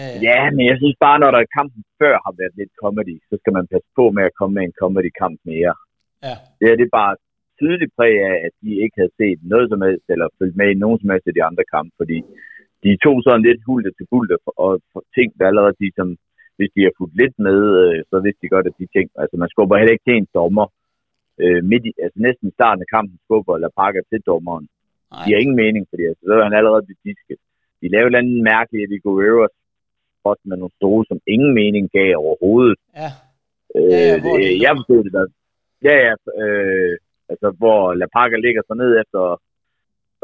Uh, 0.00 0.14
ja, 0.28 0.40
men 0.56 0.64
jeg 0.70 0.76
synes 0.82 0.96
bare, 1.06 1.18
når 1.22 1.30
der 1.36 1.52
kampen 1.58 1.82
før 2.00 2.14
har 2.26 2.34
været 2.40 2.54
lidt 2.60 2.72
comedy, 2.82 3.16
så 3.28 3.34
skal 3.40 3.52
man 3.58 3.66
passe 3.72 3.88
på 3.98 4.04
med 4.16 4.24
at 4.28 4.36
komme 4.38 4.54
med 4.56 4.64
en 4.68 4.78
comedy-kamp 4.82 5.38
mere. 5.52 5.74
Ja. 6.26 6.36
Det 6.60 6.66
er 6.72 6.76
det 6.82 6.88
bare 7.00 7.14
tydeligt 7.60 7.92
præg 7.98 8.14
af, 8.30 8.36
at 8.46 8.52
de 8.62 8.70
ikke 8.84 8.96
havde 9.00 9.16
set 9.20 9.38
noget 9.52 9.66
som 9.72 9.80
helst, 9.86 10.06
eller 10.12 10.26
følt 10.38 10.56
med 10.60 10.68
i 10.70 10.80
nogen 10.82 10.98
som 11.00 11.10
helst 11.12 11.26
af 11.28 11.34
de 11.36 11.46
andre 11.48 11.64
kampe, 11.74 11.92
fordi 12.00 12.18
de 12.84 12.90
tog 13.04 13.16
sådan 13.22 13.46
lidt 13.48 13.60
hulde 13.68 13.90
til 13.94 14.06
bulde 14.10 14.36
og 14.64 14.72
ting, 15.16 15.28
der 15.38 15.44
allerede 15.50 15.80
de, 15.82 15.88
som, 15.98 16.08
hvis 16.56 16.70
de 16.74 16.80
har 16.86 16.94
fulgt 16.98 17.16
lidt 17.20 17.36
med, 17.46 17.58
øh, 17.82 17.98
så 18.10 18.16
vidste 18.24 18.42
de 18.42 18.52
godt, 18.54 18.66
at 18.70 18.78
de 18.80 18.86
ting, 18.96 19.06
altså 19.22 19.34
man 19.42 19.52
skubber 19.52 19.76
heller 19.76 19.96
ikke 19.96 20.06
til 20.08 20.16
en 20.16 20.28
dommer, 20.38 20.66
øh, 21.42 21.60
midt 21.70 21.84
i, 21.86 21.92
altså 22.04 22.18
næsten 22.26 22.48
i 22.48 22.56
starten 22.58 22.84
af 22.84 22.92
kampen 22.94 23.18
skubber 23.24 23.54
eller 23.54 23.78
pakker 23.80 24.02
til 24.10 24.20
dommeren. 24.30 24.66
Nej. 24.68 25.24
De 25.24 25.32
har 25.32 25.40
ingen 25.40 25.60
mening, 25.64 25.82
fordi 25.90 26.02
altså, 26.10 26.22
så 26.26 26.32
er 26.38 26.44
han 26.48 26.58
allerede 26.60 26.88
bedisket. 26.92 27.38
De 27.80 27.88
lavede 27.92 28.06
et 28.06 28.10
eller 28.10 28.22
andet 28.22 28.42
mærkeligt, 28.52 28.84
at 28.84 28.92
de 28.92 29.04
går 29.04 29.20
øver 29.28 29.48
spot 30.18 30.40
med 30.48 30.56
nogle 30.56 30.76
stole, 30.78 31.04
som 31.10 31.18
ingen 31.34 31.52
mening 31.60 31.84
gav 31.98 32.12
overhovedet. 32.24 32.76
Ja. 33.00 33.10
Øh, 33.76 33.90
ja, 33.92 34.00
ja, 34.10 34.20
hvor 34.22 34.36
det, 34.38 34.62
jeg 34.64 34.72
forstod 34.78 35.00
det 35.04 35.12
der. 35.18 35.26
Ja, 35.88 35.94
ja. 36.06 36.14
Øh, 36.42 36.94
altså, 37.32 37.48
hvor 37.60 37.80
La 38.00 38.06
Parker 38.16 38.38
ligger 38.46 38.62
så 38.66 38.74
ned 38.82 38.90
efter 39.02 39.22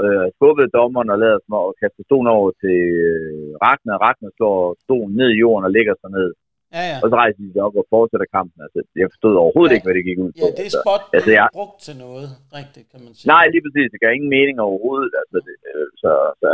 øh, 0.03 0.27
skubbet 0.37 0.75
dommeren 0.79 1.11
og 1.15 1.19
lader 1.25 1.39
små 1.47 1.59
og 1.69 1.75
kaster 1.81 2.03
stolen 2.09 2.29
over 2.37 2.51
til 2.63 2.79
øh, 3.09 3.49
Ragnar. 3.65 3.99
Ragnar 4.05 4.31
slår 4.37 4.77
stolen 4.85 5.15
ned 5.21 5.29
i 5.33 5.41
jorden 5.43 5.65
og 5.69 5.73
ligger 5.77 5.95
så 6.03 6.09
ned. 6.19 6.31
Ja, 6.77 6.83
ja. 6.91 6.97
Og 7.03 7.07
så 7.11 7.17
rejser 7.23 7.41
de 7.45 7.53
sig 7.55 7.63
op 7.69 7.77
og 7.81 7.87
fortsætter 7.95 8.29
kampen. 8.37 8.59
Altså, 8.67 8.79
jeg 9.01 9.09
forstod 9.13 9.35
overhovedet 9.43 9.71
ja. 9.71 9.77
ikke, 9.77 9.87
hvad 9.89 9.97
det 9.99 10.09
gik 10.11 10.19
ud 10.27 10.33
på. 10.41 10.47
Ja, 10.47 10.51
det 10.57 10.65
er 10.65 10.71
altså. 10.71 10.83
spot, 10.85 11.05
altså, 11.17 11.31
jeg... 11.39 11.47
brugt 11.61 11.79
til 11.87 11.97
noget, 12.07 12.27
rigtigt, 12.59 12.87
kan 12.93 13.01
man 13.05 13.13
sige. 13.15 13.29
Nej, 13.35 13.45
lige 13.53 13.63
præcis. 13.67 13.89
Det 13.93 14.01
gav 14.03 14.11
ingen 14.15 14.33
mening 14.37 14.57
overhovedet. 14.69 15.13
Altså, 15.21 15.37
det, 15.47 15.57
øh, 15.71 15.89
så, 16.03 16.13
så, 16.43 16.51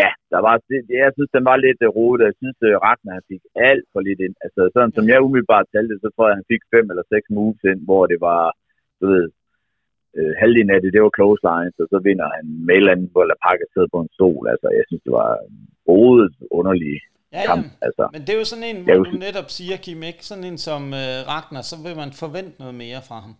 ja, 0.00 0.08
der 0.32 0.40
var, 0.46 0.54
det, 0.68 0.78
jeg 1.04 1.12
synes, 1.16 1.30
den 1.36 1.44
var 1.50 1.56
lidt 1.66 1.80
uh, 1.86 1.90
rodet. 1.96 2.28
Jeg 2.28 2.36
synes, 2.40 2.58
uh, 2.68 2.74
Ragnar 2.84 3.16
han 3.18 3.30
fik 3.32 3.42
alt 3.70 3.86
for 3.92 4.00
lidt 4.08 4.20
ind. 4.26 4.36
Altså, 4.44 4.60
sådan 4.74 4.94
som 4.96 5.04
jeg 5.10 5.24
umiddelbart 5.26 5.66
talte, 5.74 5.94
så 6.04 6.08
tror 6.10 6.26
jeg, 6.28 6.38
han 6.40 6.50
fik 6.52 6.62
fem 6.74 6.86
eller 6.92 7.04
seks 7.12 7.26
moves 7.36 7.62
ind, 7.70 7.80
hvor 7.88 8.02
det 8.12 8.18
var, 8.28 8.44
du 9.00 9.04
ved, 9.12 9.24
uh, 10.18 10.32
halvdelen 10.40 10.74
af 10.74 10.80
det, 10.80 10.94
det 10.94 11.02
var 11.04 11.16
close 11.18 11.42
lines, 11.50 11.76
og 11.82 11.86
så 11.92 11.98
vinder 12.08 12.28
han 12.36 12.44
med 12.66 12.76
eller 12.78 12.94
andet, 12.94 13.12
hvor 13.12 13.24
La 13.30 13.36
Parker 13.46 13.68
sidder 13.68 13.90
på 13.94 14.00
en 14.02 14.14
stol. 14.16 14.44
Altså, 14.52 14.68
jeg 14.78 14.84
synes, 14.88 15.02
det 15.06 15.14
var 15.20 15.32
rodet 15.90 16.34
underlig 16.58 16.96
ja, 17.36 17.42
kamp. 17.50 17.64
Ja. 17.66 17.86
Altså, 17.86 18.02
men 18.14 18.20
det 18.24 18.30
er 18.34 18.38
jo 18.42 18.48
sådan 18.52 18.68
en, 18.70 18.78
hvor 18.84 19.04
du 19.10 19.16
netop 19.26 19.48
siger, 19.58 19.76
Kim, 19.84 20.00
ikke? 20.10 20.22
Sådan 20.28 20.46
en 20.50 20.58
som 20.68 20.82
uh, 21.02 21.18
Ragnar, 21.30 21.64
så 21.70 21.76
vil 21.84 21.94
man 22.02 22.10
forvente 22.24 22.54
noget 22.62 22.76
mere 22.84 23.00
fra 23.08 23.18
ham. 23.24 23.34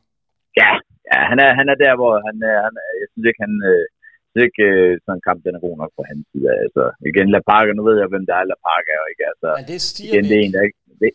Ja, 0.60 0.70
ja 1.10 1.18
han, 1.30 1.38
er, 1.44 1.50
han 1.60 1.66
er 1.72 1.78
der, 1.84 1.92
hvor 2.00 2.12
han 2.28 2.36
er, 2.52 2.58
han, 2.66 2.74
jeg 3.00 3.08
synes 3.12 3.26
ikke, 3.30 3.42
han, 3.46 3.54
uh, 3.70 3.84
synes 4.32 4.44
ikke, 4.48 4.64
øh, 4.70 4.90
sådan 5.04 5.16
en 5.18 5.26
kamp, 5.28 5.38
den 5.46 5.56
er 5.56 5.62
god 5.66 5.76
nok 5.82 5.92
på 5.98 6.02
hans 6.10 6.24
side. 6.30 6.50
Altså, 6.64 6.84
igen, 7.10 7.26
La 7.34 7.40
Parga, 7.50 7.70
nu 7.72 7.82
ved 7.88 7.96
jeg, 8.00 8.08
hvem 8.12 8.26
der 8.30 8.36
er 8.40 8.46
La 8.50 8.58
Parga, 8.66 8.94
ikke? 9.12 9.24
Altså, 9.32 9.48
Men 9.58 9.66
det 9.72 9.78
stiger 9.90 10.12
igen, 10.12 10.24
det 10.30 10.36
er 10.38 10.44
en, 10.46 10.52
der 10.56 10.62
ikke, 10.68 10.80
det, 11.02 11.10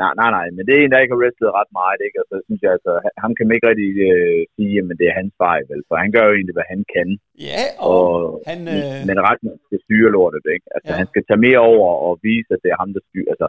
nej, 0.00 0.12
nej, 0.20 0.30
nej, 0.36 0.46
men 0.56 0.62
det 0.66 0.72
er 0.74 0.80
en, 0.80 0.92
der 0.92 1.02
ikke 1.02 1.14
har 1.14 1.22
wrestlet 1.22 1.56
ret 1.58 1.72
meget, 1.80 2.00
ikke? 2.06 2.18
Altså, 2.22 2.36
synes 2.46 2.60
jeg, 2.64 2.72
altså, 2.76 2.92
ham 3.22 3.32
kan 3.34 3.44
man 3.46 3.54
ikke 3.56 3.70
rigtig 3.70 3.90
øh, 4.10 4.40
sige, 4.56 4.78
men 4.88 4.94
det 4.98 5.06
er 5.08 5.18
hans 5.20 5.34
fejl, 5.44 5.64
vel? 5.70 5.82
For 5.88 5.96
han 6.02 6.10
gør 6.14 6.24
jo 6.28 6.34
egentlig, 6.36 6.56
hvad 6.58 6.68
han 6.74 6.82
kan. 6.94 7.08
Ja, 7.50 7.64
og, 7.90 7.98
og 7.98 8.42
han... 8.50 8.60
Øh... 8.74 9.00
Men 9.08 9.16
Ragnar 9.26 9.56
skal 9.66 9.80
styre 9.84 10.10
lortet, 10.16 10.44
ikke? 10.54 10.66
Altså, 10.76 10.92
ja. 10.92 10.98
han 11.00 11.08
skal 11.10 11.24
tage 11.24 11.44
mere 11.46 11.62
over 11.72 11.88
og 12.06 12.12
vise, 12.28 12.50
at 12.56 12.62
det 12.64 12.70
er 12.70 12.80
ham, 12.82 12.90
der 12.96 13.02
styrer. 13.08 13.30
Altså, 13.34 13.48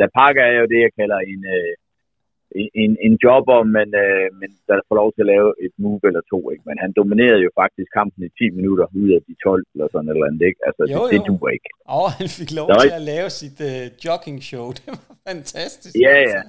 La 0.00 0.06
Parga 0.16 0.42
er 0.54 0.58
jo 0.62 0.68
det, 0.72 0.80
jeg 0.86 0.92
kalder 1.00 1.18
en... 1.32 1.42
Øh, 1.56 1.74
en, 2.84 2.92
en 3.06 3.14
jobber, 3.24 3.58
men, 3.76 3.88
øh, 4.04 4.26
men 4.40 4.50
der 4.68 4.76
får 4.88 4.96
lov 5.02 5.08
til 5.12 5.22
at 5.24 5.30
lave 5.34 5.48
et 5.64 5.74
move 5.84 6.00
eller 6.08 6.22
to. 6.32 6.40
Ikke? 6.52 6.64
Men 6.68 6.76
han 6.84 6.90
dominerede 7.00 7.42
jo 7.46 7.50
faktisk 7.62 7.90
kampen 7.98 8.20
i 8.28 8.30
10 8.38 8.50
minutter 8.58 8.86
ud 9.00 9.08
af 9.16 9.20
de 9.26 9.34
12 9.44 9.64
eller 9.74 9.88
sådan 9.92 10.08
eller 10.12 10.26
andet. 10.28 10.42
Ikke? 10.50 10.60
Altså, 10.68 10.82
jo, 10.94 11.00
det, 11.04 11.12
det 11.12 11.20
duer 11.28 11.50
ikke. 11.56 11.70
Og 11.98 12.08
han 12.18 12.28
fik 12.38 12.50
lov 12.58 12.68
til 12.84 12.92
at 13.00 13.04
lave 13.12 13.28
sit 13.40 13.58
uh, 13.70 13.84
jogging 14.04 14.38
show. 14.50 14.66
Det 14.78 14.88
var 14.94 15.02
fantastisk. 15.30 15.94
Ja, 16.06 16.16
ja. 16.34 16.42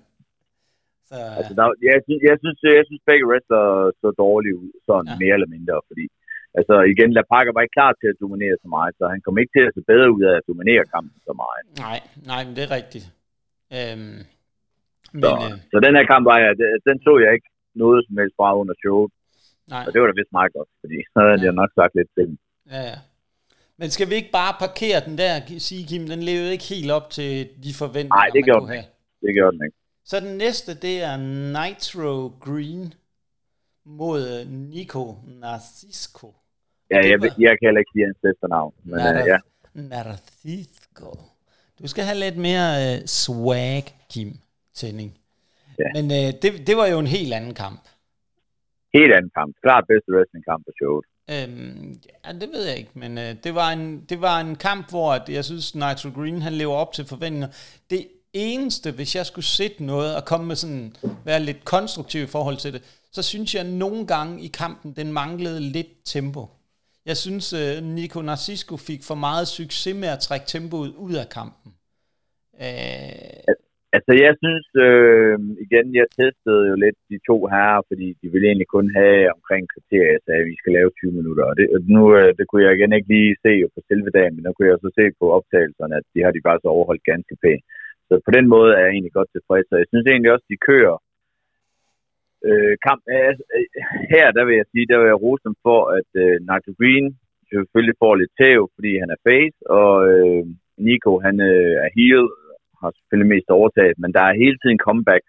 Så, 1.09 1.17
altså, 1.39 1.53
der, 1.59 1.65
jeg, 1.89 1.95
synes, 2.07 2.21
jeg, 2.29 2.35
synes, 2.43 2.57
jeg 2.79 2.85
synes 2.89 3.03
begge 3.11 3.25
wrestler 3.29 3.63
så 4.01 4.07
dårlige 4.23 4.55
ud, 4.63 4.71
sådan 4.87 5.09
ja. 5.11 5.19
mere 5.23 5.35
eller 5.37 5.51
mindre, 5.55 5.75
fordi 5.89 6.05
altså 6.59 6.75
igen, 6.93 7.09
La 7.17 7.23
Parker 7.33 7.51
var 7.53 7.61
ikke 7.63 7.77
klar 7.79 7.93
til 8.01 8.07
at 8.13 8.21
dominere 8.23 8.55
så 8.63 8.67
meget, 8.75 8.91
så 8.99 9.03
han 9.13 9.21
kom 9.25 9.35
ikke 9.41 9.53
til 9.55 9.63
at 9.67 9.73
se 9.75 9.81
bedre 9.91 10.09
ud 10.15 10.23
af 10.29 10.33
at 10.39 10.47
dominere 10.51 10.83
kampen 10.95 11.19
så 11.27 11.33
meget. 11.43 11.61
Nej, 11.85 11.99
nej, 12.31 12.41
men 12.45 12.53
det 12.57 12.63
er 12.67 12.71
rigtigt. 12.79 13.07
Øhm, 13.77 14.19
men, 15.13 15.21
så, 15.23 15.31
øh, 15.45 15.53
så 15.71 15.75
den 15.85 15.93
her 15.97 16.05
kamp 16.11 16.23
var 16.31 16.37
jeg, 16.43 16.51
den 16.89 16.97
så 17.07 17.13
jeg 17.23 17.31
ikke 17.37 17.49
noget 17.83 17.99
som 18.05 18.17
helst 18.19 18.35
fra 18.39 18.49
under 18.61 18.75
showet. 18.83 19.11
Nej. 19.73 19.83
Og 19.85 19.89
det 19.93 19.97
var 20.01 20.07
da 20.07 20.15
vist 20.21 20.37
meget 20.39 20.53
godt, 20.57 20.69
fordi 20.81 20.97
så 21.13 21.19
havde 21.25 21.39
ja. 21.41 21.47
jeg 21.47 21.53
nok 21.61 21.71
sagt 21.79 21.93
lidt 21.99 22.11
til. 22.17 22.27
Ja, 22.73 22.81
ja. 22.91 22.97
Men 23.79 23.89
skal 23.89 24.09
vi 24.09 24.15
ikke 24.15 24.31
bare 24.31 24.53
parkere 24.59 24.99
den 25.07 25.17
der, 25.17 25.31
sige 25.67 25.83
Kim, 25.89 26.07
den 26.07 26.21
levede 26.23 26.51
ikke 26.51 26.63
helt 26.75 26.91
op 26.91 27.09
til 27.09 27.49
de 27.63 27.71
forventninger, 27.81 28.21
Nej, 28.23 28.29
det 28.35 28.45
gjorde 28.45 28.65
den 28.65 28.73
ikke. 28.79 28.89
Det 29.21 29.31
gjorde 29.37 29.53
den 29.55 29.65
ikke. 29.65 29.77
Så 30.05 30.19
den 30.19 30.37
næste, 30.37 30.71
det 30.85 30.95
er 31.09 31.17
Nitro 31.57 32.11
Green 32.45 32.93
mod 33.85 34.45
Nico 34.45 35.03
Narcisco. 35.41 36.27
Ja, 36.91 36.99
jeg, 37.09 37.17
var... 37.21 37.27
jeg 37.45 37.53
kan 37.57 37.63
heller 37.67 37.81
ikke 37.83 37.93
sige 37.95 38.05
hans 38.05 38.21
efternavn. 38.31 38.73
Men, 38.83 38.99
Nar- 38.99 39.21
uh, 39.21 39.27
ja. 39.27 39.37
Narcisco. 39.73 41.09
Du 41.79 41.87
skal 41.87 42.03
have 42.03 42.19
lidt 42.25 42.37
mere 42.37 42.67
uh, 42.83 43.05
swag, 43.05 43.83
Kim 44.11 44.29
tænding. 44.81 45.11
Ja. 45.79 45.89
Men 45.95 46.05
øh, 46.19 46.29
det, 46.41 46.67
det 46.67 46.75
var 46.77 46.87
jo 46.93 46.99
en 46.99 47.07
helt 47.17 47.33
anden 47.33 47.55
kamp. 47.63 47.83
Helt 48.93 49.13
anden 49.17 49.31
kamp. 49.37 49.51
Klart 49.63 49.83
bedste 49.91 50.09
wrestling-kamp 50.13 50.61
på 50.67 50.71
showet. 50.79 51.05
Øhm, 51.33 52.01
ja, 52.25 52.31
det 52.41 52.49
ved 52.53 52.63
jeg 52.69 52.77
ikke, 52.77 52.91
men 52.93 53.17
øh, 53.17 53.35
det, 53.43 53.55
var 53.55 53.69
en, 53.71 54.05
det 54.09 54.21
var 54.21 54.39
en 54.39 54.55
kamp, 54.55 54.89
hvor 54.89 55.13
at, 55.13 55.29
jeg 55.29 55.45
synes, 55.45 55.75
Nitro 55.75 56.09
Green 56.15 56.41
han 56.41 56.53
lever 56.53 56.73
op 56.73 56.93
til 56.93 57.05
forventninger. 57.05 57.47
Det 57.89 58.07
eneste, 58.33 58.91
hvis 58.91 59.15
jeg 59.15 59.25
skulle 59.25 59.45
sætte 59.45 59.83
noget 59.83 60.15
og 60.15 60.25
komme 60.25 60.45
med 60.47 60.55
sådan, 60.55 60.95
være 61.25 61.39
lidt 61.39 61.65
konstruktiv 61.65 62.23
i 62.23 62.27
forhold 62.27 62.57
til 62.57 62.73
det, 62.73 62.81
så 63.11 63.21
synes 63.23 63.55
jeg 63.55 63.63
nogle 63.63 64.07
gange 64.07 64.41
i 64.41 64.47
kampen, 64.47 64.93
den 64.95 65.13
manglede 65.13 65.59
lidt 65.59 65.87
tempo. 66.05 66.47
Jeg 67.05 67.17
synes, 67.17 67.53
øh, 67.53 67.83
Nico 67.83 68.21
Narcisco 68.21 68.77
fik 68.77 69.03
for 69.03 69.15
meget 69.15 69.47
succes 69.47 69.95
med 69.95 70.07
at 70.07 70.19
trække 70.19 70.45
tempoet 70.47 70.93
ud 70.95 71.13
af 71.13 71.29
kampen. 71.29 71.73
Øh, 72.61 73.55
Altså, 73.95 74.11
jeg 74.25 74.33
synes, 74.43 74.67
øh, 74.87 75.37
igen, 75.65 75.87
jeg 75.99 76.07
testede 76.19 76.63
jo 76.71 76.75
lidt 76.83 76.99
de 77.11 77.17
to 77.29 77.37
her, 77.53 77.71
fordi 77.89 78.07
de 78.21 78.27
ville 78.31 78.47
egentlig 78.47 78.71
kun 78.75 78.87
have 78.99 79.19
omkring 79.37 79.63
kriterier, 79.73 80.19
så 80.25 80.29
vi 80.49 80.55
skal 80.59 80.73
lave 80.77 80.91
20 80.91 81.11
minutter. 81.19 81.43
Og 81.49 81.53
det, 81.57 81.65
nu, 81.95 82.01
øh, 82.17 82.29
det 82.37 82.45
kunne 82.47 82.65
jeg 82.65 82.73
igen 82.75 82.93
ikke 82.93 83.11
lige 83.15 83.41
se 83.45 83.51
jo 83.63 83.67
på 83.75 83.81
selve 83.89 84.09
dagen, 84.17 84.33
men 84.35 84.43
nu 84.43 84.51
kunne 84.53 84.69
jeg 84.71 84.79
så 84.81 84.91
se 84.99 85.05
på 85.19 85.25
optagelserne, 85.37 85.95
at 85.99 86.05
de 86.13 86.19
har 86.25 86.31
de 86.33 86.45
faktisk 86.47 86.67
overholdt 86.75 87.09
ganske 87.11 87.35
pænt. 87.43 87.63
Så 88.07 88.13
på 88.25 88.31
den 88.37 88.45
måde 88.53 88.71
er 88.73 88.81
jeg 88.83 88.91
egentlig 88.93 89.15
godt 89.19 89.31
tilfreds, 89.31 89.67
og 89.73 89.79
jeg 89.81 89.87
synes 89.89 90.05
egentlig 90.07 90.31
også, 90.33 90.47
de 90.53 90.65
kører 90.71 90.95
øh, 92.47 92.75
kamp. 92.87 93.01
Øh, 93.13 93.27
altså, 93.29 93.43
øh, 93.57 93.67
her, 94.13 94.25
der 94.37 94.43
vil 94.47 94.55
jeg 94.61 94.67
sige, 94.71 94.89
der 94.91 94.97
vil 94.99 95.11
jeg 95.11 95.21
rose 95.25 95.43
dem 95.47 95.55
for, 95.65 95.79
at 95.99 96.09
øh, 96.23 96.35
Nigel 96.49 96.75
Green 96.79 97.07
selvfølgelig 97.49 97.97
får 98.03 98.13
lidt 98.15 98.33
tæv, 98.39 98.61
fordi 98.75 98.91
han 99.01 99.09
er 99.15 99.19
face, 99.27 99.59
og 99.79 99.93
øh, 100.11 100.43
Nico, 100.85 101.11
han 101.25 101.35
øh, 101.51 101.75
er 101.85 101.89
heel, 101.99 102.25
har 102.81 102.89
selvfølgelig 102.97 103.29
mest 103.35 103.49
overtaget, 103.59 103.95
men 104.03 104.09
der 104.17 104.23
er 104.29 104.41
hele 104.43 104.57
tiden 104.61 104.79
comeback 104.87 105.23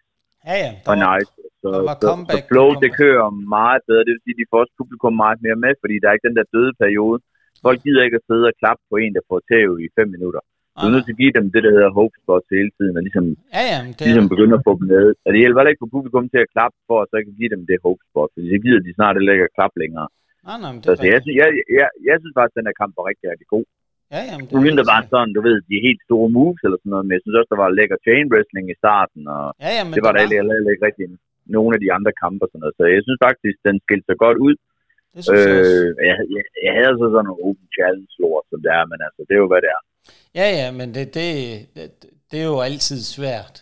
ja, 0.48 0.54
ja, 0.64 0.70
der 0.86 0.92
var, 0.94 1.00
nice. 1.10 1.30
Så, 1.62 1.68
så, 1.86 1.94
comeback, 2.08 2.42
så 2.44 2.48
flow, 2.50 2.68
comeback. 2.70 2.82
det 2.84 2.90
kører 3.02 3.26
meget 3.56 3.80
bedre. 3.88 4.02
Det 4.06 4.12
vil 4.14 4.24
sige, 4.24 4.36
at 4.36 4.40
de 4.42 4.50
får 4.50 4.60
også 4.64 4.74
publikum 4.80 5.14
meget 5.24 5.38
mere 5.46 5.58
med, 5.64 5.72
fordi 5.82 5.94
der 6.00 6.06
er 6.08 6.14
ikke 6.16 6.28
den 6.28 6.38
der 6.40 6.46
døde 6.56 6.72
periode. 6.82 7.18
Folk 7.66 7.78
gider 7.84 8.02
ikke 8.06 8.18
at 8.20 8.26
sidde 8.28 8.46
og 8.50 8.56
klappe 8.62 8.82
på 8.90 8.94
en, 9.02 9.12
der 9.16 9.24
får 9.30 9.38
tæv 9.50 9.70
i 9.84 9.86
fem 9.98 10.08
minutter. 10.16 10.42
Du 10.78 10.84
er 10.88 10.94
nødt 10.94 11.06
til 11.06 11.16
at 11.16 11.22
give 11.22 11.34
dem 11.38 11.46
det, 11.54 11.62
der 11.66 11.72
hedder 11.76 11.90
hope 11.98 12.16
spots 12.22 12.48
hele 12.56 12.70
tiden, 12.78 12.94
og 12.98 13.02
ligesom, 13.06 13.24
Ja, 13.56 13.62
ja, 13.72 13.78
det 13.96 14.04
ligesom 14.08 14.28
begynde 14.32 14.54
at 14.58 14.64
få 14.68 14.72
dem 14.80 14.86
med. 14.94 15.04
Og 15.24 15.28
det 15.32 15.38
hjælper 15.42 15.70
ikke 15.70 15.82
for 15.84 15.92
publikum 15.96 16.24
til 16.32 16.40
at 16.44 16.52
klappe 16.54 16.76
for, 16.88 16.96
at 17.02 17.08
så 17.10 17.16
kan 17.24 17.34
give 17.40 17.52
dem 17.54 17.62
det 17.70 17.76
hope 17.86 18.02
spot, 18.08 18.30
fordi 18.34 18.46
så 18.52 18.58
gider 18.64 18.80
de 18.86 18.92
snart 18.98 19.14
ikke 19.34 19.46
at 19.48 19.54
klappe 19.58 19.76
længere. 19.82 20.08
nej, 20.48 20.56
nej, 20.62 20.70
det 20.76 20.84
Så, 20.86 20.90
er 20.92 20.98
så 21.02 21.06
jeg, 21.12 21.18
synes, 21.22 21.36
jeg, 21.42 21.48
jeg, 21.80 21.88
jeg 22.08 22.16
synes 22.20 22.34
faktisk, 22.38 22.54
at 22.54 22.58
den 22.58 22.68
her 22.68 22.76
kamp 22.82 22.92
var 22.98 23.04
rigtig, 23.10 23.26
rigtig 23.32 23.48
god. 23.54 23.64
Ja, 24.14 24.20
ja, 24.29 24.35
men 24.38 24.44
det 24.46 24.55
Uden 24.59 24.75
er 24.75 24.79
der 24.81 24.87
var 24.92 25.03
sådan, 25.12 25.33
du 25.37 25.40
ved, 25.49 25.57
de 25.70 25.87
helt 25.87 26.03
store 26.09 26.29
moves 26.37 26.61
eller 26.66 26.79
sådan 26.81 26.92
noget, 26.94 27.05
men 27.07 27.14
jeg 27.16 27.23
synes 27.23 27.37
også, 27.38 27.51
der 27.55 27.61
var 27.64 27.77
lækker 27.79 27.99
chain 28.07 28.27
wrestling 28.33 28.66
i 28.75 28.77
starten, 28.83 29.23
og 29.37 29.44
Ja, 29.64 29.70
ja, 29.77 29.83
men 29.87 29.92
det 29.96 30.03
var 30.07 30.12
der 30.14 30.23
heller 30.38 30.73
ikke 30.75 30.87
rigtig 30.88 31.07
nogle 31.57 31.70
af 31.77 31.81
de 31.85 31.90
andre 31.96 32.12
kampe 32.23 32.40
og 32.44 32.49
sådan 32.51 32.62
noget. 32.62 32.77
Så 32.79 32.85
jeg 32.94 33.03
synes 33.07 33.20
faktisk, 33.29 33.57
den 33.68 33.77
skilte 33.85 34.07
sig 34.09 34.18
godt 34.25 34.38
ud. 34.49 34.55
Det 35.14 35.23
synes 35.25 35.44
jeg. 35.46 35.57
Øh, 35.57 35.88
jeg, 36.09 36.16
jeg, 36.35 36.44
jeg 36.66 36.73
havde 36.79 36.94
så 37.01 37.07
sådan 37.14 37.27
nogle 37.29 37.42
open 37.49 37.68
challenge 37.77 38.12
lort, 38.23 38.44
som 38.51 38.59
det 38.64 38.73
er, 38.79 38.85
men 38.92 38.99
altså, 39.07 39.20
det 39.27 39.35
er 39.37 39.42
jo, 39.44 39.51
hvad 39.53 39.62
det 39.64 39.70
er. 39.77 39.83
Ja, 40.40 40.46
ja, 40.61 40.68
men 40.79 40.88
det, 40.96 41.05
det, 41.18 41.29
det, 41.77 41.87
det 42.31 42.38
er 42.42 42.49
jo 42.55 42.59
altid 42.68 43.01
svært, 43.16 43.55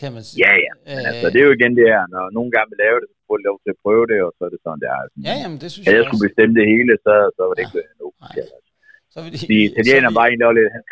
kan 0.00 0.10
man 0.14 0.22
sige. 0.26 0.38
Ja, 0.44 0.52
ja. 0.66 0.72
Men 0.96 1.04
altså, 1.10 1.26
det 1.32 1.38
er 1.40 1.46
jo 1.48 1.54
igen 1.58 1.72
det 1.80 1.86
her, 1.94 2.02
når 2.14 2.24
nogen 2.36 2.50
gerne 2.56 2.70
vil 2.72 2.80
lave 2.86 2.96
det, 3.02 3.08
så 3.14 3.18
får 3.26 3.36
de 3.38 3.44
lov 3.50 3.56
til 3.64 3.70
at 3.74 3.78
prøve 3.84 4.04
det, 4.10 4.18
og 4.26 4.30
så 4.36 4.40
er 4.46 4.50
det 4.54 4.60
sådan, 4.64 4.80
det 4.82 4.88
er. 4.94 5.00
Altså, 5.04 5.16
Ja, 5.28 5.34
jamen, 5.42 5.58
det 5.62 5.68
synes 5.70 5.84
Havde 5.84 5.96
jeg 5.96 6.02
jeg 6.02 6.08
skulle 6.10 6.24
bestemme 6.28 6.54
det 6.60 6.66
hele, 6.72 6.92
så, 7.06 7.12
så 7.36 7.40
var 7.46 7.54
det 7.54 7.62
ikke 7.66 7.80
en 7.94 8.00
open 8.06 8.24
Nej. 8.26 8.34
challenge. 8.36 8.67
Så 9.12 9.18
vil 9.24 9.30
de, 9.32 9.38
De 9.76 9.82
vil- 9.88 10.16
var 10.18 10.24
egentlig 10.26 10.46
også 10.48 10.58
lidt, 10.60 10.72
han, 10.76 10.82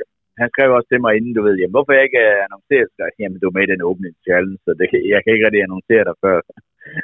han 0.41 0.49
skrev 0.53 0.69
også 0.79 0.89
til 0.93 1.01
mig 1.05 1.13
inden, 1.19 1.33
du 1.37 1.43
ved, 1.47 1.55
jamen, 1.61 1.75
hvorfor 1.77 1.93
jeg 1.97 2.05
ikke 2.09 2.23
øh, 2.29 2.45
annoncerer, 2.47 2.87
så, 2.97 3.03
jamen, 3.21 3.39
du 3.41 3.47
er 3.51 3.55
med 3.57 3.65
i 3.67 3.73
den 3.75 3.83
opening 3.91 4.15
challenge, 4.27 4.57
så 4.65 4.71
det, 4.79 4.87
jeg 5.15 5.21
kan 5.23 5.31
ikke 5.35 5.47
rigtig 5.47 5.63
annoncere 5.67 6.03
dig 6.09 6.17
før, 6.25 6.37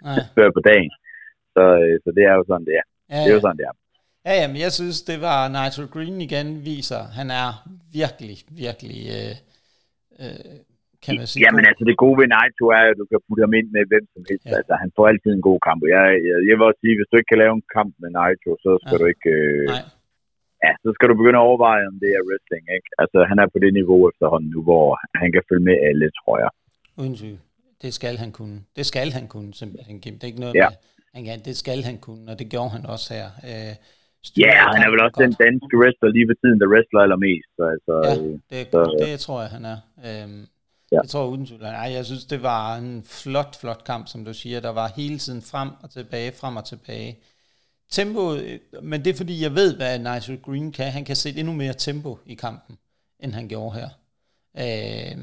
Nej. 0.08 0.18
før 0.36 0.48
på 0.56 0.62
dagen. 0.70 0.92
Så, 1.54 1.62
øh, 1.82 1.94
så 2.04 2.08
det 2.16 2.22
er 2.30 2.34
jo 2.40 2.44
sådan, 2.50 2.66
det 2.68 2.74
er. 2.80 2.86
Ja, 3.12 3.18
Det 3.24 3.30
er 3.32 3.36
jo 3.38 3.44
sådan, 3.46 3.58
det 3.60 3.66
er. 3.70 3.74
Ja, 4.28 4.34
jamen, 4.42 4.58
jeg 4.66 4.72
synes, 4.78 4.98
det 5.10 5.18
var 5.28 5.38
Nigel 5.56 5.86
Green 5.94 6.18
igen 6.28 6.48
viser. 6.70 7.02
Han 7.18 7.28
er 7.42 7.48
virkelig, 8.00 8.36
virkelig, 8.64 9.00
øh, 9.18 9.34
øh, 10.22 10.52
kan 11.04 11.12
man 11.20 11.26
sige. 11.30 11.40
Jamen 11.44 11.64
altså, 11.70 11.82
det 11.88 11.96
gode 12.04 12.16
ved 12.20 12.28
Naito 12.34 12.64
er, 12.78 12.84
at 12.90 12.96
du 13.00 13.04
kan 13.10 13.20
putte 13.26 13.42
ham 13.46 13.54
ind 13.60 13.68
med 13.76 13.82
hvem 13.90 14.04
som 14.14 14.22
helst. 14.28 14.46
Ja. 14.50 14.56
Altså, 14.58 14.74
han 14.82 14.90
får 14.96 15.04
altid 15.12 15.30
en 15.38 15.44
god 15.50 15.58
kamp. 15.68 15.80
Jeg, 15.96 16.04
jeg, 16.28 16.36
jeg 16.48 16.54
vil 16.56 16.64
også 16.70 16.80
sige, 16.84 16.96
hvis 16.98 17.08
du 17.10 17.14
ikke 17.18 17.30
kan 17.32 17.42
lave 17.44 17.54
en 17.58 17.66
kamp 17.76 17.92
med 18.02 18.10
Naito, 18.18 18.50
så 18.64 18.70
skal 18.82 18.96
ja. 18.96 19.00
du 19.02 19.06
ikke... 19.14 19.30
Øh, 19.40 19.66
Nej, 19.74 19.84
ja, 20.64 20.70
så 20.84 20.88
skal 20.96 21.06
du 21.10 21.14
begynde 21.20 21.38
at 21.40 21.46
overveje, 21.48 21.84
om 21.92 21.96
det 22.02 22.10
er 22.18 22.22
wrestling, 22.28 22.64
ikke? 22.76 22.88
Altså, 23.02 23.18
han 23.30 23.38
er 23.42 23.46
på 23.54 23.58
det 23.64 23.72
niveau 23.80 24.00
efterhånden 24.10 24.50
nu, 24.54 24.60
hvor 24.68 24.86
han 25.22 25.28
kan 25.34 25.42
følge 25.48 25.64
med 25.70 25.76
alle, 25.88 26.06
tror 26.20 26.36
jeg. 26.44 26.50
uden 27.00 27.14
tvivl. 27.20 27.40
Det 27.82 27.92
skal 27.98 28.14
han 28.22 28.30
kunne. 28.38 28.58
Det 28.78 28.84
skal 28.92 29.08
han 29.18 29.26
kunne, 29.34 29.50
simpelthen, 29.60 29.96
Kim. 30.02 30.14
Det 30.14 30.22
er 30.24 30.30
ikke 30.32 30.40
noget 30.46 30.54
Ja. 30.62 30.68
med, 30.68 30.76
han 31.14 31.22
kan, 31.28 31.36
det 31.48 31.56
skal 31.62 31.78
han 31.88 31.98
kunne, 32.06 32.24
og 32.32 32.36
det 32.40 32.46
gjorde 32.52 32.70
han 32.76 32.86
også 32.94 33.06
her. 33.18 33.26
Øh, 33.50 33.72
Ja, 33.72 33.74
styrede 34.30 34.72
han 34.76 34.82
er 34.86 34.90
vel 34.92 35.00
også 35.06 35.18
den 35.24 35.30
godt. 35.32 35.42
danske 35.46 35.74
wrestler 35.80 36.08
lige 36.16 36.28
ved 36.30 36.36
tiden, 36.42 36.58
der 36.62 36.68
wrestler 36.74 37.00
allermest. 37.06 37.48
Så, 37.58 37.62
altså, 37.74 37.94
Ja, 38.08 38.12
øh, 38.22 38.38
det, 38.50 38.60
så- 38.72 38.96
det 39.06 39.20
tror 39.24 39.38
jeg, 39.44 39.50
han 39.56 39.64
er. 39.74 39.78
Øhm, 40.08 40.42
Ja. 40.92 40.96
Jeg 41.02 41.08
tror 41.08 41.26
uden 41.26 41.46
tvivl. 41.46 41.60
Nej, 41.62 41.90
jeg 41.98 42.04
synes, 42.04 42.24
det 42.24 42.42
var 42.42 42.76
en 42.76 43.02
flot, 43.22 43.52
flot 43.60 43.82
kamp, 43.90 44.04
som 44.08 44.24
du 44.24 44.32
siger. 44.34 44.60
Der 44.60 44.72
var 44.80 44.88
hele 44.96 45.18
tiden 45.18 45.42
frem 45.52 45.68
og 45.82 45.90
tilbage, 45.90 46.32
frem 46.40 46.56
og 46.56 46.64
tilbage. 46.72 47.10
Tempo, 47.92 48.34
øh, 48.34 48.60
men 48.82 49.04
det 49.04 49.10
er 49.10 49.14
fordi, 49.14 49.42
jeg 49.42 49.54
ved, 49.54 49.76
hvad 49.76 49.98
Nigel 49.98 50.42
Green 50.42 50.72
kan. 50.72 50.92
Han 50.92 51.04
kan 51.04 51.16
sætte 51.16 51.40
endnu 51.40 51.52
mere 51.52 51.74
tempo 51.74 52.18
i 52.26 52.34
kampen, 52.34 52.78
end 53.20 53.32
han 53.32 53.48
gjorde 53.48 53.74
her. 53.74 53.88
Øh, 54.58 55.18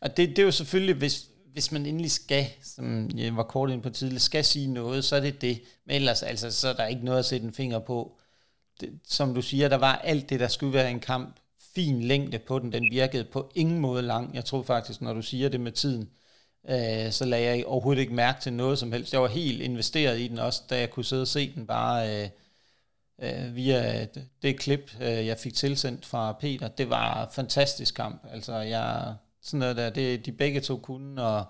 og 0.00 0.16
det, 0.16 0.28
det 0.28 0.38
er 0.38 0.42
jo 0.42 0.50
selvfølgelig, 0.50 0.94
hvis, 0.94 1.28
hvis 1.52 1.72
man 1.72 1.86
endelig 1.86 2.10
skal, 2.10 2.46
som 2.62 3.10
jeg 3.16 3.36
var 3.36 3.42
kort 3.42 3.70
ind 3.70 3.82
på 3.82 3.90
tidligere, 3.90 4.20
skal 4.20 4.44
sige 4.44 4.66
noget, 4.66 5.04
så 5.04 5.16
er 5.16 5.20
det 5.20 5.40
det. 5.40 5.62
Men 5.86 5.96
ellers, 5.96 6.22
altså, 6.22 6.50
så 6.50 6.68
er 6.68 6.72
der 6.72 6.86
ikke 6.86 7.04
noget 7.04 7.18
at 7.18 7.24
sætte 7.24 7.46
en 7.46 7.54
finger 7.54 7.78
på. 7.78 8.18
Det, 8.80 9.00
som 9.06 9.34
du 9.34 9.42
siger, 9.42 9.68
der 9.68 9.76
var 9.76 9.96
alt 9.96 10.30
det, 10.30 10.40
der 10.40 10.48
skulle 10.48 10.72
være 10.72 10.90
en 10.90 11.00
kamp. 11.00 11.36
Fin 11.74 12.02
længde 12.02 12.38
på 12.38 12.58
den, 12.58 12.72
den 12.72 12.90
virkede 12.90 13.24
på 13.24 13.52
ingen 13.54 13.78
måde 13.78 14.02
lang. 14.02 14.34
Jeg 14.34 14.44
tror 14.44 14.62
faktisk, 14.62 15.00
når 15.00 15.14
du 15.14 15.22
siger 15.22 15.48
det 15.48 15.60
med 15.60 15.72
tiden, 15.72 16.10
øh, 16.68 17.12
så 17.12 17.24
lagde 17.24 17.46
jeg 17.46 17.66
overhovedet 17.66 18.00
ikke 18.00 18.14
mærke 18.14 18.40
til 18.40 18.52
noget 18.52 18.78
som 18.78 18.92
helst. 18.92 19.12
Jeg 19.12 19.22
var 19.22 19.28
helt 19.28 19.62
investeret 19.62 20.20
i 20.20 20.28
den 20.28 20.38
også, 20.38 20.62
da 20.70 20.78
jeg 20.78 20.90
kunne 20.90 21.04
sidde 21.04 21.22
og 21.22 21.28
se 21.28 21.54
den 21.54 21.66
bare 21.66 22.22
øh, 22.22 22.28
øh, 23.22 23.56
via 23.56 24.06
det, 24.42 24.58
klip, 24.58 24.96
øh, 25.00 25.26
jeg 25.26 25.38
fik 25.38 25.54
tilsendt 25.54 26.06
fra 26.06 26.32
Peter. 26.32 26.68
Det 26.68 26.90
var 26.90 27.24
en 27.24 27.32
fantastisk 27.32 27.94
kamp. 27.94 28.26
Altså, 28.32 28.56
jeg, 28.56 29.14
sådan 29.42 29.58
noget 29.58 29.76
der, 29.76 29.90
det 29.90 30.26
de 30.26 30.32
begge 30.32 30.60
to 30.60 30.76
kunne, 30.76 31.22
og 31.24 31.44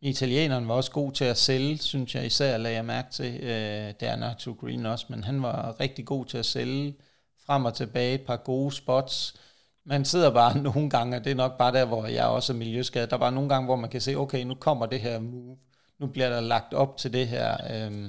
italieneren 0.00 0.68
var 0.68 0.74
også 0.74 0.90
god 0.90 1.12
til 1.12 1.24
at 1.24 1.38
sælge, 1.38 1.78
synes 1.78 2.14
jeg 2.14 2.26
især, 2.26 2.56
lagde 2.56 2.76
jeg 2.76 2.84
mærke 2.84 3.12
til. 3.12 3.34
Øh, 3.34 3.94
det 4.00 4.02
er 4.02 4.16
Nacho 4.16 4.52
Green 4.52 4.86
også, 4.86 5.06
men 5.08 5.24
han 5.24 5.42
var 5.42 5.80
rigtig 5.80 6.04
god 6.04 6.26
til 6.26 6.38
at 6.38 6.46
sælge 6.46 6.94
frem 7.46 7.64
og 7.64 7.74
tilbage, 7.74 8.14
et 8.14 8.26
par 8.26 8.36
gode 8.36 8.72
spots. 8.72 9.34
Man 9.86 10.04
sidder 10.04 10.30
bare 10.34 10.58
nogle 10.68 10.90
gange, 10.90 11.16
og 11.16 11.24
det 11.24 11.30
er 11.30 11.34
nok 11.34 11.58
bare 11.58 11.72
der, 11.72 11.86
hvor 11.86 12.06
jeg 12.06 12.26
også 12.26 12.52
er 12.52 12.56
miljøskadet, 12.56 13.10
der 13.10 13.16
er 13.16 13.20
bare 13.20 13.32
nogle 13.32 13.48
gange, 13.48 13.66
hvor 13.66 13.76
man 13.76 13.90
kan 13.90 14.00
se, 14.00 14.14
okay, 14.14 14.44
nu 14.44 14.54
kommer 14.54 14.86
det 14.86 15.00
her 15.00 15.18
move, 15.18 15.56
nu 15.98 16.06
bliver 16.06 16.28
der 16.28 16.40
lagt 16.40 16.74
op 16.74 16.96
til 16.96 17.12
det 17.12 17.26
her. 17.28 17.50
Øhm, 17.74 18.08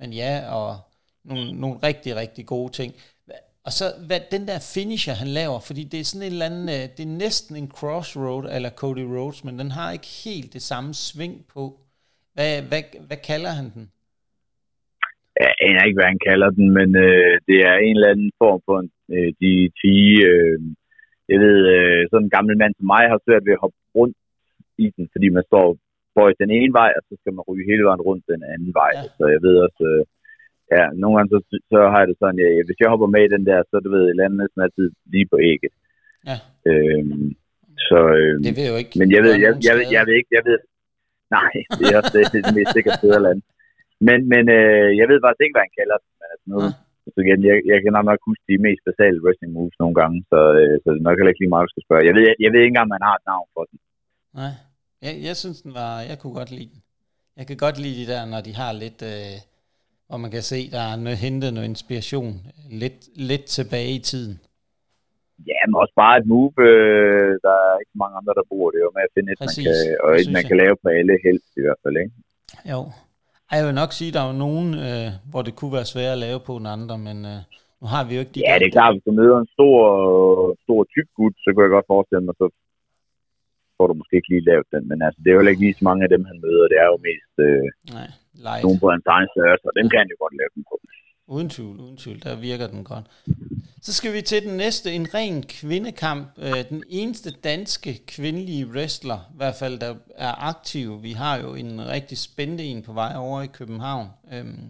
men 0.00 0.12
ja, 0.12 0.54
og 0.54 0.76
nogle, 1.24 1.52
nogle 1.52 1.78
rigtig, 1.82 2.16
rigtig 2.16 2.46
gode 2.46 2.72
ting. 2.72 2.94
Og 3.64 3.72
så 3.72 3.84
hvad, 4.06 4.20
den 4.30 4.48
der 4.48 4.72
finisher, 4.74 5.14
han 5.14 5.28
laver, 5.28 5.60
fordi 5.60 5.84
det 5.84 6.00
er 6.00 6.04
sådan 6.04 6.26
en 6.26 6.32
eller 6.32 6.46
anden, 6.46 6.68
øh, 6.68 6.84
det 6.96 7.00
er 7.00 7.18
næsten 7.24 7.56
en 7.56 7.68
crossroad, 7.68 8.44
eller 8.56 8.70
Cody 8.70 9.06
Rhodes, 9.14 9.44
men 9.44 9.58
den 9.58 9.70
har 9.70 9.92
ikke 9.92 10.10
helt 10.24 10.52
det 10.52 10.62
samme 10.62 10.94
sving 10.94 11.46
på. 11.54 11.80
Hvad, 12.34 12.62
hvad, 12.62 12.82
hvad 13.08 13.16
kalder 13.16 13.50
han 13.50 13.70
den? 13.74 13.90
jeg 15.40 15.52
aner 15.66 15.82
ikke, 15.84 15.98
hvad 15.98 16.10
han 16.12 16.24
kalder 16.28 16.50
den, 16.58 16.66
men 16.78 16.88
øh, 17.06 17.32
det 17.48 17.58
er 17.70 17.76
en 17.76 17.96
eller 17.96 18.12
anden 18.14 18.32
form 18.42 18.60
for 18.66 18.76
en, 18.82 18.90
øh, 19.14 19.30
de 19.40 19.52
10, 19.80 19.94
øh, 20.30 20.58
jeg 21.32 21.40
ved, 21.46 21.58
øh, 21.74 22.00
sådan 22.10 22.24
en 22.26 22.34
gammel 22.36 22.54
mand 22.62 22.72
som 22.74 22.86
mig 22.94 23.04
har 23.12 23.18
svært 23.20 23.44
ved 23.46 23.56
at 23.56 23.62
hoppe 23.64 23.78
rundt 23.98 24.16
i 24.84 24.86
den, 24.96 25.04
fordi 25.14 25.28
man 25.36 25.44
står 25.50 25.66
bøjet 26.16 26.42
den 26.42 26.50
ene 26.58 26.72
vej, 26.80 26.90
og 26.98 27.02
så 27.08 27.14
skal 27.20 27.32
man 27.34 27.46
ryge 27.48 27.68
hele 27.70 27.84
vejen 27.88 28.06
rundt 28.08 28.24
den 28.32 28.42
anden 28.52 28.72
vej. 28.80 28.92
Ja. 28.98 29.02
Så 29.18 29.24
jeg 29.34 29.40
ved 29.46 29.54
også, 29.66 29.82
øh, 29.92 30.02
ja, 30.74 30.84
nogle 31.00 31.14
gange 31.16 31.30
så, 31.34 31.38
så 31.72 31.78
har 31.90 31.98
jeg 32.00 32.08
det 32.10 32.16
sådan, 32.18 32.38
ja, 32.42 32.48
hvis 32.66 32.80
jeg 32.80 32.92
hopper 32.92 33.08
med 33.14 33.22
i 33.24 33.32
den 33.34 33.44
der, 33.50 33.58
så 33.70 33.74
du 33.84 33.88
ved, 33.94 34.04
jeg 34.06 34.16
lander 34.20 34.38
næsten 34.42 34.64
altid 34.66 34.86
lige 35.12 35.28
på 35.32 35.38
ægget. 35.50 35.74
Ja. 36.28 36.36
Øh, 36.70 37.04
så, 37.88 37.98
øh, 38.18 38.34
Det 38.46 38.52
vil 38.58 38.70
jo 38.72 38.76
ikke 38.82 38.94
men 39.00 39.08
jeg 39.16 39.22
ved, 39.26 39.34
jeg, 39.44 39.52
jeg, 39.66 39.74
jeg, 39.80 39.92
jeg 39.96 40.02
ved 40.08 40.14
ikke, 40.20 40.32
jeg 40.38 40.44
ved, 40.48 40.58
nej, 41.38 41.52
det 41.78 41.84
er 41.90 41.96
også 42.00 42.12
det, 42.16 42.22
det, 42.32 42.38
er 42.40 42.44
det 42.48 42.56
mest 42.58 42.72
sikre 42.76 42.92
sted 43.00 43.12
at 43.18 43.22
lande. 43.26 43.42
Men, 44.08 44.18
men 44.32 44.44
øh, 44.58 44.88
jeg 45.00 45.06
ved 45.10 45.18
faktisk 45.24 45.44
ikke, 45.44 45.56
hvad 45.56 45.66
han 45.68 45.78
kalder 45.80 45.96
den. 46.02 46.10
Men 46.20 46.26
altså 46.32 46.46
nu, 46.52 46.58
Ja. 46.64 46.70
Så 47.12 47.18
igen, 47.24 47.40
jeg, 47.50 47.56
jeg 47.70 47.78
kan 47.82 47.92
nok 47.96 48.06
nok 48.10 48.20
huske 48.28 48.44
de 48.50 48.64
mest 48.66 48.82
basale 48.88 49.22
wrestling 49.24 49.52
moves 49.56 49.76
nogle 49.82 49.96
gange, 50.00 50.18
så, 50.30 50.40
øh, 50.60 50.74
så 50.82 50.86
det 50.92 50.98
er 51.00 51.08
nok 51.08 51.18
heller 51.18 51.32
ikke 51.32 51.42
lige 51.42 51.54
meget, 51.54 51.66
du 51.66 51.72
skal 51.74 51.86
spørge. 51.86 52.06
Jeg 52.08 52.14
ved, 52.16 52.22
jeg, 52.28 52.36
jeg 52.44 52.50
ved 52.50 52.60
ikke 52.60 52.72
engang, 52.72 52.88
om 52.88 52.94
man 52.96 53.06
har 53.08 53.14
et 53.16 53.26
navn 53.32 53.48
for 53.54 53.62
den. 53.68 53.76
Nej, 54.40 54.54
jeg, 55.04 55.14
jeg 55.28 55.34
synes 55.42 55.58
den 55.64 55.72
var, 55.80 55.92
jeg 56.10 56.16
kunne 56.18 56.36
godt 56.40 56.52
lide 56.58 56.70
den. 56.74 56.80
Jeg 57.38 57.44
kan 57.48 57.58
godt 57.64 57.78
lide 57.84 57.98
de 58.00 58.10
der, 58.12 58.22
når 58.32 58.40
de 58.46 58.52
har 58.60 58.72
lidt, 58.84 59.00
øh, 59.12 59.36
hvor 60.08 60.18
man 60.24 60.30
kan 60.36 60.44
se, 60.52 60.58
der 60.74 60.82
er 60.90 60.96
noget, 61.04 61.18
hentet 61.26 61.50
noget 61.54 61.68
inspiration 61.74 62.32
lidt, 62.82 63.00
lidt 63.30 63.44
tilbage 63.58 63.92
i 64.00 64.02
tiden. 64.10 64.34
Ja, 65.50 65.60
men 65.66 65.74
også 65.82 65.94
bare 66.02 66.14
et 66.20 66.26
move, 66.32 66.54
øh, 66.70 67.30
der 67.46 67.54
er 67.66 67.74
ikke 67.82 67.96
mange 68.02 68.14
andre, 68.20 68.32
der 68.38 68.44
bruger 68.50 68.70
det, 68.72 68.80
jo 68.86 68.90
med 68.96 69.02
at 69.08 69.12
finde 69.14 69.28
et, 69.32 69.40
man 69.40 69.48
Præcis, 69.48 69.66
kan, 69.66 69.96
og 70.04 70.10
et, 70.20 70.28
man 70.36 70.44
kan 70.48 70.56
lave 70.62 70.76
på 70.82 70.88
alle 70.98 71.14
helst 71.26 71.50
i 71.60 71.62
hvert 71.64 71.80
fald, 71.82 71.96
ikke? 72.02 72.14
Jo. 72.72 72.80
Jeg 73.56 73.62
vil 73.66 73.74
nok 73.82 73.90
sige, 73.98 74.08
at 74.10 74.14
der 74.16 74.22
er 74.24 74.30
jo 74.32 74.38
nogen, 74.46 74.68
øh, 74.88 75.08
hvor 75.30 75.42
det 75.46 75.52
kunne 75.58 75.72
være 75.78 75.88
svært 75.94 76.12
at 76.16 76.22
lave 76.26 76.38
på 76.48 76.52
en 76.60 76.66
andre, 76.76 76.96
men 77.08 77.18
øh, 77.32 77.40
nu 77.80 77.86
har 77.94 78.02
vi 78.06 78.12
jo 78.16 78.20
ikke 78.22 78.34
de 78.36 78.40
Ja, 78.46 78.52
der- 78.52 78.58
det 78.62 78.66
er 78.68 78.76
klart, 78.78 78.94
hvis 78.94 79.06
du 79.08 79.12
møder 79.20 79.36
en 79.44 79.50
stor, 79.56 79.76
stor 80.64 80.80
tyk 80.94 81.08
gut, 81.18 81.34
så 81.42 81.48
kunne 81.50 81.64
jeg 81.66 81.74
godt 81.76 81.90
forestille 81.94 82.24
mig, 82.28 82.34
så 82.40 82.46
får 83.76 83.86
du 83.90 83.94
måske 84.00 84.14
ikke 84.18 84.30
lige 84.34 84.48
lavet 84.50 84.66
den, 84.74 84.82
men 84.90 84.98
altså, 85.06 85.18
det 85.22 85.28
er 85.30 85.36
jo 85.38 85.42
ikke 85.52 85.64
lige 85.66 85.78
så 85.80 85.84
mange 85.88 86.02
af 86.06 86.10
dem, 86.14 86.22
han 86.30 86.38
møder. 86.46 86.64
Det 86.72 86.78
er 86.84 86.88
jo 86.92 86.98
mest 87.08 87.34
øh, 87.48 87.66
Nej, 87.96 88.08
light. 88.46 88.62
nogen 88.64 88.78
på 88.82 88.88
hans 88.94 89.06
egen 89.16 89.28
størrelse, 89.34 89.64
og 89.70 89.74
dem 89.78 89.86
kan 89.90 89.98
han 90.02 90.10
jo 90.12 90.16
godt 90.24 90.34
lave 90.40 90.52
den 90.56 90.62
på. 90.70 90.74
Uden 91.34 91.48
tvivl, 91.54 91.76
uden 91.84 91.96
tvivl, 92.02 92.18
der 92.26 92.32
virker 92.50 92.66
den 92.74 92.82
godt. 92.92 93.06
Så 93.86 93.92
skal 93.98 94.10
vi 94.16 94.20
til 94.22 94.40
den 94.46 94.56
næste, 94.64 94.86
en 94.98 95.06
ren 95.16 95.36
kvindekamp. 95.58 96.26
Øh, 96.46 96.60
Den 96.72 96.82
eneste 97.00 97.30
danske 97.50 97.92
kvindelige 98.14 98.64
wrestler, 98.74 99.18
i 99.34 99.36
hvert 99.40 99.56
fald 99.62 99.74
der 99.84 99.92
er 100.28 100.34
aktiv. 100.52 100.88
Vi 101.08 101.12
har 101.22 101.34
jo 101.44 101.50
en 101.62 101.72
rigtig 101.94 102.18
spændende 102.28 102.64
en 102.72 102.80
på 102.88 102.92
vej 103.02 103.12
over 103.26 103.38
i 103.48 103.50
København. 103.58 104.06
Øhm, 104.34 104.64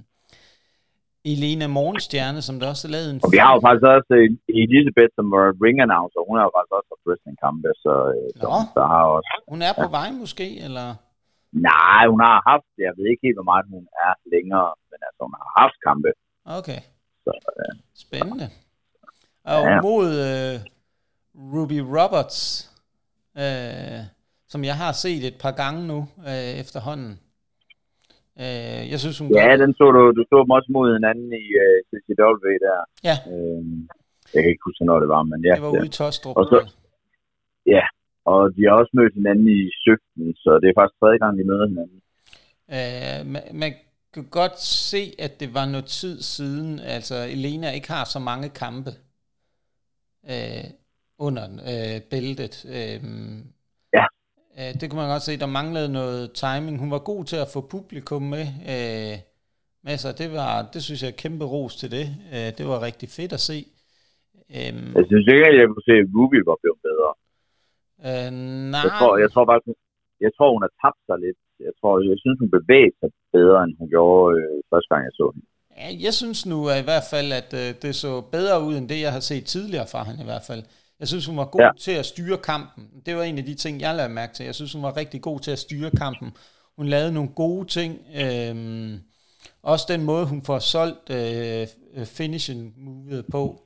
Elena 1.32 1.66
Morgenstjerne, 1.78 2.40
som 2.46 2.54
der 2.60 2.66
også 2.72 2.84
har 2.86 2.92
lavet 2.96 3.08
en 3.12 3.20
Og 3.26 3.30
vi 3.36 3.40
har 3.44 3.52
jo 3.56 3.60
faktisk 3.66 3.88
også 3.96 4.12
øh, 4.20 4.28
Elisabeth, 4.64 5.12
som 5.18 5.26
var 5.34 5.44
ring 5.64 5.76
announcer. 5.84 6.20
Hun 6.28 6.34
har 6.38 6.44
jo 6.48 6.52
faktisk 6.56 6.74
også 6.78 6.88
haft 6.92 7.04
wrestling-kampe, 7.08 7.68
så, 7.84 7.94
øh, 8.14 8.28
så 8.40 8.46
der 8.78 8.86
har 8.92 9.02
også... 9.16 9.30
Hun 9.52 9.60
er 9.68 9.72
på 9.82 9.88
vej 9.98 10.08
måske, 10.22 10.46
eller? 10.66 10.86
Nej, 11.70 12.02
hun 12.12 12.20
har 12.28 12.36
haft, 12.50 12.68
jeg 12.86 12.92
ved 12.96 13.06
ikke 13.12 13.24
helt, 13.26 13.38
hvor 13.40 13.48
meget 13.52 13.64
hun 13.76 13.84
er 14.06 14.12
længere, 14.34 14.68
men 14.90 14.98
altså, 15.06 15.20
hun 15.26 15.34
har 15.40 15.48
haft 15.62 15.76
kampe. 15.88 16.10
Okay, 16.58 16.80
Så, 17.26 17.32
øh, 17.60 17.72
spændende. 18.04 18.48
Og 19.44 19.62
Ja. 19.70 19.80
mod 19.80 20.06
øh, 20.30 20.54
Ruby 21.54 21.78
Roberts, 21.96 22.38
øh, 23.42 24.00
som 24.48 24.64
jeg 24.64 24.76
har 24.76 24.92
set 24.92 25.22
et 25.30 25.36
par 25.42 25.50
gange 25.62 25.86
nu 25.86 25.98
øh, 26.30 26.52
efterhånden. 26.62 27.12
Øh, 28.42 28.82
jeg 28.92 28.98
synes, 29.00 29.18
hun 29.18 29.28
ja, 29.34 29.46
gør- 29.46 29.56
den 29.56 29.74
så 29.74 29.84
du, 29.96 30.00
du 30.18 30.22
så 30.30 30.36
dem 30.44 30.50
også 30.58 30.70
mod 30.76 30.86
hinanden 30.96 31.32
i 31.32 31.46
øh, 31.64 31.76
CCW 31.88 32.46
der. 32.66 32.78
Ja. 33.08 33.16
Øh, 33.32 33.64
Jeg 34.34 34.40
kan 34.42 34.50
ikke 34.52 34.66
huske, 34.68 34.84
når 34.84 34.98
det 35.00 35.08
var, 35.08 35.22
men 35.22 35.44
ja. 35.44 35.54
Det 35.54 35.62
var 35.62 35.70
ude 35.78 35.86
i 35.86 35.96
Tostrup. 36.00 36.36
Og 36.36 36.44
så, 36.50 36.58
ja, 37.66 37.84
og 38.24 38.40
de 38.56 38.60
har 38.68 38.74
også 38.80 38.92
mødt 38.94 39.14
hinanden 39.14 39.48
i 39.58 39.60
Søgten, 39.84 40.34
så 40.42 40.50
det 40.62 40.66
er 40.68 40.76
faktisk 40.78 40.98
tredje 41.00 41.18
gang, 41.22 41.32
de 41.38 41.44
møder 41.50 41.66
hinanden. 41.72 41.98
Øh, 42.76 43.20
man, 43.32 43.42
man 43.62 43.72
kan 44.14 44.24
godt 44.40 44.60
se, 44.90 45.02
at 45.18 45.40
det 45.40 45.54
var 45.54 45.66
noget 45.66 45.86
tid 45.86 46.22
siden, 46.22 46.80
altså 46.80 47.14
Elena 47.34 47.70
ikke 47.70 47.90
har 47.92 48.04
så 48.04 48.18
mange 48.18 48.48
kampe 48.48 48.90
øh, 50.30 50.64
under 51.18 51.44
øh, 51.72 52.00
bæltet. 52.10 52.54
Øh, 52.76 53.00
ja. 53.98 54.06
Øh, 54.58 54.80
det 54.80 54.84
kunne 54.90 55.00
man 55.02 55.12
godt 55.14 55.22
se, 55.22 55.38
der 55.38 55.46
manglede 55.46 55.92
noget 55.92 56.32
timing. 56.32 56.78
Hun 56.78 56.90
var 56.90 56.98
god 56.98 57.24
til 57.24 57.36
at 57.36 57.50
få 57.54 57.60
publikum 57.60 58.22
med. 58.22 58.46
Øh, 58.72 59.18
med 59.86 59.96
sig. 60.02 60.12
Det, 60.20 60.28
var, 60.40 60.52
det 60.72 60.80
synes 60.82 61.00
jeg 61.02 61.10
er 61.10 61.22
kæmpe 61.24 61.44
ros 61.54 61.74
til 61.80 61.90
det. 61.96 62.06
Øh, 62.34 62.48
det 62.58 62.64
var 62.70 62.78
rigtig 62.88 63.08
fedt 63.18 63.32
at 63.38 63.42
se. 63.50 63.58
Øh, 64.56 64.72
jeg 64.98 65.06
synes 65.10 65.26
ikke, 65.34 65.46
at 65.50 65.56
jeg 65.60 65.66
kunne 65.68 65.88
se, 65.90 65.94
at 66.02 66.08
Ruby 66.16 66.38
var 66.50 66.58
blevet 66.62 66.80
bedre. 66.88 67.10
Øh, 68.08 68.30
nej. 68.74 68.84
Jeg 68.86 68.92
tror, 68.98 69.12
jeg 69.24 69.30
tror 69.32 69.44
bare, 69.50 69.60
jeg 70.26 70.32
tror, 70.36 70.48
hun 70.54 70.64
har 70.66 70.74
tabt 70.82 71.02
sig 71.08 71.18
lidt. 71.24 71.40
Jeg 71.66 71.74
tror, 71.78 71.92
jeg 72.12 72.18
synes, 72.22 72.38
hun 72.42 72.50
bevægede 72.58 72.96
sig 73.00 73.10
bedre, 73.36 73.58
end 73.64 73.72
hun 73.80 73.88
gjorde 73.94 74.26
øh, 74.38 74.56
første 74.70 74.88
gang, 74.90 75.02
jeg 75.08 75.14
så 75.20 75.26
hende. 75.34 75.48
Ja, 75.82 75.96
jeg 76.00 76.14
synes 76.14 76.46
nu 76.46 76.70
i 76.70 76.80
hvert 76.80 77.04
fald, 77.10 77.32
at 77.32 77.54
øh, 77.54 77.74
det 77.82 77.94
så 77.94 78.20
bedre 78.20 78.62
ud, 78.62 78.76
end 78.76 78.88
det, 78.88 79.00
jeg 79.00 79.12
har 79.12 79.20
set 79.20 79.44
tidligere 79.44 79.86
fra 79.86 80.04
hende 80.04 80.20
i 80.20 80.24
hvert 80.24 80.42
fald. 80.46 80.62
Jeg 81.00 81.08
synes, 81.08 81.26
hun 81.26 81.36
var 81.36 81.44
god 81.44 81.60
ja. 81.60 81.70
til 81.80 81.92
at 81.92 82.06
styre 82.06 82.38
kampen. 82.38 82.88
Det 83.06 83.16
var 83.16 83.22
en 83.22 83.38
af 83.38 83.44
de 83.44 83.54
ting, 83.54 83.80
jeg 83.80 83.94
lavede 83.94 84.14
mærke 84.14 84.34
til. 84.34 84.46
Jeg 84.46 84.54
synes, 84.54 84.72
hun 84.72 84.82
var 84.82 84.96
rigtig 84.96 85.20
god 85.22 85.40
til 85.40 85.50
at 85.50 85.58
styre 85.58 85.90
kampen. 85.90 86.30
Hun 86.76 86.86
lavede 86.86 87.12
nogle 87.12 87.28
gode 87.28 87.68
ting. 87.68 87.98
Øh, 88.14 88.98
også 89.62 89.86
den 89.88 90.02
måde, 90.02 90.26
hun 90.26 90.42
får 90.42 90.58
solgt 90.58 91.10
øh, 91.10 91.66
finishing 92.04 92.74
movet 92.76 93.26
på. 93.30 93.62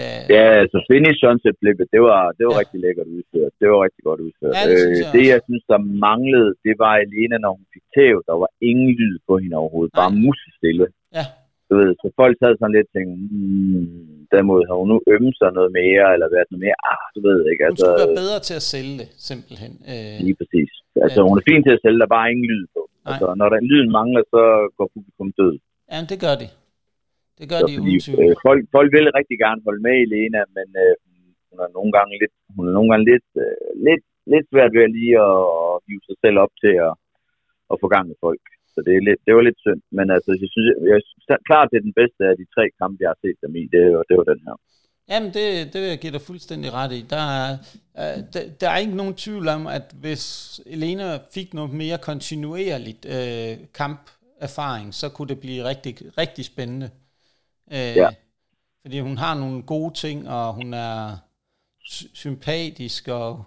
Uh, 0.00 0.22
ja, 0.36 0.44
altså 0.62 0.78
finish 0.90 1.18
sunset 1.24 1.54
flippet, 1.60 1.86
det 1.94 2.02
var, 2.08 2.22
det 2.38 2.44
var 2.48 2.54
ja. 2.56 2.60
rigtig 2.62 2.78
lækkert 2.84 3.08
udført. 3.16 3.52
Det 3.60 3.66
var 3.72 3.78
rigtig 3.86 4.02
godt 4.08 4.20
udført. 4.26 4.54
Ja, 4.58 4.62
det, 4.70 4.76
synes 4.84 4.98
jeg, 5.02 5.10
øh, 5.10 5.14
det, 5.16 5.24
jeg 5.34 5.40
synes, 5.46 5.64
der 5.72 5.78
manglede, 6.06 6.50
det 6.66 6.74
var 6.84 6.94
Elena, 7.04 7.36
når 7.44 7.52
hun 7.58 7.66
fik 7.74 7.84
tæv. 7.96 8.16
Der 8.28 8.36
var 8.42 8.50
ingen 8.70 8.90
lyd 9.00 9.16
på 9.28 9.34
hende 9.42 9.56
overhovedet. 9.62 9.92
Bare 10.02 10.12
musestille. 10.24 10.86
Ja. 11.18 11.24
Du 11.68 11.74
ved, 11.80 11.90
så 12.02 12.06
folk 12.20 12.34
sad 12.42 12.52
sådan 12.54 12.74
lidt 12.76 12.88
og 12.90 12.92
tænkte, 12.96 13.14
hmm, 13.32 13.86
derimod 14.32 14.60
har 14.68 14.76
hun 14.80 14.88
nu 14.92 14.98
ømmet 15.14 15.34
sig 15.40 15.50
noget 15.58 15.70
mere, 15.80 16.06
eller 16.14 16.28
været 16.34 16.48
noget 16.50 16.64
mere, 16.66 16.78
ah, 16.92 17.04
du 17.14 17.20
ved 17.28 17.38
ikke. 17.50 17.62
Altså, 17.68 17.84
hun 17.84 17.90
skulle 17.90 18.04
være 18.04 18.20
bedre 18.22 18.38
til 18.48 18.56
at 18.60 18.64
sælge 18.72 18.94
det, 19.00 19.08
simpelthen. 19.30 19.72
Øh, 19.92 20.16
lige 20.26 20.36
præcis. 20.40 20.70
Altså, 21.04 21.20
ja. 21.20 21.26
hun 21.28 21.36
er 21.40 21.44
fin 21.50 21.62
til 21.66 21.76
at 21.76 21.82
sælge, 21.84 21.98
der 22.02 22.08
er 22.08 22.16
bare 22.18 22.30
ingen 22.32 22.48
lyd 22.52 22.64
på. 22.76 22.82
Nej. 22.88 23.08
Altså, 23.08 23.26
når 23.40 23.48
der 23.52 23.58
lyden 23.70 23.90
mangler, 23.98 24.22
så 24.34 24.42
går 24.76 24.86
publikum 24.94 25.28
død. 25.40 25.54
Ja, 25.92 25.98
det 26.12 26.18
gør 26.24 26.34
de. 26.42 26.46
Det 27.42 27.48
gør 27.52 27.60
så 27.62 27.66
de 27.68 27.76
fordi, 27.78 27.94
øh, 28.22 28.34
folk, 28.46 28.62
folk 28.76 28.88
vil 28.96 29.16
rigtig 29.18 29.38
gerne 29.44 29.60
holde 29.66 29.82
med 29.88 29.96
i 30.02 30.10
Lena, 30.12 30.42
men 30.56 30.68
øh, 30.84 30.94
hun 31.48 31.58
er 31.64 31.70
nogle 31.78 31.92
gange 31.96 32.12
lidt, 32.22 32.34
hun 32.56 32.64
er 32.68 32.74
nogle 32.78 32.90
gange 32.92 33.06
lidt, 33.12 33.28
øh, 33.44 33.68
lidt, 33.88 34.04
lidt 34.32 34.46
svært 34.52 34.72
ved 34.76 34.82
at 34.86 34.94
lige 34.98 35.14
at, 35.28 35.40
at 35.60 35.72
hive 35.86 36.02
sig 36.08 36.16
selv 36.24 36.36
op 36.44 36.52
til 36.62 36.74
at, 36.86 36.94
at 37.72 37.76
få 37.82 37.86
gang 37.94 38.06
med 38.10 38.18
folk. 38.26 38.44
Så 38.72 38.78
det, 38.86 38.92
er 38.94 39.02
lidt, 39.08 39.20
det 39.26 39.32
var 39.34 39.44
lidt 39.48 39.60
synd. 39.64 39.82
Men 39.98 40.06
altså, 40.16 40.30
jeg 40.42 40.48
synes, 40.52 40.68
jeg, 40.92 41.00
jeg, 41.28 41.38
klart 41.48 41.70
det 41.70 41.78
er 41.78 41.88
den 41.88 41.98
bedste 42.00 42.22
af 42.30 42.34
de 42.40 42.46
tre 42.54 42.64
kampe, 42.80 42.96
jeg 43.02 43.10
har 43.12 43.20
set 43.24 43.38
dem 43.44 43.52
i. 43.62 43.64
Det, 43.74 43.82
det 44.08 44.14
var 44.18 44.26
den 44.32 44.40
her. 44.46 44.56
Jamen, 45.10 45.30
det, 45.36 45.46
det 45.72 45.78
vil 45.82 45.88
jeg 45.94 46.02
give 46.04 46.12
dig 46.16 46.24
fuldstændig 46.30 46.68
ret 46.78 46.92
i. 46.98 47.00
Der 47.14 47.24
er, 47.40 47.48
øh, 48.02 48.18
der, 48.32 48.42
der 48.60 48.68
er 48.70 48.78
ikke 48.84 48.96
nogen 49.02 49.14
tvivl 49.24 49.46
om, 49.56 49.62
at 49.66 49.86
hvis 50.02 50.24
Elena 50.66 51.06
fik 51.34 51.54
noget 51.54 51.72
mere 51.82 51.98
kontinuerligt 52.08 53.02
øh, 53.16 53.52
kamperfaring, 53.80 54.94
så 55.00 55.06
kunne 55.14 55.28
det 55.28 55.40
blive 55.40 55.64
rigtig, 55.70 55.94
rigtig 56.18 56.44
spændende. 56.44 56.90
Øh, 57.70 57.96
ja. 57.96 58.08
Fordi 58.82 59.00
hun 59.00 59.18
har 59.18 59.34
nogle 59.34 59.62
gode 59.62 59.94
ting, 59.94 60.28
og 60.28 60.54
hun 60.54 60.74
er 60.74 61.16
sympatisk, 62.14 63.08
og 63.08 63.44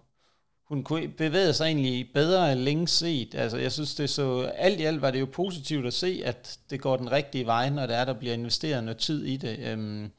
hun 0.68 0.84
kunne 0.84 1.07
bevæge 1.07 1.53
sig 1.53 1.66
egentlig 1.66 2.13
bedre 2.13 2.51
end 2.51 2.59
længe 2.59 2.88
set. 2.88 3.36
Altså, 3.36 3.57
jeg 3.57 3.72
synes, 3.72 3.95
det 3.95 4.09
så, 4.09 4.41
alt 4.41 4.80
i 4.80 4.84
alt 4.84 5.01
var 5.01 5.11
det 5.11 5.20
jo 5.20 5.28
positivt 5.34 5.86
at 5.86 5.93
se, 5.93 6.22
at 6.26 6.59
det 6.70 6.82
går 6.82 6.97
den 6.97 7.11
rigtige 7.11 7.45
vej, 7.45 7.70
når 7.70 7.86
det 7.86 7.95
er, 7.95 8.05
der 8.05 8.13
bliver 8.13 8.34
investeret 8.34 8.84
noget 8.84 8.97
tid 8.97 9.26
i 9.26 9.38
det. 9.38 9.59
Øhm, 9.59 10.11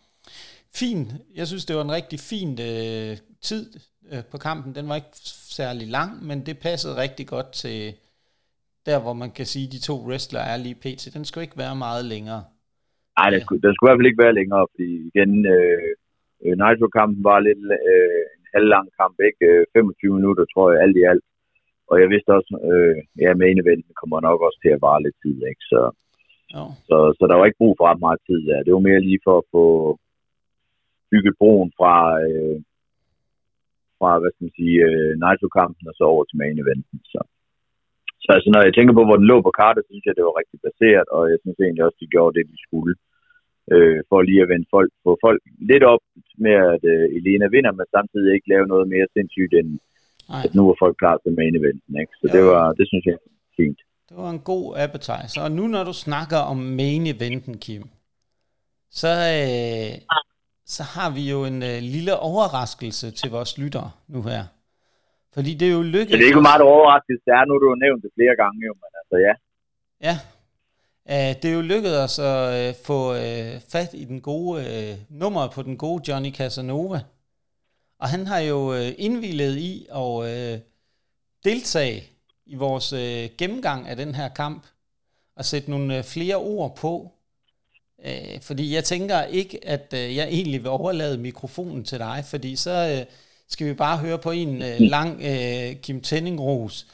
fin, 0.74 1.12
jeg 1.34 1.46
synes, 1.46 1.64
det 1.64 1.76
var 1.76 1.82
en 1.82 1.92
rigtig 1.92 2.20
fin 2.20 2.60
øh, 2.60 3.18
tid 3.40 3.80
øh, 4.08 4.24
på 4.24 4.38
kampen. 4.38 4.74
Den 4.74 4.88
var 4.88 4.94
ikke 4.94 5.08
særlig 5.50 5.88
lang, 5.88 6.24
men 6.24 6.46
det 6.46 6.58
passede 6.58 6.96
rigtig 6.96 7.26
godt 7.26 7.52
til 7.52 7.94
der, 8.86 8.98
hvor 8.98 9.12
man 9.12 9.30
kan 9.30 9.46
sige, 9.46 9.66
at 9.66 9.72
de 9.72 9.78
to 9.78 10.06
wrestler 10.06 10.40
er 10.40 10.56
lige 10.56 10.74
pt. 10.74 11.14
Den 11.14 11.24
skulle 11.24 11.44
ikke 11.44 11.58
være 11.58 11.76
meget 11.76 12.04
længere. 12.04 12.44
Nej, 13.18 13.28
den 13.34 13.40
skulle, 13.44 13.62
den 13.64 13.72
skulle 13.72 13.86
i 13.86 13.90
hvert 13.90 14.00
fald 14.00 14.10
ikke 14.10 14.24
være 14.26 14.38
længere, 14.40 14.64
fordi 14.72 14.90
igen, 15.10 15.32
øh, 15.54 15.90
øh 16.44 16.54
Nitro-kampen 16.62 17.20
var 17.30 17.38
lidt 17.48 17.62
øh, 17.92 18.22
en 18.38 18.46
halvlang 18.54 18.86
kamp, 19.00 19.16
ikke? 19.28 19.46
25 19.72 20.08
øh, 20.08 20.16
minutter, 20.18 20.44
tror 20.52 20.66
jeg, 20.70 20.82
alt 20.84 20.96
i 21.02 21.04
alt. 21.12 21.26
Og 21.90 21.94
jeg 22.02 22.08
vidste 22.12 22.30
også, 22.38 22.52
øh, 22.72 22.96
ja, 23.22 23.30
main 23.42 23.58
eventen 23.62 23.92
kommer 24.00 24.18
nok 24.28 24.38
også 24.46 24.58
til 24.62 24.72
at 24.74 24.82
vare 24.86 25.02
lidt 25.02 25.18
tid, 25.24 25.36
ikke? 25.50 25.64
Så, 25.72 25.80
jo. 26.54 26.64
så, 26.88 26.96
så 27.18 27.24
der 27.30 27.36
var 27.36 27.46
ikke 27.46 27.62
brug 27.62 27.74
for 27.76 27.84
ret 27.90 28.04
meget 28.06 28.20
tid 28.28 28.40
der. 28.48 28.64
Det 28.66 28.72
var 28.74 28.88
mere 28.88 29.06
lige 29.08 29.24
for 29.26 29.34
at 29.38 29.48
få 29.54 29.64
bygget 31.10 31.34
broen 31.40 31.70
fra, 31.78 31.94
øh, 32.26 32.58
fra 33.98 34.10
hvad 34.20 34.30
skal 34.32 34.44
man 34.46 34.58
sige, 34.60 34.76
øh, 34.88 35.12
Nitro-kampen 35.22 35.84
og 35.90 35.94
så 35.96 36.04
over 36.12 36.24
til 36.24 36.40
main 36.42 36.58
eventen. 36.64 36.98
Så. 37.12 37.20
Så 38.26 38.30
altså, 38.36 38.48
når 38.54 38.62
jeg 38.66 38.74
tænker 38.74 38.94
på, 38.96 39.04
hvor 39.06 39.18
den 39.18 39.30
lå 39.32 39.36
på 39.42 39.52
kartet, 39.60 39.82
så 39.82 39.90
synes 39.90 40.06
jeg, 40.06 40.16
det 40.16 40.28
var 40.28 40.40
rigtig 40.40 40.58
baseret, 40.68 41.08
og 41.16 41.22
jeg 41.32 41.38
synes 41.40 41.58
egentlig 41.58 41.84
også, 41.86 41.98
de 42.02 42.12
gjorde 42.14 42.34
det, 42.36 42.52
de 42.52 42.58
skulle 42.66 42.94
øh, 43.74 43.98
for 44.08 44.18
lige 44.22 44.42
at 44.44 44.50
vende 44.52 44.66
folk, 44.74 44.90
få 45.04 45.12
folk 45.26 45.40
lidt 45.70 45.84
op 45.92 46.02
med, 46.44 46.56
at 46.74 46.82
øh, 46.92 47.04
Elena 47.18 47.46
vinder, 47.54 47.72
men 47.72 47.86
samtidig 47.96 48.30
ikke 48.32 48.52
lave 48.54 48.66
noget 48.72 48.86
mere 48.94 49.06
sindssygt, 49.16 49.52
end 49.60 49.70
Ej. 49.78 50.42
at 50.44 50.54
nu 50.56 50.62
er 50.70 50.76
folk 50.84 50.96
klar 51.02 51.16
til 51.18 51.32
main 51.40 51.54
eventen. 51.60 51.92
Ikke? 52.02 52.12
Så 52.20 52.26
det, 52.34 52.42
var, 52.52 52.64
det 52.78 52.84
synes 52.90 53.04
jeg 53.06 53.14
er 53.20 53.24
fint. 53.60 53.80
Det 54.08 54.16
var 54.16 54.30
en 54.30 54.44
god 54.52 54.66
appetizer. 54.84 55.40
Og 55.44 55.50
nu 55.58 55.64
når 55.74 55.84
du 55.84 55.94
snakker 56.06 56.40
om 56.52 56.56
main 56.80 57.06
eventen, 57.14 57.54
Kim, 57.64 57.84
så, 59.00 59.12
øh, 59.42 59.92
så 60.74 60.82
har 60.94 61.10
vi 61.16 61.22
jo 61.32 61.38
en 61.50 61.58
øh, 61.70 61.78
lille 61.94 62.14
overraskelse 62.30 63.10
til 63.10 63.30
vores 63.30 63.58
lyttere 63.58 63.90
nu 64.08 64.22
her. 64.22 64.42
Fordi 65.36 65.54
det 65.54 65.68
er 65.68 65.72
jo 65.72 65.82
lykkedes... 65.82 66.10
Så 66.10 66.16
det 66.16 66.22
er 66.22 66.32
ikke 66.32 66.50
meget 66.52 66.62
overraskelse, 66.62 67.22
det 67.26 67.32
er 67.38 67.44
nu, 67.48 67.54
du 67.62 67.68
har 67.72 67.80
nævnt 67.86 68.02
det 68.04 68.10
flere 68.18 68.36
gange, 68.42 68.58
jo, 68.68 68.72
men 68.82 68.90
altså 69.00 69.16
ja. 69.26 69.34
Ja, 70.08 70.14
det 71.40 71.50
er 71.50 71.54
jo 71.54 71.60
lykkedes 71.60 71.98
os 72.04 72.18
at 72.18 72.70
uh, 72.70 72.76
få 72.86 73.10
uh, 73.10 73.60
fat 73.72 73.90
i 73.94 74.04
den 74.04 74.20
gode 74.20 74.54
uh, 74.60 75.18
nummer 75.20 75.48
på 75.54 75.62
den 75.62 75.76
gode 75.76 76.02
Johnny 76.08 76.32
Casanova. 76.32 77.00
Og 77.98 78.08
han 78.08 78.26
har 78.26 78.38
jo 78.38 78.72
indvillet 78.98 79.56
i 79.56 79.86
at 79.90 80.60
deltage 81.44 82.02
i 82.46 82.54
vores 82.54 82.94
gennemgang 83.38 83.88
af 83.88 83.96
den 83.96 84.14
her 84.14 84.28
kamp 84.28 84.66
og 85.36 85.44
sætte 85.44 85.70
nogle 85.70 86.02
flere 86.02 86.36
ord 86.36 86.76
på. 86.76 87.12
Fordi 88.42 88.74
jeg 88.74 88.84
tænker 88.84 89.22
ikke, 89.22 89.66
at 89.66 89.86
jeg 89.92 90.28
egentlig 90.28 90.60
vil 90.62 90.70
overlade 90.70 91.18
mikrofonen 91.18 91.84
til 91.84 91.98
dig, 91.98 92.24
fordi 92.30 92.56
så 92.56 93.06
skal 93.48 93.66
vi 93.66 93.74
bare 93.74 93.98
høre 93.98 94.18
på 94.18 94.30
en 94.30 94.56
uh, 94.56 94.80
lang 94.80 95.16
uh, 95.16 95.80
Kim 95.82 96.00
Tenning-ros 96.00 96.86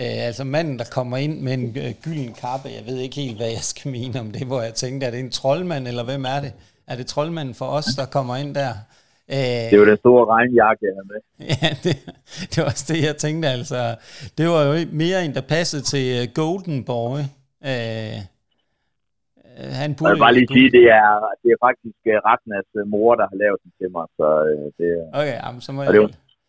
Øh, 0.00 0.26
altså 0.26 0.44
manden, 0.44 0.78
der 0.78 0.84
kommer 0.92 1.16
ind 1.16 1.40
med 1.40 1.52
en 1.52 1.76
øh, 1.76 1.92
gylden 2.02 2.34
kappe, 2.40 2.68
jeg 2.68 2.86
ved 2.86 2.98
ikke 2.98 3.16
helt, 3.16 3.36
hvad 3.36 3.46
jeg 3.46 3.60
skal 3.60 3.90
mene 3.90 4.20
om 4.20 4.30
det, 4.30 4.46
hvor 4.46 4.62
jeg 4.62 4.74
tænkte, 4.74 5.06
er 5.06 5.10
det 5.10 5.20
en 5.20 5.30
troldmand, 5.30 5.88
eller 5.88 6.04
hvem 6.04 6.24
er 6.24 6.40
det? 6.40 6.52
Er 6.86 6.96
det 6.96 7.06
troldmanden 7.06 7.54
for 7.54 7.64
os, 7.64 7.84
der 7.84 8.06
kommer 8.06 8.36
ind 8.36 8.54
der? 8.54 8.70
Øh, 9.28 9.70
det 9.70 9.78
var 9.80 9.84
den 9.84 9.96
store 9.96 10.26
regnjakke, 10.26 10.86
jeg 10.86 10.92
havde 10.96 11.08
med. 11.12 11.20
Ja, 11.62 11.76
det, 11.84 11.96
det 12.50 12.56
var 12.56 12.64
også 12.64 12.92
det, 12.92 13.04
jeg 13.04 13.16
tænkte 13.16 13.48
altså. 13.48 13.96
Det 14.38 14.48
var 14.48 14.62
jo 14.62 14.86
mere 14.92 15.24
en, 15.24 15.34
der 15.34 15.40
passede 15.40 15.82
til 15.82 16.22
uh, 16.22 16.34
Golden 16.34 16.84
Boy. 16.84 17.18
Øh, 17.64 18.18
han 19.80 19.90
burde 19.96 20.08
jeg 20.08 20.16
vil 20.16 20.26
bare 20.26 20.36
lige 20.38 20.52
sige, 20.56 20.70
det 20.78 20.86
er, 21.00 21.10
det 21.42 21.48
er 21.54 21.60
faktisk 21.66 21.98
Ragnars 22.28 22.70
mor, 22.94 23.12
der 23.20 23.26
har 23.30 23.38
lavet 23.42 23.58
den 23.62 23.72
til 23.78 23.88
mig. 23.96 24.06
Så, 24.18 24.26
det, 24.78 24.88
okay, 25.20 25.36
jamen, 25.44 25.60
så 25.66 25.70
må 25.72 25.80
og 25.80 25.86
jeg... 25.86 25.92
Det, 25.94 26.00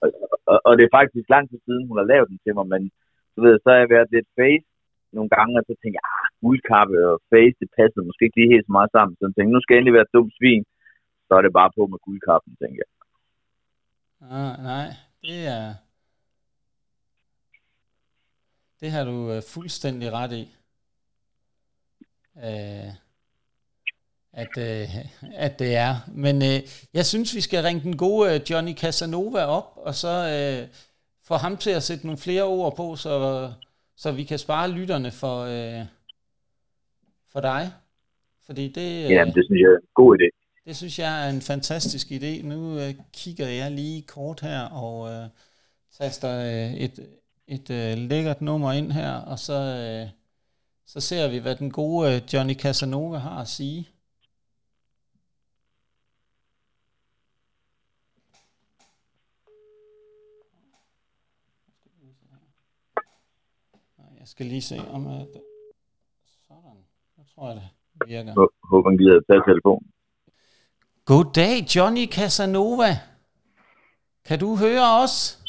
og, 0.04 0.08
og, 0.52 0.58
og 0.68 0.72
det 0.78 0.84
er 0.86 0.98
faktisk 1.00 1.26
lang 1.36 1.46
tid 1.50 1.60
siden, 1.68 1.84
hun 1.90 1.98
har 2.02 2.08
lavet 2.14 2.28
den 2.32 2.40
til 2.46 2.54
mig, 2.58 2.66
men 2.74 2.82
så 3.34 3.38
ved 3.46 3.54
så 3.64 3.68
har 3.72 3.80
jeg 3.82 3.90
været 3.96 4.14
lidt 4.16 4.30
face 4.40 4.68
nogle 5.18 5.30
gange, 5.36 5.54
og 5.60 5.64
så 5.68 5.74
tænkte 5.80 5.98
jeg, 6.00 6.08
ah, 6.16 6.28
guldkappe 6.44 6.98
og 7.10 7.16
face, 7.32 7.58
det 7.62 7.70
passer 7.78 8.08
måske 8.08 8.26
ikke 8.26 8.40
lige 8.40 8.54
helt 8.54 8.68
så 8.68 8.74
meget 8.78 8.92
sammen. 8.96 9.14
Så 9.16 9.22
jeg 9.26 9.34
tænkte, 9.34 9.54
nu 9.56 9.62
skal 9.62 9.74
jeg 9.74 9.80
endelig 9.80 9.98
være 9.98 10.08
et 10.10 10.16
dumt 10.18 10.34
svin, 10.38 10.64
så 11.28 11.32
er 11.38 11.42
det 11.44 11.58
bare 11.60 11.72
på 11.78 11.84
med 11.92 12.00
guldkappen, 12.06 12.52
tænker 12.62 12.80
jeg. 12.84 12.92
Ah, 14.36 14.54
nej, 14.70 14.88
det 15.26 15.40
er... 15.58 15.66
Det 18.80 18.90
har 18.92 19.04
du 19.12 19.16
fuldstændig 19.54 20.08
ret 20.12 20.34
i. 20.42 20.44
Uh, 22.36 22.92
at, 24.34 24.50
uh, 24.58 24.96
at 25.36 25.60
det 25.60 25.76
er. 25.76 25.96
Men 26.08 26.36
uh, 26.36 26.60
jeg 26.94 27.06
synes, 27.06 27.36
vi 27.36 27.42
skal 27.42 27.64
ringe 27.64 27.82
den 27.82 27.98
gode 27.98 28.42
Johnny 28.50 28.76
Casanova 28.76 29.46
op, 29.46 29.74
og 29.76 29.96
så 29.96 30.14
uh, 30.64 30.76
få 31.24 31.36
ham 31.36 31.58
til 31.58 31.70
at 31.70 31.84
sætte 31.84 32.06
nogle 32.06 32.18
flere 32.18 32.44
ord 32.44 32.76
på, 32.76 32.96
så, 32.96 33.52
så 33.98 34.12
vi 34.12 34.24
kan 34.24 34.40
spare 34.40 34.72
lytterne 34.72 35.12
for, 35.12 35.42
øh, 35.42 35.86
for 37.32 37.42
dig. 37.42 37.72
Fordi 38.46 38.68
det, 38.68 39.06
øh, 39.06 39.12
ja, 39.12 39.26
det 39.26 39.46
synes 39.46 39.62
jeg 39.62 39.72
er 39.72 39.78
en 39.78 39.88
god 39.94 40.18
idé. 40.18 40.26
Det 40.26 40.66
Det 40.66 40.76
synes 40.76 41.00
jeg 41.00 41.26
er 41.26 41.30
en 41.30 41.42
fantastisk 41.42 42.08
idé. 42.08 42.48
Nu 42.48 42.80
øh, 42.80 42.94
kigger 43.14 43.48
jeg 43.48 43.72
lige 43.72 44.02
kort 44.02 44.42
her 44.42 44.62
og 44.62 45.12
øh, 45.12 45.28
taster 46.00 46.40
øh, 46.40 46.74
et, 46.74 47.08
et 47.48 47.70
øh, 47.70 47.98
lækkert 47.98 48.42
nummer 48.42 48.72
ind 48.72 48.92
her, 48.92 49.14
og 49.14 49.40
så, 49.40 49.54
øh, 49.54 50.10
så 50.86 51.00
ser 51.00 51.28
vi, 51.28 51.38
hvad 51.38 51.56
den 51.56 51.72
gode 51.72 52.16
øh, 52.16 52.22
Johnny 52.34 52.54
Casanova 52.54 53.18
har 53.18 53.42
at 53.42 53.48
sige. 53.48 53.90
Jeg 64.21 64.21
skal 64.32 64.46
lige 64.46 64.62
se 64.62 64.78
om... 64.96 65.08
at 65.08 65.28
sådan. 66.48 66.78
Jeg 67.18 67.26
tror 67.36 67.48
jeg, 67.48 67.56
det 67.56 68.10
virker. 68.10 68.34
Håber, 68.72 68.90
han 68.90 68.98
gider 68.98 69.20
tage 69.30 69.44
telefonen. 69.48 69.88
Goddag, 71.06 71.76
Johnny 71.76 72.06
Casanova. 72.08 72.92
Kan 74.26 74.40
du 74.40 74.56
høre 74.56 75.04
os? 75.04 75.40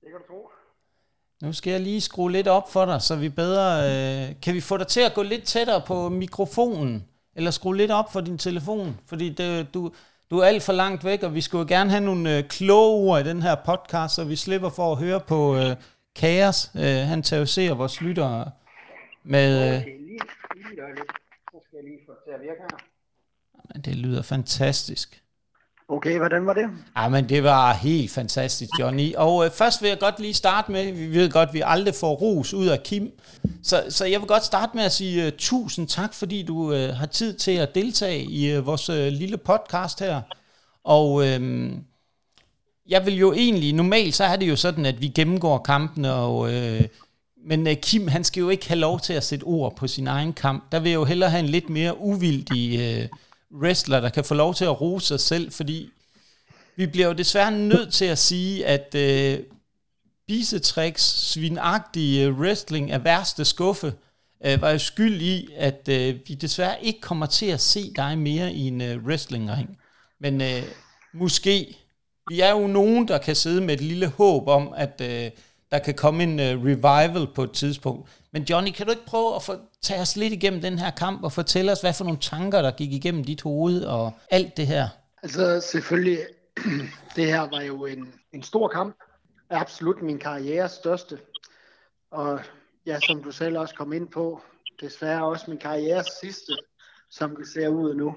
Det 0.00 0.08
kan 0.10 0.20
du 0.20 0.26
tro. 0.32 0.50
Nu 1.42 1.52
skal 1.52 1.70
jeg 1.70 1.80
lige 1.80 2.00
skrue 2.00 2.32
lidt 2.32 2.48
op 2.48 2.72
for 2.72 2.84
dig, 2.84 3.02
så 3.02 3.16
vi 3.16 3.28
bedre... 3.28 3.68
Øh, 3.90 4.40
kan 4.42 4.54
vi 4.54 4.60
få 4.60 4.76
dig 4.76 4.86
til 4.86 5.00
at 5.00 5.14
gå 5.14 5.22
lidt 5.22 5.44
tættere 5.44 5.82
på 5.86 6.08
mikrofonen? 6.08 7.04
Eller 7.34 7.50
skrue 7.50 7.76
lidt 7.76 7.90
op 7.90 8.12
for 8.12 8.20
din 8.20 8.38
telefon? 8.38 9.00
Fordi 9.06 9.28
det, 9.28 9.74
du, 9.74 9.92
du 10.30 10.38
er 10.38 10.44
alt 10.44 10.62
for 10.62 10.72
langt 10.72 11.04
væk, 11.04 11.22
og 11.22 11.34
vi 11.34 11.40
skulle 11.40 11.68
gerne 11.68 11.90
have 11.90 12.04
nogle 12.04 12.38
øh, 12.38 12.44
kloge 12.44 13.10
ord 13.10 13.20
i 13.20 13.28
den 13.28 13.42
her 13.42 13.54
podcast, 13.54 14.14
så 14.14 14.24
vi 14.24 14.36
slipper 14.36 14.68
for 14.68 14.92
at 14.92 14.98
høre 14.98 15.20
på 15.20 15.56
øh, 15.56 15.76
Kaos. 16.16 16.70
Øh, 16.74 16.82
han 16.82 17.22
terroriserer 17.22 17.74
vores 17.74 18.00
lyttere 18.00 18.50
med... 19.24 19.68
Øh, 19.68 19.76
Okay, 19.80 19.86
lige, 19.86 20.18
lige 20.56 20.72
et 20.72 20.82
øjeblik. 20.84 21.10
Så 21.52 21.58
skal 21.66 21.76
jeg 21.76 21.84
lige 21.84 21.98
få 22.06 22.12
det 22.12 22.20
til 22.26 22.32
at 22.34 22.40
virke 22.40 22.60
her. 22.60 22.78
men 23.74 23.82
det 23.82 23.96
lyder 23.96 24.22
fantastisk. 24.22 25.22
Okay, 25.88 26.18
hvordan 26.18 26.46
var 26.46 26.52
det? 26.54 26.68
Ja, 26.96 27.08
men 27.08 27.28
det 27.28 27.42
var 27.44 27.72
helt 27.72 28.10
fantastisk, 28.10 28.70
Johnny. 28.80 29.14
Og 29.14 29.44
øh, 29.44 29.50
først 29.50 29.82
vil 29.82 29.88
jeg 29.88 29.98
godt 30.00 30.20
lige 30.20 30.34
starte 30.34 30.72
med, 30.72 30.92
vi 30.92 31.06
ved 31.14 31.30
godt, 31.30 31.48
at 31.48 31.54
vi 31.54 31.62
aldrig 31.64 31.94
får 31.94 32.14
ros 32.14 32.54
ud 32.54 32.66
af 32.66 32.82
Kim. 32.82 33.10
Så, 33.62 33.84
så 33.88 34.04
jeg 34.04 34.20
vil 34.20 34.28
godt 34.28 34.44
starte 34.44 34.76
med 34.76 34.84
at 34.84 34.92
sige 34.92 35.26
uh, 35.26 35.32
tusind 35.38 35.88
tak, 35.88 36.14
fordi 36.14 36.42
du 36.42 36.56
uh, 36.56 36.72
har 36.94 37.06
tid 37.06 37.34
til 37.34 37.56
at 37.56 37.74
deltage 37.74 38.22
i 38.22 38.58
uh, 38.58 38.66
vores 38.66 38.90
uh, 38.90 38.96
lille 38.96 39.36
podcast 39.36 40.00
her. 40.00 40.22
Og 40.84 41.26
øhm, 41.28 41.84
jeg 42.88 43.06
vil 43.06 43.18
jo 43.18 43.32
egentlig, 43.32 43.72
normalt 43.72 44.14
så 44.14 44.24
er 44.24 44.36
det 44.36 44.48
jo 44.48 44.56
sådan, 44.56 44.86
at 44.86 45.00
vi 45.00 45.08
gennemgår 45.08 45.58
kampene, 45.58 46.12
og, 46.12 46.52
øh, 46.52 46.84
men 47.46 47.66
øh, 47.66 47.76
Kim, 47.76 48.08
han 48.08 48.24
skal 48.24 48.40
jo 48.40 48.48
ikke 48.48 48.68
have 48.68 48.80
lov 48.80 49.00
til 49.00 49.12
at 49.12 49.24
sætte 49.24 49.44
ord 49.44 49.76
på 49.76 49.86
sin 49.86 50.06
egen 50.06 50.32
kamp. 50.32 50.72
Der 50.72 50.80
vil 50.80 50.90
jeg 50.90 50.96
jo 50.96 51.04
hellere 51.04 51.30
have 51.30 51.40
en 51.40 51.48
lidt 51.48 51.70
mere 51.70 51.98
uvildig 51.98 52.80
øh, 52.80 53.08
wrestler, 53.62 54.00
der 54.00 54.08
kan 54.08 54.24
få 54.24 54.34
lov 54.34 54.54
til 54.54 54.64
at 54.64 54.80
rose 54.80 55.06
sig 55.06 55.20
selv, 55.20 55.52
fordi 55.52 55.88
vi 56.76 56.86
bliver 56.86 57.06
jo 57.06 57.12
desværre 57.12 57.50
nødt 57.50 57.92
til 57.92 58.04
at 58.04 58.18
sige, 58.18 58.66
at 58.66 58.94
øh, 58.94 59.38
bisetricks, 60.26 61.02
svinagtige 61.02 62.26
øh, 62.26 62.38
wrestling 62.38 62.90
af 62.90 63.04
værste 63.04 63.44
skuffe, 63.44 63.94
øh, 64.46 64.62
var 64.62 64.70
jo 64.70 64.78
skyld 64.78 65.22
i, 65.22 65.48
at 65.56 65.88
øh, 65.90 66.14
vi 66.26 66.34
desværre 66.34 66.84
ikke 66.84 67.00
kommer 67.00 67.26
til 67.26 67.46
at 67.46 67.60
se 67.60 67.92
dig 67.96 68.18
mere 68.18 68.52
i 68.52 68.60
en 68.60 68.80
øh, 68.80 69.04
wrestlingring. 69.04 69.78
Men 70.20 70.40
øh, 70.40 70.62
måske, 71.14 71.76
vi 72.28 72.40
er 72.40 72.50
jo 72.50 72.66
nogen, 72.66 73.08
der 73.08 73.18
kan 73.18 73.34
sidde 73.34 73.60
med 73.60 73.74
et 73.74 73.80
lille 73.80 74.06
håb 74.06 74.48
om, 74.48 74.72
at 74.76 75.00
øh, 75.00 75.30
der 75.72 75.78
kan 75.78 75.94
komme 75.94 76.22
en 76.22 76.40
øh, 76.40 76.64
revival 76.64 77.26
på 77.34 77.42
et 77.42 77.52
tidspunkt. 77.52 78.10
Men 78.32 78.42
Johnny, 78.42 78.70
kan 78.70 78.86
du 78.86 78.92
ikke 78.92 79.06
prøve 79.06 79.34
at 79.34 79.42
få, 79.42 79.56
tage 79.82 80.00
os 80.00 80.16
lidt 80.16 80.32
igennem 80.32 80.60
den 80.60 80.78
her 80.78 80.90
kamp 80.90 81.24
og 81.24 81.32
fortælle 81.32 81.72
os, 81.72 81.80
hvad 81.80 81.92
for 81.92 82.04
nogle 82.04 82.20
tanker, 82.20 82.62
der 82.62 82.70
gik 82.70 82.92
igennem 82.92 83.24
dit 83.24 83.42
hoved 83.42 83.84
og 83.84 84.12
alt 84.30 84.56
det 84.56 84.66
her? 84.66 84.88
Altså 85.22 85.60
selvfølgelig, 85.60 86.18
det 87.16 87.26
her 87.26 87.40
var 87.40 87.60
jo 87.60 87.86
en, 87.86 88.14
en 88.32 88.42
stor 88.42 88.68
kamp. 88.68 88.96
Absolut 89.50 90.02
min 90.02 90.18
karrieres 90.18 90.72
største. 90.72 91.18
Og 92.10 92.40
ja, 92.86 92.98
som 93.06 93.22
du 93.22 93.30
selv 93.30 93.58
også 93.58 93.74
kom 93.74 93.92
ind 93.92 94.08
på, 94.08 94.40
desværre 94.80 95.24
også 95.24 95.44
min 95.48 95.58
karrieres 95.58 96.06
sidste, 96.20 96.52
som 97.10 97.36
det 97.36 97.48
ser 97.48 97.68
ud 97.68 97.94
nu. 97.94 98.16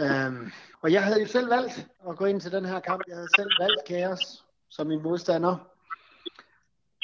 Um, 0.00 0.52
og 0.80 0.92
jeg 0.92 1.04
havde 1.04 1.20
jo 1.20 1.26
selv 1.26 1.50
valgt 1.50 1.86
at 2.08 2.16
gå 2.16 2.24
ind 2.24 2.40
til 2.40 2.52
den 2.52 2.64
her 2.64 2.80
kamp. 2.80 3.02
Jeg 3.08 3.16
havde 3.16 3.28
selv 3.36 3.50
valgt 3.60 3.84
Kaos 3.88 4.44
som 4.70 4.86
min 4.86 5.02
modstander. 5.02 5.56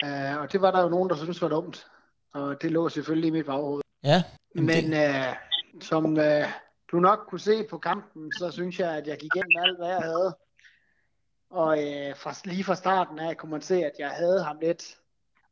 Uh, 0.05 0.41
og 0.41 0.53
det 0.53 0.61
var 0.61 0.70
der 0.70 0.82
jo 0.82 0.88
nogen, 0.88 1.11
der 1.11 1.16
syntes 1.16 1.43
var 1.43 1.49
dumt. 1.49 1.86
Og 2.32 2.62
det 2.62 2.70
lå 2.70 2.88
selvfølgelig 2.88 3.28
i 3.28 3.30
mit 3.30 3.47
baghoved. 3.47 3.82
Ja, 4.05 4.22
Men 4.55 4.93
øh, 4.93 5.36
som 5.80 6.18
øh, 6.18 6.49
du 6.91 7.01
nok 7.01 7.26
kunne 7.28 7.41
se 7.41 7.64
på 7.70 7.78
kampen, 7.78 8.32
så 8.32 8.51
synes 8.51 8.80
jeg, 8.80 8.97
at 8.97 9.07
jeg 9.07 9.18
gik 9.18 9.30
igennem 9.34 9.62
alt, 9.62 9.78
hvad 9.78 9.88
jeg 9.88 10.01
havde. 10.03 10.36
Og 11.51 11.78
øh, 11.78 12.16
fra, 12.16 12.34
lige 12.45 12.64
fra 12.64 12.74
starten 12.74 13.18
af 13.18 13.36
kunne 13.36 13.51
man 13.51 13.62
se, 13.62 13.84
at 13.84 13.93
jeg 13.99 14.11
havde 14.11 14.45
ham 14.45 14.59
lidt 14.62 14.99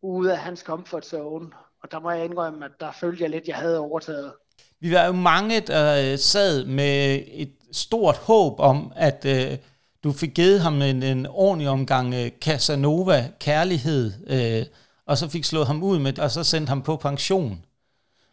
ude 0.02 0.32
af 0.32 0.38
hans 0.38 0.60
comfort 0.60 1.06
zone. 1.06 1.50
Og 1.82 1.90
der 1.92 2.00
må 2.00 2.10
jeg 2.10 2.24
indrømme, 2.24 2.64
at 2.64 2.72
der 2.80 2.92
følte 2.92 3.22
jeg 3.22 3.30
lidt, 3.30 3.42
at 3.42 3.48
jeg 3.48 3.56
havde 3.56 3.78
overtaget. 3.78 4.34
Vi 4.80 4.92
var 4.92 5.06
jo 5.06 5.12
mange, 5.12 5.60
der 5.60 6.12
øh, 6.12 6.18
sad 6.18 6.64
med 6.64 7.22
et 7.26 7.52
stort 7.72 8.16
håb 8.16 8.60
om, 8.60 8.92
at 8.96 9.24
øh, 9.24 9.58
du 10.04 10.12
fik 10.12 10.34
givet 10.34 10.60
ham 10.60 10.82
en, 10.82 11.02
en 11.02 11.26
ordentlig 11.26 11.68
omgang 11.68 12.14
øh, 12.14 12.30
Casanova 12.40 13.30
kærlighed, 13.40 14.12
øh, 14.26 14.66
og 15.06 15.18
så 15.18 15.28
fik 15.28 15.44
slået 15.44 15.66
ham 15.66 15.82
ud 15.82 15.98
med, 15.98 16.18
og 16.18 16.30
så 16.30 16.44
sendt 16.44 16.68
ham 16.68 16.82
på 16.82 16.96
pension. 16.96 17.64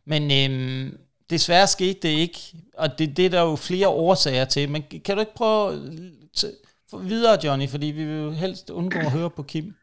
Men 0.06 0.52
øh, 0.52 0.94
desværre 1.30 1.68
skete 1.68 2.00
det 2.02 2.10
ikke, 2.10 2.40
og 2.78 3.00
det, 3.00 3.18
det 3.18 3.26
er 3.26 3.30
der 3.30 3.42
jo 3.42 3.56
flere 3.56 3.88
årsager 3.88 4.46
til. 4.46 4.70
Men 4.70 4.84
kan 5.06 5.16
du 5.16 5.20
ikke 5.20 5.36
prøve 5.36 5.90
t- 6.38 6.98
videre, 6.98 7.40
Johnny, 7.44 7.70
fordi 7.70 7.86
vi 7.86 8.06
vil 8.06 8.18
jo 8.18 8.32
helst 8.32 8.70
undgå 8.70 9.00
at 9.00 9.12
høre 9.12 9.30
på 9.30 9.44
Kim. 9.44 9.76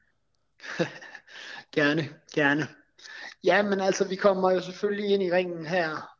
Gerne, 1.74 2.08
gerne. 2.34 2.66
Ja, 3.44 3.62
men 3.62 3.80
altså, 3.80 4.04
vi 4.08 4.16
kommer 4.16 4.50
jo 4.50 4.60
selvfølgelig 4.60 5.10
ind 5.10 5.22
i 5.22 5.32
ringen 5.32 5.66
her. 5.66 6.11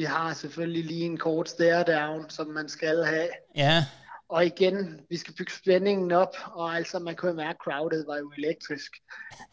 Vi 0.00 0.04
har 0.04 0.34
selvfølgelig 0.34 0.84
lige 0.84 1.04
en 1.04 1.16
kort 1.18 1.48
stare 1.48 1.84
down, 1.96 2.30
som 2.30 2.46
man 2.46 2.68
skal 2.68 3.04
have. 3.04 3.28
Ja, 3.56 3.84
Og 4.28 4.46
igen, 4.46 5.00
vi 5.10 5.16
skal 5.16 5.34
bygge 5.34 5.52
spændingen 5.52 6.12
op, 6.12 6.36
og 6.44 6.76
altså 6.76 6.98
man 6.98 7.16
kunne 7.16 7.34
mærke, 7.34 7.50
at 7.50 7.56
crowdet 7.64 8.04
var 8.06 8.16
jo 8.16 8.32
elektrisk. 8.38 8.92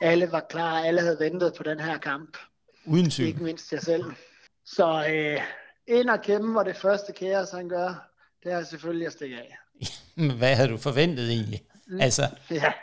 Alle 0.01 0.31
var 0.31 0.45
klar, 0.49 0.83
alle 0.83 1.01
havde 1.01 1.17
ventet 1.19 1.53
på 1.57 1.63
den 1.63 1.79
her 1.79 1.97
kamp. 1.97 2.37
uden 2.85 3.09
tvivl. 3.09 3.27
Ikke 3.27 3.43
mindst 3.43 3.71
jeg 3.71 3.81
selv. 3.81 4.03
Så 4.65 5.05
øh, 5.09 5.41
ind 5.87 6.09
og 6.09 6.21
kæmpe 6.21 6.53
var 6.53 6.63
det 6.63 6.75
første 6.75 7.13
kaos, 7.13 7.51
han 7.51 7.69
gør. 7.69 8.09
Det 8.43 8.51
er 8.51 8.63
selvfølgelig 8.63 9.07
at 9.07 9.13
stikke 9.13 9.35
af. 9.37 9.57
Hvad 10.37 10.55
havde 10.55 10.69
du 10.69 10.77
forventet 10.77 11.29
egentlig? 11.29 11.61
Altså, 11.99 12.23
Ja. 12.51 12.73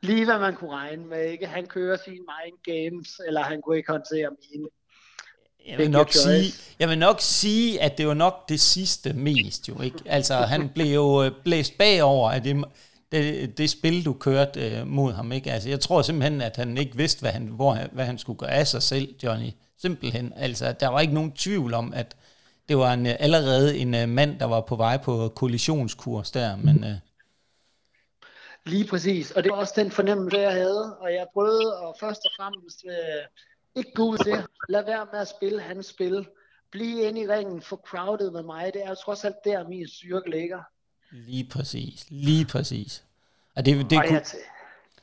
Lige 0.00 0.24
hvad 0.24 0.38
man 0.38 0.56
kunne 0.56 0.70
regne 0.70 1.06
med. 1.06 1.24
Ikke? 1.24 1.46
Han 1.46 1.66
kører 1.66 1.96
sine 2.04 2.16
mind 2.16 2.58
games, 2.64 3.20
eller 3.26 3.42
han 3.42 3.62
kunne 3.62 3.76
ikke 3.76 3.92
håndtere 3.92 4.30
mine. 4.30 4.68
Jeg 5.68 5.78
vil, 5.78 5.90
nok 5.90 6.12
sige, 6.12 6.52
jeg 6.78 6.88
vil 6.88 6.98
nok 6.98 7.20
sige, 7.20 7.82
at 7.82 7.98
det 7.98 8.06
var 8.06 8.14
nok 8.14 8.48
det 8.48 8.60
sidste 8.60 9.12
mest 9.12 9.68
jo, 9.68 9.80
ikke? 9.80 9.98
Altså, 10.06 10.34
han 10.34 10.68
blev 10.68 10.94
jo 10.94 11.24
øh, 11.24 11.30
blæst 11.44 11.78
bagover 11.78 12.30
af 12.30 12.42
det, 12.42 12.64
det, 13.12 13.58
det 13.58 13.70
spil, 13.70 14.04
du 14.04 14.12
kørte 14.12 14.70
øh, 14.70 14.86
mod 14.86 15.12
ham, 15.12 15.32
ikke? 15.32 15.52
Altså, 15.52 15.68
jeg 15.68 15.80
tror 15.80 16.02
simpelthen, 16.02 16.40
at 16.40 16.56
han 16.56 16.78
ikke 16.78 16.96
vidste, 16.96 17.20
hvad 17.20 17.30
han, 17.30 17.46
hvor, 17.46 17.78
hvad 17.92 18.04
han 18.04 18.18
skulle 18.18 18.38
gøre 18.38 18.50
af 18.50 18.66
sig 18.66 18.82
selv, 18.82 19.14
Johnny. 19.22 19.50
Simpelthen. 19.78 20.32
Altså, 20.36 20.74
der 20.80 20.88
var 20.88 21.00
ikke 21.00 21.14
nogen 21.14 21.32
tvivl 21.32 21.74
om, 21.74 21.92
at 21.94 22.16
det 22.68 22.78
var 22.78 22.92
en, 22.92 23.06
øh, 23.06 23.14
allerede 23.18 23.78
en 23.78 23.94
øh, 23.94 24.08
mand, 24.08 24.38
der 24.38 24.46
var 24.46 24.60
på 24.60 24.76
vej 24.76 24.96
på 24.96 25.28
kollisionskurs 25.28 26.30
der, 26.30 26.56
men... 26.56 26.84
Øh, 26.84 26.94
Lige 28.66 28.86
præcis. 28.86 29.30
Og 29.30 29.44
det 29.44 29.52
var 29.52 29.58
også 29.58 29.74
den 29.76 29.90
fornemmelse, 29.90 30.38
jeg 30.38 30.52
havde. 30.52 30.96
Og 30.96 31.12
jeg 31.12 31.26
prøvede 31.34 31.72
at 31.82 31.94
først 32.00 32.20
og 32.24 32.30
fremmest 32.36 32.84
øh, 32.86 33.24
ikke 33.76 34.02
ud 34.02 34.18
til. 34.18 34.46
Lad 34.68 34.84
være 34.84 35.06
med 35.12 35.20
at 35.20 35.28
spille 35.28 35.60
hans 35.60 35.86
spil. 35.86 36.26
Bliv 36.70 36.98
inde 36.98 37.20
i 37.20 37.28
ringen, 37.28 37.62
få 37.62 37.76
crowded 37.86 38.30
med 38.30 38.42
mig. 38.42 38.70
Det 38.74 38.84
er 38.84 38.88
jo 38.88 38.94
trods 38.94 39.24
alt 39.24 39.36
der, 39.44 39.68
min 39.68 39.88
styrke 39.88 40.30
ligger. 40.30 40.62
lige 41.10 41.48
præcis. 41.50 42.06
Lige 42.10 42.46
præcis. 42.46 43.04
Og 43.56 43.66
det, 43.66 43.90
det, 43.90 43.98
kunne, 44.08 44.22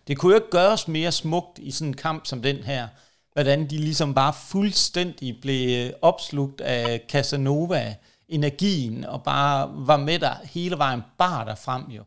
Det 0.08 0.18
kunne 0.18 0.32
jo 0.32 0.36
ikke 0.36 0.52
gøres 0.52 0.88
mere 0.88 1.12
smukt 1.12 1.60
i 1.60 1.72
sådan 1.72 1.88
en 1.88 1.94
kamp 1.94 2.26
som 2.26 2.42
den 2.42 2.56
her. 2.56 2.88
Hvordan 3.34 3.70
de 3.70 3.78
ligesom 3.78 4.14
bare 4.14 4.34
fuldstændig 4.52 5.38
blev 5.42 5.88
øh, 5.88 5.94
opslugt 6.02 6.62
af 6.62 7.06
Casanova, 7.10 7.96
energien, 8.28 9.06
og 9.06 9.24
bare 9.24 9.72
var 9.88 9.98
med 9.98 10.20
der 10.20 10.34
hele 10.44 10.78
vejen, 10.78 11.02
bare 11.18 11.46
der 11.46 11.56
frem 11.56 11.84
jo. 11.84 12.04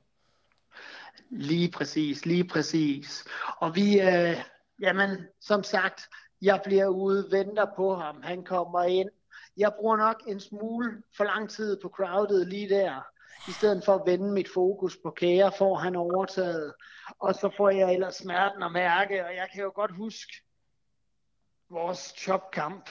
Lige 1.31 1.71
præcis, 1.71 2.27
lige 2.27 2.45
præcis. 2.45 3.25
Og 3.59 3.75
vi, 3.75 4.01
øh, 4.01 4.37
jamen, 4.81 5.19
som 5.41 5.63
sagt, 5.63 6.09
jeg 6.43 6.61
bliver 6.65 6.87
ude, 6.87 7.29
venter 7.31 7.67
på 7.77 7.95
ham, 7.95 8.23
han 8.23 8.45
kommer 8.45 8.83
ind. 8.83 9.11
Jeg 9.57 9.73
bruger 9.79 9.97
nok 9.97 10.23
en 10.27 10.41
smule 10.41 11.03
for 11.17 11.25
lang 11.25 11.51
tid 11.51 11.81
på 11.83 11.89
crowdet 11.89 12.49
lige 12.49 12.69
der, 12.69 13.03
i 13.49 13.53
stedet 13.53 13.85
for 13.85 13.95
at 13.95 14.03
vende 14.07 14.33
mit 14.33 14.49
fokus 14.55 14.97
på 15.03 15.11
kære, 15.11 15.53
får 15.59 15.75
han 15.75 15.97
overtaget. 15.97 16.75
Og 17.19 17.35
så 17.35 17.51
får 17.57 17.71
jeg 17.71 17.95
ellers 17.95 18.15
smerten 18.15 18.63
at 18.63 18.73
mærke, 18.73 19.27
og 19.27 19.35
jeg 19.35 19.49
kan 19.53 19.63
jo 19.63 19.73
godt 19.75 19.97
huske 19.97 20.33
vores 21.71 22.15
chopkamp, 22.19 22.91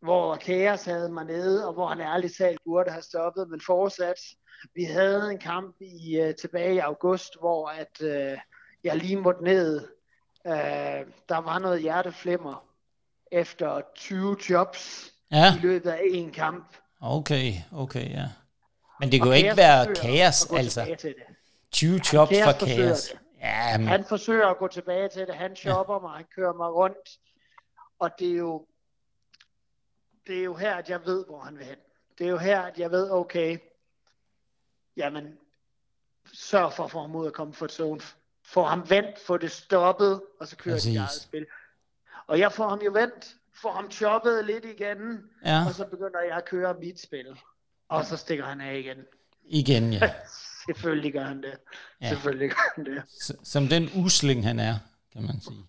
hvor 0.00 0.36
kære 0.36 0.78
havde 0.84 1.12
mig 1.12 1.24
nede, 1.24 1.66
og 1.68 1.72
hvor 1.72 1.86
han 1.86 2.00
ærligt 2.00 2.36
talt 2.36 2.60
burde 2.64 2.90
have 2.90 3.02
stoppet, 3.02 3.50
men 3.50 3.60
fortsat. 3.66 4.16
Vi 4.74 4.84
havde 4.84 5.30
en 5.30 5.38
kamp 5.38 5.76
i 5.80 6.20
øh, 6.20 6.34
tilbage 6.34 6.74
i 6.74 6.78
august, 6.78 7.38
hvor 7.38 7.68
at 7.68 8.02
øh, 8.02 8.38
jeg 8.84 8.96
lige 8.96 9.20
måtte 9.20 9.44
ned. 9.44 9.88
Uh, 10.44 10.52
der 11.28 11.38
var 11.38 11.58
noget 11.58 11.82
hjerteflimmer 11.82 12.64
efter 13.32 13.80
20 13.94 14.36
jobs 14.50 15.12
Ja, 15.30 15.56
i 15.56 15.60
løbet 15.60 15.90
af 15.90 16.00
en 16.10 16.32
kamp. 16.32 16.76
okay, 17.00 17.52
okay, 17.72 18.10
ja. 18.10 18.28
Men 19.00 19.12
det 19.12 19.20
jo 19.26 19.32
ikke 19.32 19.56
være 19.56 19.94
kaos, 19.94 20.52
altså. 20.52 20.80
tilbage 20.80 20.96
til 20.96 21.14
det. 21.14 21.36
20 21.70 22.00
jobs 22.12 22.30
fra 22.44 22.52
forsøger 22.52 22.88
kaos. 22.88 23.14
Ja, 23.40 23.78
men, 23.78 23.86
Han 23.86 24.04
forsøger 24.04 24.46
at 24.46 24.58
gå 24.58 24.68
tilbage 24.68 25.08
til 25.08 25.26
det. 25.26 25.34
Han 25.34 25.56
shopper 25.56 26.00
mig, 26.00 26.10
han 26.10 26.24
kører 26.34 26.52
mig 26.52 26.74
rundt. 26.74 27.18
Og 27.98 28.10
det 28.18 28.32
er 28.32 28.36
jo, 28.36 28.66
det 30.26 30.38
er 30.38 30.44
jo 30.44 30.54
her, 30.54 30.74
at 30.74 30.90
jeg 30.90 31.00
ved, 31.06 31.26
hvor 31.26 31.40
han 31.40 31.58
vil 31.58 31.66
hen. 31.66 31.76
Det 32.18 32.26
er 32.26 32.30
jo 32.30 32.38
her, 32.38 32.62
at 32.62 32.78
jeg 32.78 32.90
ved, 32.90 33.10
okay, 33.10 33.58
jamen, 34.96 35.38
sørg 36.34 36.72
for 36.72 36.84
at 36.84 36.90
få 36.90 37.00
ham 37.00 37.14
ud 37.16 37.26
af 37.26 37.32
comfort 37.32 37.72
zone. 37.72 38.00
Få 38.52 38.62
ham 38.62 38.90
vendt, 38.90 39.18
få 39.26 39.36
det 39.36 39.50
stoppet, 39.50 40.22
og 40.40 40.48
så 40.48 40.56
kører 40.56 40.74
Præcis. 40.74 40.92
de 40.92 40.98
eget 40.98 41.10
spil. 41.10 41.46
Og 42.26 42.38
jeg 42.38 42.52
får 42.52 42.68
ham 42.68 42.80
jo 42.84 42.92
vendt, 42.92 43.34
får 43.62 43.72
ham 43.72 43.90
choppet 43.90 44.44
lidt 44.44 44.64
igen, 44.64 44.98
ja, 45.44 45.66
og 45.66 45.74
så 45.74 45.86
begynder 45.86 46.20
jeg 46.20 46.36
at 46.36 46.44
køre 46.44 46.74
mit 46.80 47.00
spil. 47.00 47.26
Og 47.88 48.04
så 48.06 48.16
stikker 48.16 48.44
han 48.44 48.60
af 48.60 48.78
igen. 48.78 48.98
igen, 49.44 49.92
ja. 49.92 50.12
Selvfølgelig 50.66 51.12
gør 51.12 51.24
han 51.24 51.42
det. 51.42 51.54
Ja. 52.00 52.08
Selvfølgelig 52.08 52.50
gør 52.50 52.72
han 52.76 52.84
det. 52.84 53.02
Som 53.44 53.66
den 53.66 53.90
usling 53.96 54.46
han 54.46 54.58
er, 54.58 54.74
kan 55.12 55.22
man 55.22 55.40
sige. 55.40 55.66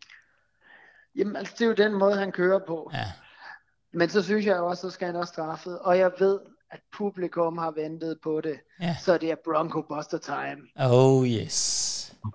Jamen, 1.16 1.36
altså, 1.36 1.54
det 1.58 1.62
er 1.62 1.68
jo 1.68 1.74
den 1.74 1.94
måde, 1.94 2.16
han 2.18 2.32
kører 2.32 2.60
på. 2.68 2.92
Ja, 2.94 3.12
Men 3.94 4.10
så 4.10 4.24
synes 4.24 4.46
jeg 4.46 4.56
også, 4.60 4.82
så 4.82 4.90
skal 4.90 5.06
han 5.06 5.16
også 5.16 5.32
straffet. 5.34 5.80
Og 5.80 5.98
jeg 5.98 6.12
ved, 6.20 6.40
at 6.72 6.80
publikum 6.98 7.58
har 7.58 7.72
ventet 7.72 8.18
på 8.24 8.42
det. 8.42 8.60
Ja. 8.82 8.96
Så 9.02 9.18
det 9.18 9.32
er 9.32 9.36
Bronco 9.44 9.82
Buster 9.82 10.18
time. 10.18 10.90
oh 10.90 11.28
yes. 11.28 11.83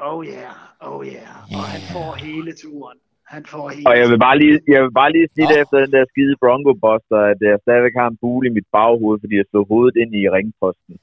Oh 0.09 0.21
yeah, 0.35 0.55
oh 0.89 1.01
yeah. 1.13 1.35
Og 1.57 1.65
han 1.75 1.83
får 1.95 2.11
hele 2.27 2.51
turen. 2.63 2.99
Han 3.35 3.43
får 3.53 3.69
hele 3.75 3.87
Og 3.89 3.95
jeg 4.01 4.07
vil 4.11 4.19
bare 4.27 4.39
lige, 4.43 4.57
jeg 4.75 4.81
vil 4.85 4.95
bare 5.01 5.13
lige 5.17 5.29
sige 5.35 5.47
Nå. 5.47 5.51
det 5.51 5.59
efter 5.63 5.77
den 5.85 5.93
der 5.97 6.05
skide 6.13 6.35
Bronco 6.43 6.73
Buster, 6.85 7.21
at 7.33 7.39
jeg 7.49 7.57
stadigvæk 7.65 7.95
har 8.01 8.09
en 8.13 8.19
bule 8.23 8.45
i 8.51 8.53
mit 8.59 8.69
baghoved, 8.77 9.17
fordi 9.23 9.35
jeg 9.41 9.47
slog 9.51 9.65
hovedet 9.73 9.97
ind 10.03 10.11
i 10.21 10.23
ringposten. 10.37 10.95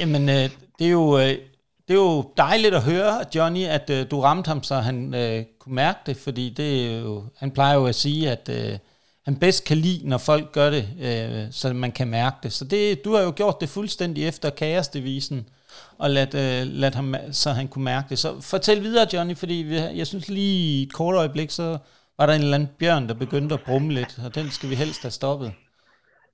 Jamen, 0.00 0.24
øh, 0.36 0.46
det 0.78 0.86
er 0.90 0.96
jo... 1.02 1.06
Øh, 1.24 1.34
det 1.90 1.96
er 1.96 2.02
jo 2.02 2.24
dejligt 2.36 2.74
at 2.74 2.82
høre, 2.82 3.14
Johnny, 3.34 3.64
at 3.76 3.90
øh, 3.90 4.10
du 4.10 4.20
ramte 4.20 4.48
ham, 4.48 4.62
så 4.62 4.74
han 4.74 5.14
øh, 5.14 5.44
kunne 5.58 5.74
mærke 5.74 5.98
det, 6.06 6.16
fordi 6.16 6.54
det 6.56 6.70
er 6.86 7.00
jo, 7.00 7.22
han 7.36 7.50
plejer 7.50 7.74
jo 7.80 7.86
at 7.86 7.94
sige, 7.94 8.30
at 8.30 8.44
øh, 8.56 8.78
han 9.24 9.36
bedst 9.36 9.66
kan 9.68 9.76
lide, 9.76 10.08
når 10.08 10.18
folk 10.18 10.52
gør 10.52 10.70
det, 10.70 10.84
øh, 11.06 11.46
så 11.50 11.72
man 11.72 11.92
kan 11.92 12.08
mærke 12.08 12.36
det. 12.42 12.52
Så 12.52 12.64
det, 12.64 13.04
du 13.04 13.14
har 13.14 13.22
jo 13.22 13.32
gjort 13.36 13.60
det 13.60 13.68
fuldstændig 13.68 14.28
efter 14.28 14.50
kaosdevisen, 14.50 15.48
og 15.98 16.10
lad, 16.10 16.34
øh, 16.34 16.66
lad 16.66 16.94
ham, 16.94 17.14
så 17.32 17.50
han 17.50 17.68
kunne 17.68 17.84
mærke 17.84 18.06
det. 18.10 18.18
Så 18.18 18.40
fortæl 18.40 18.82
videre, 18.82 19.06
Johnny, 19.12 19.36
fordi 19.36 19.54
vi, 19.54 19.76
jeg 19.76 20.06
synes 20.06 20.28
lige 20.28 20.78
i 20.78 20.82
et 20.82 20.92
kort 20.92 21.14
øjeblik, 21.16 21.50
så 21.50 21.78
var 22.18 22.26
der 22.26 22.32
en 22.32 22.40
eller 22.40 22.54
anden 22.54 22.68
bjørn, 22.78 23.08
der 23.08 23.14
begyndte 23.14 23.54
at 23.54 23.60
brumme 23.66 23.92
lidt, 23.92 24.18
og 24.24 24.34
den 24.34 24.50
skal 24.50 24.70
vi 24.70 24.74
helst 24.74 25.02
have 25.02 25.10
stoppet. 25.10 25.52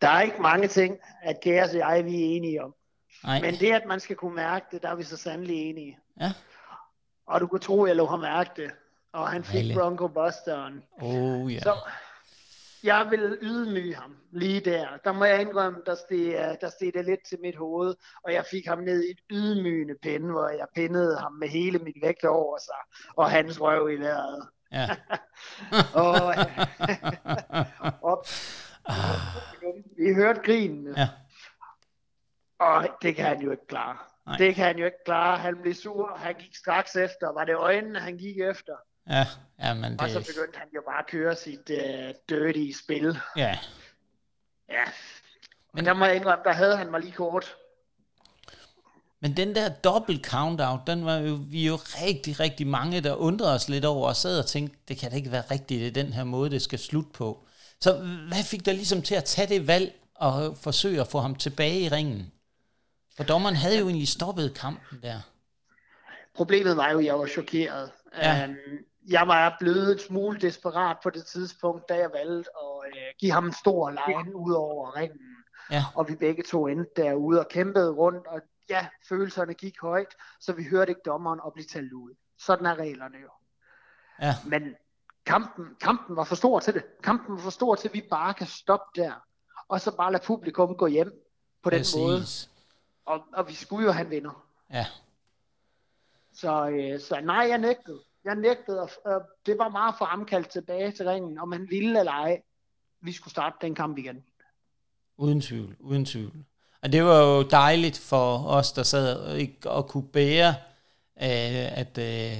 Der 0.02 0.08
er 0.08 0.20
ikke 0.20 0.42
mange 0.42 0.68
ting, 0.68 0.96
at 1.22 1.40
Gæres 1.40 1.70
og 1.70 1.76
jeg 1.78 2.04
vi 2.04 2.22
er 2.22 2.36
enige 2.36 2.64
om. 2.64 2.74
Nej, 3.24 3.40
Men 3.40 3.54
det, 3.54 3.72
at 3.72 3.82
man 3.88 4.00
skal 4.00 4.16
kunne 4.16 4.34
mærke 4.34 4.66
det, 4.72 4.82
der 4.82 4.88
er 4.88 4.94
vi 4.94 5.02
så 5.02 5.16
sandelig 5.16 5.56
enige. 5.70 5.98
ja. 6.20 6.32
Og 7.28 7.40
du 7.40 7.46
kunne 7.46 7.60
tro, 7.60 7.84
at 7.84 7.88
jeg 7.88 7.96
lå 7.96 8.06
ham 8.06 8.20
mærke 8.20 8.50
det. 8.56 8.70
Og 9.12 9.28
han 9.28 9.44
fik 9.44 9.52
Dejligt. 9.54 9.78
Bronco 9.78 10.08
Busteren. 10.08 10.82
Oh 11.00 11.54
ja. 11.54 11.60
Så 11.60 11.74
jeg 12.84 13.06
vil 13.10 13.38
ydmyge 13.42 13.94
ham 13.94 14.16
lige 14.32 14.60
der. 14.60 14.88
Der 15.04 15.12
må 15.12 15.24
jeg 15.24 15.40
indrømme, 15.40 15.82
der 15.86 15.94
steg, 15.94 16.56
der 16.60 16.68
steg 16.68 16.94
det 16.94 17.04
lidt 17.04 17.20
til 17.28 17.38
mit 17.42 17.56
hoved, 17.56 17.94
og 18.24 18.32
jeg 18.32 18.44
fik 18.50 18.66
ham 18.66 18.78
ned 18.78 19.04
i 19.04 19.10
et 19.10 19.20
ydmygende 19.30 19.94
pinde, 20.02 20.32
hvor 20.32 20.48
jeg 20.48 20.66
pindede 20.74 21.18
ham 21.18 21.32
med 21.32 21.48
hele 21.48 21.78
mit 21.78 21.96
vægt 22.02 22.24
over 22.24 22.58
sig, 22.58 23.00
og 23.16 23.30
hans 23.30 23.60
røv 23.60 23.90
i 23.90 23.96
vejret. 23.96 24.48
ja. 24.72 24.88
Og, 25.94 26.34
op. 28.12 28.26
Vi 29.96 30.14
hørte 30.14 30.40
grinen, 30.40 30.94
ja. 30.96 31.08
og 32.58 32.88
det 33.02 33.16
kan 33.16 33.24
han 33.24 33.40
jo 33.40 33.50
ikke 33.50 33.66
klare. 33.66 33.96
Nej. 34.26 34.36
Det 34.36 34.54
kan 34.54 34.64
han 34.64 34.78
jo 34.78 34.84
ikke 34.84 35.04
klare. 35.04 35.38
Han 35.38 35.56
blev 35.62 35.74
sur, 35.74 36.16
han 36.16 36.34
gik 36.34 36.54
straks 36.54 36.96
efter. 36.96 37.32
Var 37.32 37.44
det 37.44 37.54
øjnene, 37.54 38.00
han 38.00 38.18
gik 38.18 38.40
efter? 38.40 38.74
Ja, 39.10 39.26
ja, 39.58 39.74
men 39.74 40.00
Og 40.00 40.10
så 40.10 40.18
det, 40.18 40.26
begyndte 40.26 40.58
han 40.58 40.68
jo 40.74 40.82
bare 40.86 40.98
at 40.98 41.06
køre 41.06 41.36
sit 41.36 41.70
uh, 41.70 42.14
dirty 42.28 42.78
spil. 42.78 43.18
ja, 43.36 43.58
Ja. 44.68 44.84
Men 45.74 45.84
der 45.84 45.94
må 45.94 46.04
jeg 46.04 46.16
indrømme, 46.16 46.44
der 46.44 46.52
havde 46.52 46.76
han 46.76 46.90
mig 46.90 47.00
lige 47.00 47.12
kort. 47.12 47.56
Men 49.20 49.36
den 49.36 49.54
der 49.54 49.68
dobbelt 49.68 50.26
count-out, 50.26 50.80
den 50.86 51.04
var 51.04 51.16
jo, 51.16 51.38
vi 51.50 51.66
jo 51.66 51.74
rigtig, 51.76 52.40
rigtig 52.40 52.66
mange, 52.66 53.00
der 53.00 53.14
undrede 53.14 53.54
os 53.54 53.68
lidt 53.68 53.84
over 53.84 54.08
og 54.08 54.16
sad 54.16 54.38
og 54.38 54.46
tænkte, 54.46 54.78
det 54.88 54.98
kan 54.98 55.10
da 55.10 55.16
ikke 55.16 55.32
være 55.32 55.42
rigtigt, 55.50 55.80
det 55.80 55.86
er 55.86 56.04
den 56.04 56.12
her 56.12 56.24
måde, 56.24 56.50
det 56.50 56.62
skal 56.62 56.78
slutte 56.78 57.10
på. 57.12 57.46
Så 57.80 57.92
hvad 58.28 58.44
fik 58.44 58.66
dig 58.66 58.74
ligesom 58.74 59.02
til 59.02 59.14
at 59.14 59.24
tage 59.24 59.48
det 59.48 59.66
valg 59.66 59.94
og 60.14 60.56
forsøge 60.56 61.00
at 61.00 61.08
få 61.08 61.18
ham 61.18 61.34
tilbage 61.34 61.80
i 61.80 61.88
ringen? 61.88 62.32
For 63.16 63.24
dommeren 63.24 63.56
havde 63.56 63.78
jo 63.78 63.86
egentlig 63.86 64.08
stoppet 64.08 64.54
kampen 64.54 65.02
der. 65.02 65.20
Problemet 66.34 66.76
var 66.76 66.90
jo, 66.90 66.98
at 66.98 67.04
jeg 67.04 67.18
var 67.18 67.26
chokeret. 67.26 67.90
Ja. 68.18 68.44
Um, 68.44 68.56
jeg 69.08 69.28
var 69.28 69.56
blevet 69.60 69.92
en 69.92 69.98
smule 69.98 70.38
desperat 70.40 70.96
på 71.02 71.10
det 71.10 71.26
tidspunkt, 71.26 71.88
da 71.88 71.94
jeg 71.94 72.10
valgte 72.12 72.50
at 72.60 72.92
uh, 72.92 73.18
give 73.18 73.32
ham 73.32 73.46
en 73.46 73.52
stor 73.52 73.90
line 73.90 74.36
ud 74.36 74.52
over 74.52 74.96
ringen. 74.96 75.18
Ja, 75.70 75.84
Og 75.94 76.08
vi 76.08 76.14
begge 76.16 76.42
to 76.42 76.66
endte 76.66 76.90
derude 76.96 77.40
og 77.40 77.48
kæmpede 77.48 77.90
rundt, 77.90 78.26
og 78.26 78.40
ja, 78.68 78.86
følelserne 79.08 79.54
gik 79.54 79.80
højt, 79.80 80.14
så 80.40 80.52
vi 80.52 80.64
hørte 80.64 80.90
ikke 80.90 81.00
dommeren 81.06 81.40
at 81.46 81.52
blive 81.52 81.66
talt 81.66 81.92
ud. 81.92 82.14
Sådan 82.38 82.66
er 82.66 82.74
reglerne 82.78 83.16
jo. 83.18 83.28
ja, 84.22 84.34
Men 84.46 84.74
kampen, 85.26 85.66
kampen 85.80 86.16
var 86.16 86.24
for 86.24 86.34
stor 86.34 86.60
til 86.60 86.74
det. 86.74 86.84
Kampen 87.02 87.36
var 87.36 87.42
for 87.42 87.50
stor 87.50 87.74
til, 87.74 87.88
at 87.88 87.94
vi 87.94 88.06
bare 88.10 88.34
kan 88.34 88.46
stoppe 88.46 89.00
der. 89.02 89.12
Og 89.68 89.80
så 89.80 89.96
bare 89.96 90.12
lade 90.12 90.22
publikum 90.26 90.76
gå 90.76 90.86
hjem 90.86 91.12
på 91.62 91.70
den 91.70 91.84
måde. 91.96 92.18
præcis. 92.20 92.50
Og, 93.06 93.24
og 93.32 93.48
vi 93.48 93.54
skulle 93.54 93.86
jo 93.86 93.92
have 93.92 94.04
en 94.04 94.10
vinder. 94.10 94.46
Ja, 94.72 94.86
Så, 96.32 96.68
øh, 96.68 97.00
så 97.00 97.20
nej, 97.20 97.46
jeg 97.48 97.58
nægtede. 97.58 98.00
Jeg 98.26 98.34
nægtede, 98.34 98.80
og 98.80 98.90
øh, 99.06 99.20
det 99.46 99.58
var 99.58 99.68
meget 99.68 99.94
for 99.98 100.04
ham 100.04 100.24
kaldt 100.24 100.48
tilbage 100.48 100.92
til 100.92 101.08
ringen, 101.08 101.38
om 101.38 101.52
han 101.52 101.66
ville 101.70 101.98
eller 101.98 102.12
ej. 102.12 102.42
Vi 103.00 103.12
skulle 103.12 103.32
starte 103.32 103.56
den 103.60 103.74
kamp 103.74 103.98
igen. 103.98 104.24
uden 105.18 105.40
tvivl, 105.40 105.76
uden 105.80 106.04
tvivl. 106.04 106.32
Og 106.82 106.92
det 106.92 107.04
var 107.04 107.18
jo 107.18 107.42
dejligt 107.42 107.98
for 107.98 108.38
os, 108.46 108.72
der 108.72 108.82
sad 108.82 109.16
og 109.16 109.38
ikke 109.38 109.68
kunne 109.88 110.08
bære, 110.08 110.48
øh, 111.22 111.78
at, 111.78 111.98
øh, 111.98 112.38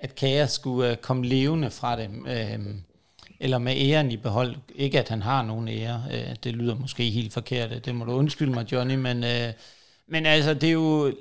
at 0.00 0.14
Kære 0.14 0.48
skulle 0.48 0.90
øh, 0.90 0.96
komme 0.96 1.26
levende 1.26 1.70
fra 1.70 2.00
dem. 2.02 2.26
Øh, 2.26 2.58
eller 3.40 3.58
med 3.58 3.76
æren 3.76 4.10
i 4.10 4.16
behold. 4.16 4.56
Ikke 4.74 4.98
at 4.98 5.08
han 5.08 5.22
har 5.22 5.42
nogen 5.42 5.68
ære. 5.68 6.02
Øh, 6.12 6.36
det 6.44 6.52
lyder 6.56 6.74
måske 6.74 7.10
helt 7.10 7.32
forkert. 7.32 7.84
Det 7.84 7.94
må 7.94 8.04
du 8.04 8.12
undskylde 8.12 8.52
mig, 8.52 8.72
Johnny. 8.72 8.94
Men, 8.94 9.24
øh, 9.24 9.52
men 10.06 10.26
altså, 10.26 10.54
det 10.54 10.68
er 10.68 10.72
jo... 10.72 11.12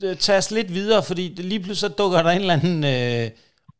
Det 0.00 0.18
tages 0.18 0.50
lidt 0.50 0.74
videre, 0.74 1.02
fordi 1.02 1.34
det 1.34 1.44
lige 1.44 1.58
pludselig 1.60 1.90
så 1.90 1.96
dukker 1.98 2.22
der 2.22 2.30
en 2.30 2.40
eller 2.40 2.54
anden 2.54 2.84
øh, 2.84 3.30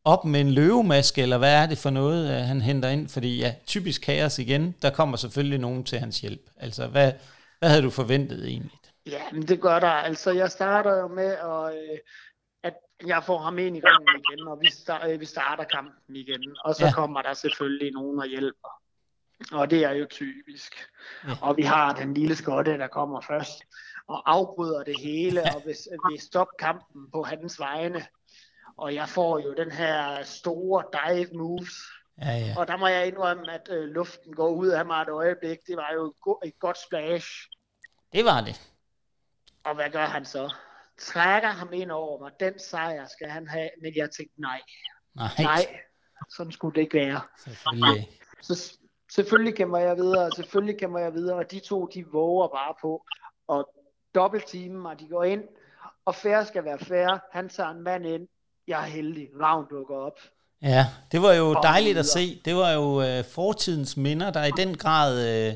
op 0.05 0.25
med 0.25 0.41
en 0.41 0.51
løvemaske, 0.51 1.21
eller 1.21 1.37
hvad 1.37 1.53
er 1.63 1.65
det 1.65 1.77
for 1.77 1.89
noget, 1.89 2.29
øh, 2.31 2.47
han 2.47 2.61
henter 2.61 2.89
ind? 2.89 3.09
Fordi 3.09 3.39
ja, 3.39 3.53
typisk 3.67 4.01
kaos 4.01 4.39
igen, 4.39 4.75
der 4.81 4.89
kommer 4.89 5.17
selvfølgelig 5.17 5.59
nogen 5.59 5.83
til 5.83 5.99
hans 5.99 6.19
hjælp. 6.21 6.41
Altså, 6.57 6.87
hvad, 6.87 7.11
hvad 7.59 7.69
havde 7.69 7.81
du 7.83 7.89
forventet 7.89 8.47
egentlig? 8.47 8.79
Ja, 9.05 9.21
men 9.33 9.41
det 9.47 9.61
gør 9.61 9.79
der. 9.79 9.87
Altså, 9.87 10.31
jeg 10.31 10.51
starter 10.51 10.97
jo 10.99 11.07
med, 11.07 11.25
at, 11.31 11.75
øh, 11.75 11.97
at 12.63 12.73
jeg 13.07 13.23
får 13.23 13.37
ham 13.37 13.57
ind 13.59 13.77
i 13.77 13.81
ringen 13.83 14.21
igen, 14.23 14.47
og 14.47 14.57
vi, 14.61 14.71
start, 14.71 15.11
øh, 15.11 15.19
vi 15.19 15.25
starter 15.25 15.63
kampen 15.63 16.15
igen. 16.15 16.55
Og 16.63 16.75
så 16.75 16.85
Ja. 16.85 16.91
kommer 16.91 17.21
der 17.21 17.33
selvfølgelig 17.33 17.91
nogen 17.93 18.19
og 18.19 18.27
hjælper. 18.27 18.69
Og 19.51 19.69
det 19.71 19.83
er 19.83 19.91
jo 19.91 20.05
typisk. 20.09 20.73
Ja. 21.27 21.31
Og 21.41 21.57
vi 21.57 21.61
har 21.63 21.93
den 21.93 22.13
lille 22.13 22.35
skotte, 22.35 22.77
der 22.77 22.87
kommer 22.87 23.21
først 23.21 23.63
og 24.07 24.31
afbryder 24.31 24.83
det 24.83 24.99
hele, 24.99 25.43
og 25.43 25.61
hvis 25.63 25.87
vi 26.11 26.17
stopper 26.17 26.53
kampen 26.59 27.11
på 27.11 27.23
hans 27.23 27.59
vegne. 27.59 28.05
Og 28.77 28.93
jeg 28.95 29.09
får 29.09 29.39
jo 29.39 29.53
den 29.53 29.71
her 29.71 30.23
store 30.23 30.83
dive 30.93 31.29
moves, 31.33 31.73
Ja, 32.21 32.31
ja. 32.37 32.53
og 32.57 32.67
der 32.67 32.77
må 32.77 32.87
jeg 32.87 33.07
indrømme, 33.07 33.51
at 33.53 33.67
øh, 33.71 33.83
luften 33.83 34.35
går 34.35 34.49
ud 34.49 34.67
af 34.67 34.85
mig 34.85 35.01
et 35.01 35.09
øjeblik. 35.09 35.57
Det 35.67 35.77
var 35.77 35.89
jo 35.93 36.05
et 36.05 36.13
go- 36.21 36.39
et 36.45 36.59
godt 36.59 36.77
splash. 36.77 37.27
Det 38.13 38.25
var 38.25 38.41
det. 38.41 38.71
Og 39.63 39.75
hvad 39.75 39.89
gør 39.89 40.05
han 40.05 40.25
så? 40.25 40.53
Trækker 40.99 41.49
ham 41.49 41.73
ind 41.73 41.91
over 41.91 42.19
mig. 42.19 42.31
Den 42.39 42.59
sejr 42.59 43.07
skal 43.07 43.29
han 43.29 43.47
have. 43.47 43.69
Men 43.81 43.95
jeg 43.95 44.11
tænkte, 44.11 44.41
nej, 44.41 44.61
Nej, 45.15 45.27
nej, 45.39 45.79
sådan 46.37 46.51
skulle 46.51 46.75
det 46.75 46.81
ikke 46.81 46.97
være. 46.97 47.21
selvfølgelig. 47.43 48.09
Så 48.41 48.77
selvfølgelig 49.11 49.55
kæmper 49.55 49.77
jeg 49.77 49.95
videre, 49.97 50.31
selvfølgelig 50.31 50.79
kæmper 50.79 50.99
jeg 50.99 51.13
videre, 51.13 51.37
og 51.37 51.51
de 51.51 51.59
to, 51.59 51.85
de 51.85 52.05
våger 52.11 52.47
bare 52.47 52.73
på. 52.81 53.05
Og 53.47 53.74
dobbeltteamen, 54.15 54.85
og 54.85 54.99
de 54.99 55.07
går 55.07 55.23
ind, 55.23 55.43
og 56.05 56.15
fair 56.15 56.43
skal 56.43 56.65
være 56.65 56.79
fair. 56.79 57.19
Han 57.31 57.49
tager 57.49 57.69
en 57.69 57.81
mand 57.81 58.05
ind. 58.05 58.27
Jeg 58.67 58.81
er 58.81 58.85
heldig. 58.85 59.27
Ravn 59.41 59.65
dukker 59.69 59.95
op. 59.95 60.19
Ja, 60.61 60.85
det 61.11 61.21
var 61.21 61.33
jo 61.33 61.53
dejligt 61.53 61.97
at 61.97 62.05
se. 62.05 62.41
Det 62.45 62.55
var 62.55 62.71
jo 62.71 63.01
øh, 63.01 63.23
fortidens 63.23 63.97
minder, 63.97 64.31
der 64.31 64.45
i 64.45 64.51
den 64.57 64.77
grad 64.77 65.27
øh, 65.29 65.55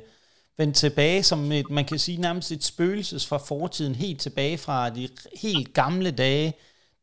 vendt 0.58 0.76
tilbage 0.76 1.24
som 1.24 1.52
et, 1.52 1.70
man 1.70 1.86
kan 1.86 2.00
sige 2.00 2.22
nærmest 2.22 2.52
et 2.52 2.64
spøgelses 2.64 3.28
fra 3.28 3.38
fortiden, 3.38 3.96
helt 3.96 4.22
tilbage 4.22 4.58
fra 4.58 4.90
de 4.90 5.10
helt 5.42 5.74
gamle 5.74 6.12
dage. 6.12 6.54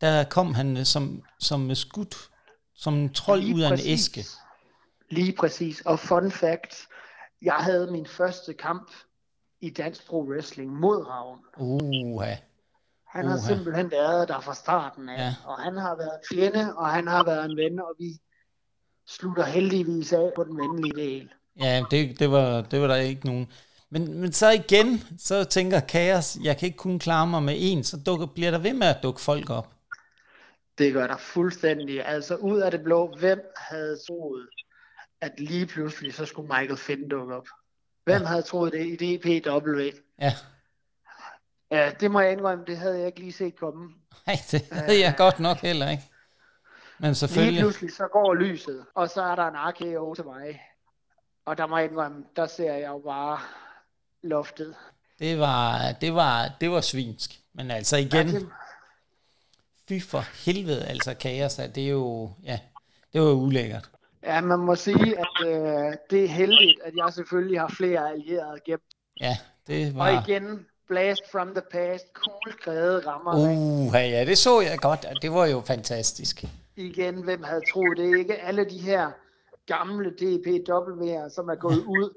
Der 0.01 0.23
kom 0.23 0.53
han 0.53 0.77
øh, 0.77 0.85
som, 0.85 1.23
som 1.39 1.75
skudt, 1.75 2.15
som 2.75 2.93
en 2.93 3.13
trold 3.13 3.41
Lige 3.41 3.55
ud 3.55 3.61
af 3.61 3.67
en 3.67 3.71
præcis. 3.71 4.07
æske. 4.07 4.25
Lige 5.09 5.33
præcis. 5.39 5.81
Og 5.81 5.99
fun 5.99 6.31
fact, 6.31 6.87
jeg 7.41 7.53
havde 7.53 7.91
min 7.91 8.05
første 8.05 8.53
kamp 8.53 8.91
i 9.61 9.69
Dansk 9.69 10.07
Pro 10.07 10.23
Wrestling 10.23 10.71
mod 10.79 11.07
Ravn. 11.07 11.39
Uha. 11.57 12.35
Han 13.07 13.25
har 13.25 13.37
Uha. 13.37 13.47
simpelthen 13.47 13.91
været 13.91 14.27
der 14.27 14.39
fra 14.39 14.53
starten 14.55 15.09
af, 15.09 15.17
Ja. 15.17 15.35
og 15.45 15.57
han 15.59 15.77
har 15.77 15.95
været 15.95 16.11
en 16.13 16.35
fjende, 16.37 16.75
og 16.77 16.87
han 16.87 17.07
har 17.07 17.23
været 17.23 17.45
en 17.45 17.57
ven, 17.57 17.79
og 17.79 17.95
vi 17.99 18.09
slutter 19.07 19.43
heldigvis 19.45 20.13
af 20.13 20.31
på 20.35 20.43
den 20.43 20.57
venlige 20.57 20.93
del. 20.95 21.29
Ja, 21.59 21.83
det, 21.91 22.19
det, 22.19 22.31
var, 22.31 22.61
det 22.61 22.81
var 22.81 22.87
der 22.87 22.95
ikke 22.95 23.25
nogen. 23.25 23.51
Men, 23.89 24.21
men 24.21 24.31
så 24.33 24.49
igen, 24.49 24.99
så 25.19 25.43
tænker 25.43 25.79
Kaos, 25.79 26.37
jeg 26.43 26.57
kan 26.57 26.65
ikke 26.65 26.77
kun 26.77 26.99
klare 26.99 27.27
mig 27.27 27.43
med 27.43 27.55
en, 27.57 27.83
så 27.83 27.97
dukker, 28.05 28.25
bliver 28.25 28.51
der 28.51 28.57
ved 28.57 28.73
med 28.73 28.87
at 28.87 28.99
dukke 29.03 29.21
folk 29.21 29.49
op. 29.49 29.73
Det 30.77 30.93
gør 30.93 31.07
der 31.07 31.17
fuldstændig. 31.17 32.05
Altså 32.05 32.35
ud 32.35 32.59
af 32.59 32.71
det 32.71 32.81
blå, 32.83 33.15
hvem 33.19 33.39
havde 33.57 33.97
troet, 34.07 34.47
at 35.21 35.39
lige 35.39 35.65
pludselig 35.65 36.13
så 36.13 36.25
skulle 36.25 36.47
Michael 36.47 36.77
Finn 36.77 37.09
dukke 37.09 37.35
op? 37.35 37.47
Hvem 38.07 38.25
havde 38.25 38.41
troet 38.41 38.73
det 38.73 39.01
i 39.01 39.17
DPW? 39.17 39.81
Ja, 40.21 40.33
Ja, 41.71 41.91
det 41.99 42.11
må 42.11 42.19
jeg 42.19 42.31
indrømme, 42.31 42.65
det 42.67 42.77
havde 42.77 42.97
jeg 42.97 43.05
ikke 43.07 43.19
lige 43.19 43.31
set 43.33 43.55
komme. 43.59 43.93
Nej, 44.27 44.35
det 44.51 44.67
havde 44.71 44.99
jeg 44.99 45.13
godt 45.17 45.39
nok 45.39 45.57
heller 45.57 45.89
ikke. 45.89 46.03
Men 46.99 47.07
Lige 47.07 47.15
selvfølgelig, 47.15 47.61
pludselig 47.61 47.93
så 47.93 48.07
går 48.07 48.33
lyset, 48.33 48.85
og 48.95 49.09
så 49.09 49.21
er 49.23 49.35
der 49.35 49.47
en 49.47 49.55
RKO 49.55 50.13
til 50.13 50.25
mig. 50.25 50.61
Og 51.45 51.57
der 51.57 51.67
må 51.67 51.77
jeg 51.77 51.89
indrømme, 51.89 52.23
der 52.35 52.47
ser 52.47 52.73
jeg 52.73 52.87
jo 52.87 53.01
bare 53.05 53.39
loftet. 54.23 54.75
det 55.19 55.39
var, 55.39 55.91
det 56.01 56.13
var, 56.13 56.49
det 56.61 56.71
var 56.71 56.81
svinsk. 56.81 57.31
Men 57.53 57.71
altså 57.71 57.97
igen, 57.97 58.27
Ja, 58.29 58.39
det- 58.39 58.49
fy 59.89 60.01
for 60.09 60.19
helvede, 60.45 60.85
altså 60.85 61.13
kaos, 61.13 61.55
det 61.55 61.77
er 61.77 61.87
jo, 61.89 62.31
ja, 62.43 62.59
det 63.13 63.21
var 63.21 63.31
ulækkert. 63.31 63.89
Ja, 64.27 64.41
man 64.41 64.59
må 64.59 64.75
sige, 64.75 65.19
at 65.19 65.47
øh, 65.47 65.93
det 66.09 66.23
er 66.23 66.27
heldigt, 66.27 66.79
at 66.83 66.93
jeg 66.95 67.13
selvfølgelig 67.13 67.59
har 67.59 67.73
flere 67.77 68.09
allierede 68.11 68.59
gemt. 68.65 68.83
Ja, 69.21 69.37
det 69.67 69.87
Og 69.93 69.99
var, 69.99 70.27
igen, 70.27 70.65
blast 70.87 71.21
from 71.31 71.47
the 71.47 71.61
past, 71.71 72.05
cool 72.13 72.53
græde 72.63 72.99
rammer. 73.07 73.33
uh, 73.87 73.93
ja, 73.93 74.25
det 74.25 74.37
så 74.37 74.61
jeg 74.61 74.77
godt, 74.79 75.05
og 75.05 75.21
det 75.21 75.31
var 75.31 75.45
jo 75.45 75.61
fantastisk. 75.61 76.43
Igen, 76.75 77.23
hvem 77.23 77.43
havde 77.43 77.61
troet 77.73 77.97
det 77.97 78.17
ikke? 78.19 78.35
Alle 78.35 78.65
de 78.69 78.77
her 78.77 79.11
gamle 79.65 80.09
DPW'er, 80.09 81.29
som 81.35 81.49
er 81.49 81.55
gået 81.55 81.83
ud 81.85 82.09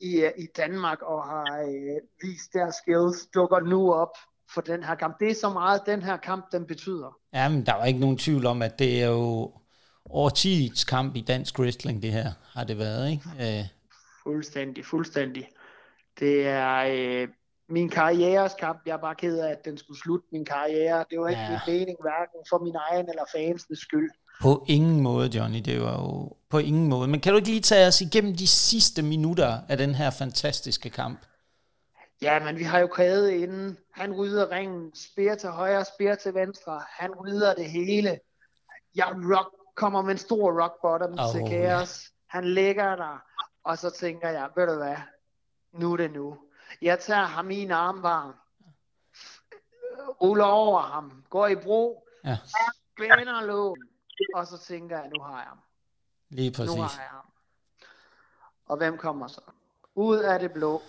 i, 0.00 0.20
øh, 0.20 0.30
i 0.38 0.46
Danmark 0.56 1.02
og 1.02 1.24
har 1.24 1.60
øh, 1.60 2.00
vist 2.22 2.52
deres 2.52 2.74
skills, 2.74 3.26
dukker 3.34 3.60
nu 3.60 3.92
op 3.94 4.16
for 4.54 4.60
den 4.60 4.84
her 4.84 4.94
kamp. 4.94 5.20
Det 5.20 5.30
er 5.30 5.34
så 5.34 5.50
meget, 5.50 5.80
den 5.86 6.02
her 6.02 6.16
kamp, 6.16 6.44
den 6.52 6.66
betyder. 6.66 7.16
Jamen, 7.34 7.66
der 7.66 7.72
var 7.74 7.84
ikke 7.84 8.00
nogen 8.00 8.18
tvivl 8.18 8.46
om, 8.46 8.62
at 8.62 8.78
det 8.78 9.02
er 9.02 9.06
jo 9.08 9.52
årtidets 10.12 10.84
kamp 10.84 11.16
i 11.16 11.20
dansk 11.20 11.58
wrestling, 11.58 12.02
det 12.02 12.12
her 12.12 12.32
har 12.52 12.64
det 12.64 12.78
været, 12.78 13.10
ikke? 13.10 13.58
Øh, 13.60 13.64
Fuldstændig, 14.22 14.84
fuldstændig. 14.86 15.48
Det 16.20 16.46
er 16.48 16.76
øh, 16.90 17.28
min 17.68 17.88
karrieres 17.88 18.52
kamp. 18.60 18.78
Jeg 18.86 18.92
er 18.92 18.96
bare 19.00 19.14
ked 19.14 19.38
af, 19.38 19.50
at 19.50 19.64
den 19.64 19.78
skulle 19.78 20.00
slutte 20.00 20.26
min 20.32 20.44
karriere. 20.44 21.04
Det 21.10 21.20
var 21.20 21.28
ikke 21.28 21.40
Ja. 21.40 21.48
min 21.50 21.58
mening, 21.78 21.96
hverken 22.00 22.40
for 22.50 22.58
min 22.64 22.74
egen 22.90 23.08
eller 23.08 23.24
fansenes 23.36 23.78
skyld. 23.78 24.10
På 24.42 24.64
ingen 24.68 25.00
måde, 25.00 25.30
Johnny. 25.38 25.58
Det 25.64 25.80
var 25.80 25.92
jo 26.02 26.32
på 26.50 26.58
ingen 26.58 26.88
måde. 26.88 27.08
Men 27.08 27.20
kan 27.20 27.32
du 27.32 27.36
ikke 27.36 27.48
lige 27.48 27.60
tage 27.60 27.86
os 27.86 28.00
igennem 28.00 28.36
de 28.36 28.46
sidste 28.46 29.02
minutter 29.02 29.58
af 29.68 29.76
den 29.78 29.94
her 29.94 30.10
fantastiske 30.10 30.90
kamp? 30.90 31.20
Ja, 32.22 32.44
men 32.44 32.58
vi 32.58 32.62
har 32.64 32.78
jo 32.78 32.86
krævet 32.86 33.30
inden. 33.30 33.76
Han 33.94 34.12
rydder 34.12 34.50
ringen, 34.50 34.90
spær 34.94 35.34
til 35.34 35.48
højre, 35.48 35.84
spær 35.84 36.14
til 36.14 36.34
venstre. 36.34 36.80
Han 36.98 37.10
rydder 37.14 37.54
det 37.54 37.70
hele. 37.70 38.18
Jeg 38.94 39.06
rock, 39.08 39.54
kommer 39.74 40.02
med 40.02 40.10
en 40.10 40.18
stor 40.18 40.62
rock 40.62 40.80
bottom 40.82 41.12
oh, 41.18 41.32
til. 41.32 41.46
Chaos. 41.46 42.10
Han 42.26 42.44
ligger 42.44 42.96
der, 42.96 43.18
og 43.64 43.78
så 43.78 43.90
tænker 43.90 44.28
jeg, 44.28 44.50
ved 44.56 44.66
du 44.66 44.74
hvad, 44.74 44.96
nu 45.72 45.92
er 45.92 45.96
det 45.96 46.12
nu. 46.12 46.38
Jeg 46.82 46.98
tager 47.00 47.24
ham 47.24 47.50
i 47.50 47.56
en 47.62 47.70
armvarm, 47.70 48.34
ruller 50.22 50.44
over 50.44 50.80
ham, 50.80 51.24
går 51.30 51.46
i 51.46 51.56
bro, 51.56 52.08
Ja, 52.24 52.38
spænder 52.96 53.40
lågen, 53.46 53.82
og 54.34 54.46
så 54.46 54.58
tænker 54.58 54.98
jeg, 55.00 55.10
nu 55.16 55.22
har 55.22 55.36
jeg 55.38 55.48
ham. 55.48 55.58
lige 56.30 56.50
Nu 56.50 56.54
præcis. 56.56 56.94
har 56.94 57.02
jeg 57.02 57.10
ham. 57.10 57.24
Og 58.66 58.76
hvem 58.76 58.98
kommer 58.98 59.26
så? 59.28 59.40
Ud 59.94 60.18
af 60.18 60.38
det 60.40 60.52
blå. 60.52 60.82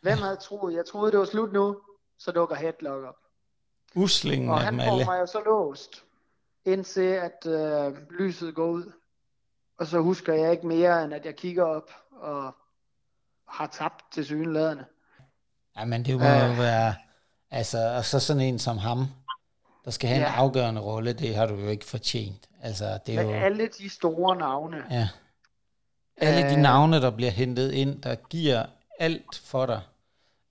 Hvem 0.00 0.18
havde 0.18 0.36
troet? 0.36 0.74
Jeg 0.74 0.86
troede, 0.86 1.12
det 1.12 1.18
var 1.18 1.24
slut 1.24 1.52
nu. 1.52 1.80
Så 2.18 2.32
dukker 2.32 2.56
Headlock 2.56 3.04
op. 3.04 3.16
Uslingen 3.94 4.50
Og 4.50 4.56
af 4.56 4.62
han 4.62 4.72
dem 4.74 4.80
får 4.80 4.92
alle. 4.92 5.04
mig 5.04 5.20
jo 5.20 5.26
så 5.26 5.40
låst, 5.40 6.04
indtil 6.66 7.00
at 7.02 7.46
øh, 7.46 7.94
lyset 8.18 8.54
går 8.54 8.66
ud. 8.66 8.92
Og 9.78 9.86
så 9.86 10.00
husker 10.00 10.32
jeg 10.34 10.52
ikke 10.52 10.66
mere, 10.66 11.04
end 11.04 11.14
at 11.14 11.24
jeg 11.26 11.36
kigger 11.36 11.64
op 11.64 11.90
og 12.20 12.54
har 13.48 13.66
tabt 13.66 14.04
til 14.12 14.24
synlædende. 14.24 14.84
Ja, 15.78 15.84
men 15.84 16.04
det 16.04 16.14
må 16.18 16.24
jo 16.24 16.50
Øh. 16.52 16.58
være... 16.58 16.94
Altså, 17.50 17.78
og 17.96 18.04
så 18.04 18.20
sådan 18.20 18.42
en 18.42 18.58
som 18.58 18.78
ham, 18.78 19.06
der 19.84 19.90
skal 19.90 20.08
have 20.08 20.16
en 20.16 20.22
Ja. 20.32 20.32
afgørende 20.36 20.80
rolle, 20.80 21.12
det 21.12 21.34
har 21.34 21.46
du 21.46 21.54
jo 21.54 21.68
ikke 21.68 21.84
fortjent. 21.84 22.48
Altså, 22.62 22.98
det 23.06 23.14
er 23.14 23.22
Men 23.22 23.34
jo... 23.34 23.40
alle 23.40 23.68
de 23.78 23.90
store 23.90 24.36
navne, 24.36 24.84
Ja. 24.90 25.08
Alle 26.16 26.42
de 26.50 26.54
Øh. 26.54 26.60
navne, 26.62 27.00
der 27.00 27.10
bliver 27.10 27.30
hentet 27.30 27.72
ind, 27.72 28.02
der 28.02 28.14
giver 28.14 28.66
alt 28.98 29.42
for 29.44 29.66
dig. 29.66 29.80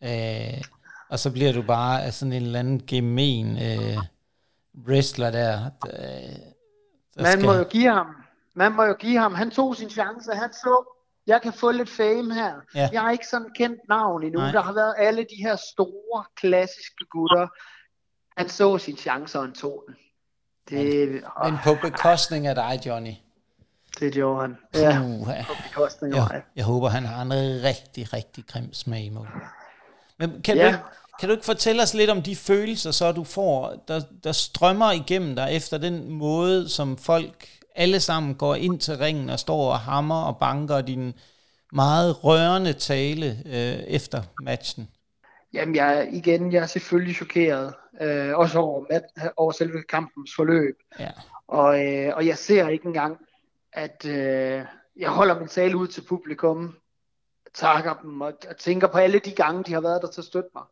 Øh, 0.04 0.62
og 1.10 1.20
så 1.20 1.32
bliver 1.32 1.52
du 1.54 1.62
bare 1.62 2.12
sådan 2.12 2.34
en 2.34 2.44
eller 2.44 2.60
anden 2.60 2.86
gemen 2.88 3.58
øh, 3.58 3.98
wrestler 4.88 5.32
der. 5.32 5.52
der, 5.52 5.70
der 7.18 7.22
man 7.22 7.42
må 7.46 7.54
jo 7.54 7.64
give 7.64 7.92
ham. 7.94 8.08
Man 8.54 8.72
må 8.72 8.84
jo 8.84 8.94
give 8.94 9.20
ham. 9.20 9.34
Han 9.36 9.52
tog 9.52 9.76
sin 9.76 9.90
chance. 9.90 10.32
Han 10.32 10.54
så, 10.54 10.94
jeg 11.28 11.42
kan 11.42 11.54
få 11.54 11.72
lidt 11.72 11.90
fame 11.90 12.34
her. 12.34 12.54
Ja. 12.76 12.90
Jeg 12.94 13.02
har 13.02 13.12
ikke 13.12 13.28
sådan 13.28 13.50
kendt 13.58 13.80
navn 13.90 14.24
endnu. 14.24 14.40
Nej. 14.40 14.52
Der 14.52 14.62
har 14.62 14.74
været 14.74 14.94
alle 14.98 15.22
de 15.22 15.36
her 15.44 15.56
store, 15.74 16.24
klassiske 16.38 17.06
gutter. 17.12 17.48
Han 18.38 18.50
så 18.50 18.78
sin 18.78 18.98
chance, 18.98 19.38
og 19.40 19.46
han 19.46 19.54
tog 19.54 19.84
den. 19.88 19.96
Det, 20.70 21.24
åh, 21.44 21.52
Men 21.52 21.60
på 21.64 21.76
bekostning 21.82 22.48
af 22.48 22.56
dig, 22.56 22.80
Johnny. 22.86 23.12
det 24.00 24.14
gjorde 24.14 24.42
han. 24.42 24.58
Ja, 24.74 25.02
Uha. 25.02 25.44
på 25.48 25.54
bekostning 25.70 26.14
af 26.14 26.18
Jeg, 26.18 26.28
mig. 26.32 26.44
jeg 26.56 26.66
håber, 26.66 26.88
han 26.90 27.06
har 27.06 27.22
en 27.22 27.32
rigtig, 27.64 28.14
rigtig 28.14 28.44
grim 28.48 28.74
smag 28.74 29.04
i 29.04 29.10
munden. 29.10 29.42
Men 30.18 30.42
kan, 30.42 30.58
Ja. 30.58 30.72
du, 30.72 30.78
kan 31.20 31.30
du 31.30 31.36
ikke 31.36 31.46
fortælle 31.46 31.82
os 31.82 31.94
lidt 31.94 32.10
om 32.10 32.22
de 32.22 32.36
følelser, 32.36 32.92
så 32.92 33.12
du 33.12 33.24
får, 33.24 33.84
der, 33.88 34.02
der 34.24 34.32
strømmer 34.32 34.92
igennem 34.92 35.36
dig 35.36 35.48
efter 35.52 35.78
den 35.78 36.12
måde, 36.12 36.70
som 36.70 36.98
folk 36.98 37.48
alle 37.76 38.00
sammen 38.00 38.36
går 38.36 38.56
ind 38.56 38.80
til 38.80 38.98
ringen 38.98 39.30
og 39.30 39.40
står 39.40 39.72
og 39.72 39.80
hammer 39.80 40.24
og 40.24 40.38
banker 40.38 40.82
din 40.82 41.14
meget 41.74 42.24
rørende 42.24 42.74
tale 42.74 43.38
øh, 43.46 43.84
efter 43.88 44.22
matchen? 44.42 44.90
Jamen, 45.54 45.76
jeg, 45.76 46.10
igen, 46.12 46.54
jeg 46.54 46.62
er 46.62 46.66
selvfølgelig 46.66 47.16
chokeret. 47.16 47.74
Øh, 48.02 48.38
også 48.38 48.60
over, 48.60 48.86
mat- 48.92 49.32
over 49.38 49.52
selve 49.52 49.84
kampens 49.90 50.32
forløb. 50.36 50.76
Ja. 51.00 51.12
Og, 51.48 51.86
øh, 51.86 52.16
og 52.16 52.28
jeg 52.28 52.38
ser 52.38 52.68
ikke 52.68 52.86
engang, 52.86 53.18
at 53.74 54.06
øh, 54.06 54.66
jeg 55.00 55.10
holder 55.10 55.40
min 55.40 55.48
tale 55.48 55.78
ud 55.78 55.88
til 55.88 56.02
publikum, 56.02 56.76
takker 57.54 57.94
dem 58.04 58.22
og, 58.22 58.34
og 58.50 58.58
tænker 58.58 58.88
på 58.88 58.98
alle 58.98 59.20
de 59.20 59.32
gange, 59.32 59.64
de 59.64 59.74
har 59.74 59.82
været 59.82 60.02
der 60.02 60.08
til 60.08 60.22
at 60.22 60.26
støtte 60.26 60.50
mig. 60.56 60.64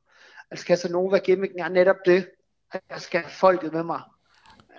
Altså 0.54 0.66
Casanova 0.66 1.18
gimmicken 1.18 1.60
er 1.60 1.70
netop 1.80 2.00
det, 2.06 2.22
at 2.76 2.82
jeg 2.92 3.02
skal 3.08 3.20
have 3.28 3.38
folket 3.46 3.74
med 3.74 3.84
mig. 3.84 4.02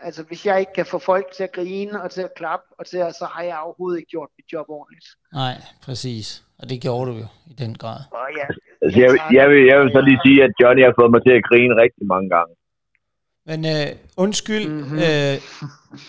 Altså 0.02 0.22
hvis 0.28 0.46
jeg 0.46 0.60
ikke 0.60 0.72
kan 0.72 0.86
få 0.86 0.98
folk 0.98 1.26
til 1.36 1.44
at 1.48 1.52
grine 1.52 2.02
og 2.02 2.10
til 2.10 2.22
at 2.28 2.32
klappe, 2.36 2.66
og 2.78 2.86
til 2.86 2.98
at, 2.98 3.14
så 3.14 3.26
har 3.34 3.42
jeg 3.42 3.58
overhovedet 3.66 3.98
ikke 3.98 4.10
gjort 4.10 4.30
mit 4.38 4.48
job 4.52 4.66
ordentligt. 4.68 5.06
Nej, 5.32 5.54
præcis. 5.86 6.26
Og 6.58 6.64
det 6.70 6.78
gjorde 6.84 7.06
du 7.10 7.16
jo 7.24 7.28
i 7.52 7.54
den 7.62 7.72
grad. 7.82 8.00
Og 8.10 8.28
ja, 8.38 8.46
Altså, 8.82 8.98
jeg, 9.02 9.08
jeg, 9.38 9.46
vil, 9.50 9.60
jeg 9.70 9.76
vil 9.80 9.90
så 9.96 10.00
lige 10.08 10.20
sige, 10.26 10.38
at 10.46 10.52
Johnny 10.60 10.82
har 10.86 10.94
fået 11.00 11.10
mig 11.14 11.22
til 11.26 11.34
at 11.38 11.46
grine 11.48 11.74
rigtig 11.84 12.04
mange 12.12 12.28
gange. 12.36 12.52
Men 13.46 13.64
øh, 13.66 13.86
undskyld, 14.16 14.68
Mhm. 14.68 14.78
mm-hmm. 14.82 14.98
øh, 14.98 15.40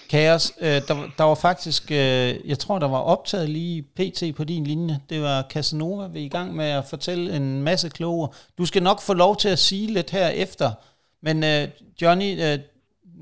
Kaos, 0.09 0.53
øh, 0.61 0.67
der, 0.67 1.09
der 1.17 1.23
var 1.23 1.35
faktisk, 1.35 1.91
øh, 1.91 2.49
jeg 2.49 2.59
tror, 2.59 2.79
der 2.79 2.87
var 2.87 2.97
optaget 2.97 3.49
lige 3.49 3.81
pt. 3.81 4.23
på 4.37 4.43
din 4.43 4.63
linje. 4.63 4.99
Det 5.09 5.21
var 5.21 5.45
Casanova, 5.49 6.07
vi 6.07 6.21
er 6.21 6.25
i 6.25 6.29
gang 6.29 6.55
med 6.55 6.65
at 6.65 6.85
fortælle 6.89 7.35
en 7.35 7.63
masse 7.63 7.89
kloge. 7.89 8.27
Du 8.57 8.65
skal 8.65 8.83
nok 8.83 9.01
få 9.01 9.13
lov 9.13 9.37
til 9.37 9.49
at 9.49 9.59
sige 9.59 9.93
lidt 9.93 10.09
her 10.11 10.27
efter. 10.27 10.71
Men 11.21 11.43
øh, 11.43 11.67
Johnny, 12.01 12.43
øh, 12.43 12.59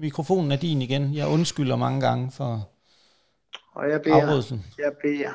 mikrofonen 0.02 0.52
er 0.52 0.56
din 0.56 0.82
igen. 0.82 1.14
Jeg 1.14 1.28
undskylder 1.28 1.76
mange 1.76 2.02
gange 2.02 2.32
for 2.32 2.70
og 3.76 3.90
jeg 3.90 4.02
beder, 4.02 4.16
afbrydelsen. 4.16 4.66
jeg 4.78 4.92
beder. 5.02 5.30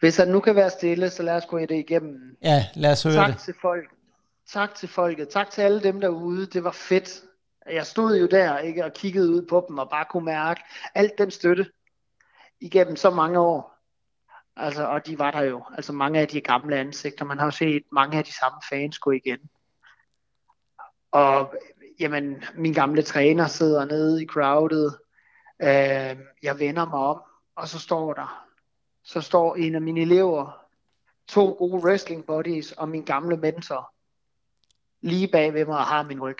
Hvis 0.00 0.16
han 0.16 0.28
nu 0.28 0.40
kan 0.40 0.54
være 0.56 0.70
stille, 0.70 1.10
så 1.10 1.22
lad 1.22 1.34
os 1.34 1.46
gå 1.48 1.58
det 1.58 1.70
igennem. 1.70 2.16
Ja, 2.42 2.66
lad 2.74 2.92
os 2.92 3.02
høre 3.02 3.14
Tak 3.14 3.32
det. 3.34 3.42
til 3.44 3.54
folk. 3.62 3.84
Tak 4.52 4.74
til 4.74 4.88
folket. 4.88 5.28
Tak 5.28 5.50
til 5.50 5.60
alle 5.62 5.82
dem 5.82 6.00
derude. 6.00 6.46
Det 6.46 6.64
var 6.64 6.70
fedt. 6.88 7.08
Jeg 7.70 7.86
stod 7.86 8.18
jo 8.18 8.26
der 8.26 8.58
ikke, 8.58 8.84
og 8.84 8.92
kiggede 8.92 9.30
ud 9.30 9.46
på 9.46 9.64
dem 9.68 9.78
og 9.78 9.90
bare 9.90 10.04
kunne 10.10 10.24
mærke 10.24 10.62
alt 10.94 11.18
den 11.18 11.30
støtte. 11.30 11.70
igennem 12.60 12.96
så 12.96 13.10
mange 13.10 13.38
år. 13.38 13.76
Altså, 14.56 14.86
og 14.86 15.06
de 15.06 15.18
var 15.18 15.30
der 15.30 15.42
jo. 15.42 15.64
Altså 15.74 15.92
mange 15.92 16.20
af 16.20 16.28
de 16.28 16.40
gamle 16.40 16.76
ansigter. 16.76 17.24
Man 17.24 17.38
har 17.38 17.44
jo 17.44 17.50
set 17.50 17.82
mange 17.92 18.18
af 18.18 18.24
de 18.24 18.32
samme 18.32 18.58
fans 18.70 18.98
gå 18.98 19.10
igen. 19.10 19.38
Og 21.10 21.54
jamen, 22.00 22.44
min 22.54 22.72
gamle 22.72 23.02
træner 23.02 23.46
sidder 23.46 23.84
nede 23.84 24.22
i 24.22 24.26
crowdet. 24.26 24.98
Øh, 25.62 26.16
jeg 26.42 26.58
vender 26.58 26.86
mig 26.86 27.00
om, 27.00 27.22
og 27.56 27.68
så 27.68 27.78
står 27.78 28.14
der, 28.14 28.46
så 29.04 29.20
står 29.20 29.56
en 29.56 29.74
af 29.74 29.82
mine 29.82 30.00
elever, 30.00 30.66
to 31.28 31.56
gode 31.58 31.84
wrestling 31.84 32.26
buddies 32.26 32.72
og 32.72 32.88
min 32.88 33.04
gamle 33.04 33.36
mentor 33.36 33.92
lige 35.00 35.28
bag 35.28 35.54
ved 35.54 35.64
mig 35.64 35.78
og 35.78 35.84
har 35.84 36.02
min 36.02 36.20
ryg. 36.20 36.38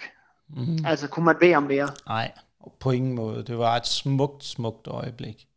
Mm. 0.49 0.87
Altså, 0.87 1.09
kunne 1.09 1.25
man 1.25 1.37
bede 1.41 1.55
om 1.55 1.63
mere? 1.63 1.89
Nej, 2.07 2.33
på 2.81 2.91
ingen 2.91 3.15
måde. 3.15 3.45
Det 3.45 3.59
var 3.59 3.77
et 3.77 3.87
smukt, 3.87 4.45
smukt 4.45 4.87
øjeblik. 4.87 5.49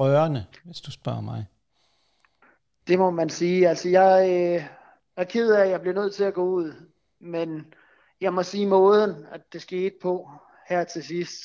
Rørende, 0.00 0.46
hvis 0.64 0.80
du 0.80 0.90
spørger 0.90 1.20
mig. 1.20 1.46
Det 2.86 2.98
må 2.98 3.10
man 3.10 3.30
sige. 3.30 3.68
Altså, 3.68 3.88
jeg 3.88 4.30
øh, 4.30 4.66
er 5.16 5.24
ked 5.24 5.52
af, 5.52 5.64
at 5.64 5.70
jeg 5.70 5.80
bliver 5.80 5.94
nødt 5.94 6.14
til 6.14 6.24
at 6.24 6.34
gå 6.34 6.44
ud. 6.44 6.72
Men 7.20 7.74
jeg 8.20 8.34
må 8.34 8.42
sige 8.42 8.66
måden, 8.66 9.26
at 9.32 9.40
det 9.52 9.62
skete 9.62 9.94
på 10.02 10.30
her 10.68 10.84
til 10.84 11.04
sidst. 11.04 11.42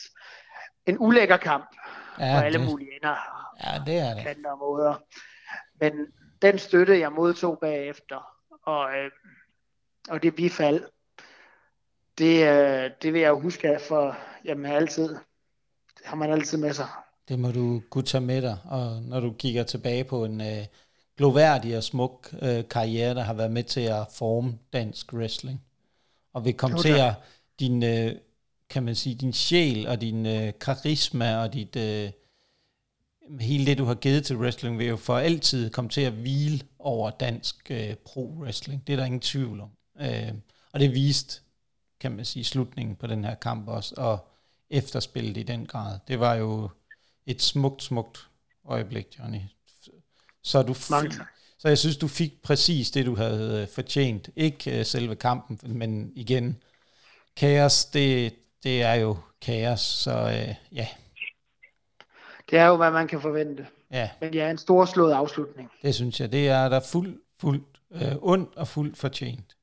En 0.85 0.97
ulækker 0.99 1.37
kamp 1.37 1.75
ja, 2.19 2.39
på 2.39 2.45
alle 2.45 2.59
det, 2.59 2.67
mulige 2.67 2.95
ender. 2.95 3.15
Ja, 3.63 3.83
det 3.85 3.99
er 3.99 4.13
det. 4.13 4.23
Kanter 4.23 4.51
og 4.51 4.57
måder. 4.57 4.95
Men 5.79 5.93
den 6.41 6.59
støtte, 6.59 6.99
jeg 6.99 7.11
modtog 7.11 7.59
bagefter, 7.61 8.25
og, 8.63 8.97
øh, 8.97 9.11
og 10.09 10.23
det 10.23 10.35
bifald, 10.35 10.83
det, 12.19 12.47
øh, 12.47 12.91
det 13.01 13.13
vil 13.13 13.21
jeg 13.21 13.33
huske 13.33 13.79
for 13.87 14.17
jamen, 14.45 14.65
altid. 14.71 15.09
Det 15.97 16.05
har 16.05 16.15
man 16.15 16.31
altid 16.31 16.57
med 16.57 16.73
sig. 16.73 16.87
Det 17.29 17.39
må 17.39 17.51
du 17.51 17.81
kunne 17.89 18.03
tage 18.03 18.21
med 18.21 18.41
dig, 18.41 18.57
og 18.65 19.01
når 19.01 19.19
du 19.19 19.33
kigger 19.33 19.63
tilbage 19.63 20.03
på 20.03 20.25
en 20.25 20.41
øh, 20.41 20.65
gloværdig 21.17 21.77
og 21.77 21.83
smuk 21.83 22.33
øh, 22.41 22.63
karriere, 22.69 23.15
der 23.15 23.21
har 23.21 23.33
været 23.33 23.51
med 23.51 23.63
til 23.63 23.81
at 23.81 24.07
forme 24.13 24.57
dansk 24.73 25.13
wrestling, 25.13 25.61
og 26.33 26.45
vil 26.45 26.53
kommentere 26.53 27.15
din, 27.59 27.83
øh, 27.83 28.15
kan 28.69 28.83
man 28.83 28.95
sige, 28.95 29.15
din 29.15 29.33
sjæl 29.33 29.87
og 29.87 30.01
din 30.01 30.25
øh, 30.25 30.53
karisma 30.61 31.37
og 31.37 31.53
dit, 31.53 31.75
øh, 31.75 32.09
hele 33.39 33.65
det, 33.65 33.77
du 33.77 33.85
har 33.85 33.95
givet 33.95 34.25
til 34.25 34.37
wrestling, 34.37 34.77
vil 34.77 34.87
jo 34.87 34.97
for 34.97 35.17
altid 35.17 35.69
komme 35.69 35.89
til 35.89 36.01
at 36.01 36.13
hvile 36.13 36.59
over 36.79 37.09
dansk 37.09 37.71
øh, 37.71 37.95
pro-wrestling. 38.05 38.83
Det 38.87 38.93
er 38.93 38.97
der 38.97 39.05
ingen 39.05 39.21
tvivl 39.21 39.61
om. 39.61 39.69
Øh, 40.01 40.33
og 40.73 40.79
det 40.79 40.93
viste, 40.93 41.41
kan 41.99 42.11
man 42.11 42.25
sige, 42.25 42.43
slutningen 42.43 42.95
på 42.95 43.07
den 43.07 43.23
her 43.23 43.35
kamp 43.35 43.67
også, 43.67 43.95
og 43.97 44.27
efterspillet 44.69 45.37
i 45.37 45.43
den 45.43 45.65
grad. 45.65 45.99
Det 46.07 46.19
var 46.19 46.35
jo 46.35 46.69
et 47.25 47.41
smukt, 47.41 47.83
smukt 47.83 48.27
øjeblik, 48.65 49.19
Johnny. 49.19 49.39
Så 50.43 50.61
du 50.61 50.73
tak. 50.73 51.05
Så 51.57 51.67
jeg 51.67 51.77
synes, 51.77 51.97
du 51.97 52.07
fik 52.07 52.41
præcis 52.41 52.91
det, 52.91 53.05
du 53.05 53.15
havde 53.15 53.61
øh, 53.61 53.67
fortjent. 53.67 54.29
Ikke 54.35 54.79
uh, 54.79 54.85
selve 54.85 55.15
kampen, 55.15 55.59
men 55.63 56.11
igen, 56.15 56.61
kaos, 57.35 57.85
det, 57.85 58.35
det 58.63 58.81
er 58.81 58.93
jo 58.93 59.17
kaos, 59.41 59.79
så 59.79 60.23
uh, 60.23 60.75
ja. 60.77 60.87
Det 62.49 62.59
er 62.59 62.65
jo, 62.65 62.75
hvad 62.75 62.91
man 62.91 63.07
kan 63.07 63.21
forvente. 63.21 63.67
Ja. 63.91 64.09
Men 64.21 64.33
det 64.33 64.41
er 64.41 64.51
en 64.51 64.57
storslået 64.57 65.13
afslutning. 65.13 65.71
Det 65.81 65.95
synes 65.95 66.19
jeg. 66.19 66.31
Det 66.31 66.47
er 66.47 66.69
der 66.69 66.79
fuldt, 66.79 67.21
fuldt 67.39 67.79
uh, 67.89 68.01
ondt 68.21 68.55
og 68.55 68.67
fuldt 68.67 68.97
fortjent. 68.97 69.57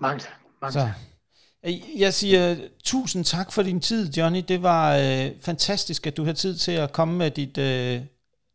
Mange 0.00 0.20
tak. 0.20 0.39
Mange 0.62 0.72
så. 0.72 0.90
Jeg 1.98 2.14
siger 2.14 2.56
tusind 2.84 3.24
tak 3.24 3.52
for 3.52 3.62
din 3.62 3.80
tid, 3.80 4.12
Johnny. 4.12 4.44
Det 4.48 4.62
var 4.62 4.96
øh, 4.96 5.30
fantastisk, 5.40 6.06
at 6.06 6.16
du 6.16 6.24
har 6.24 6.32
tid 6.32 6.56
til 6.56 6.72
at 6.72 6.92
komme 6.92 7.18
med 7.18 7.30
dit, 7.30 7.58
øh, 7.58 8.00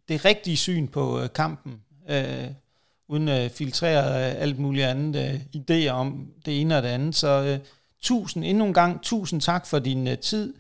det 0.08 0.26
rigtige 0.26 0.58
syn 0.58 0.88
på 0.88 1.22
øh, 1.22 1.30
kampen 1.34 1.82
øh, 2.10 2.48
uden 3.08 3.30
at 3.30 3.52
filtrere 3.52 4.32
øh, 4.32 4.42
alt 4.42 4.60
muligt 4.60 4.86
andet 4.86 5.16
øh, 5.34 5.62
idéer 5.62 5.90
om 5.90 6.28
det 6.46 6.62
ene 6.62 6.78
og 6.78 6.84
det 6.84 6.90
andet. 6.90 7.16
Så 7.16 7.28
øh, 7.28 7.60
tusind, 8.02 8.46
endnu 8.46 8.66
en 8.66 8.74
gang, 8.74 9.02
tusind 9.02 9.42
tak 9.42 9.68
for 9.68 9.80
din 9.80 10.08
øh, 10.08 10.18
tid. 10.18 10.54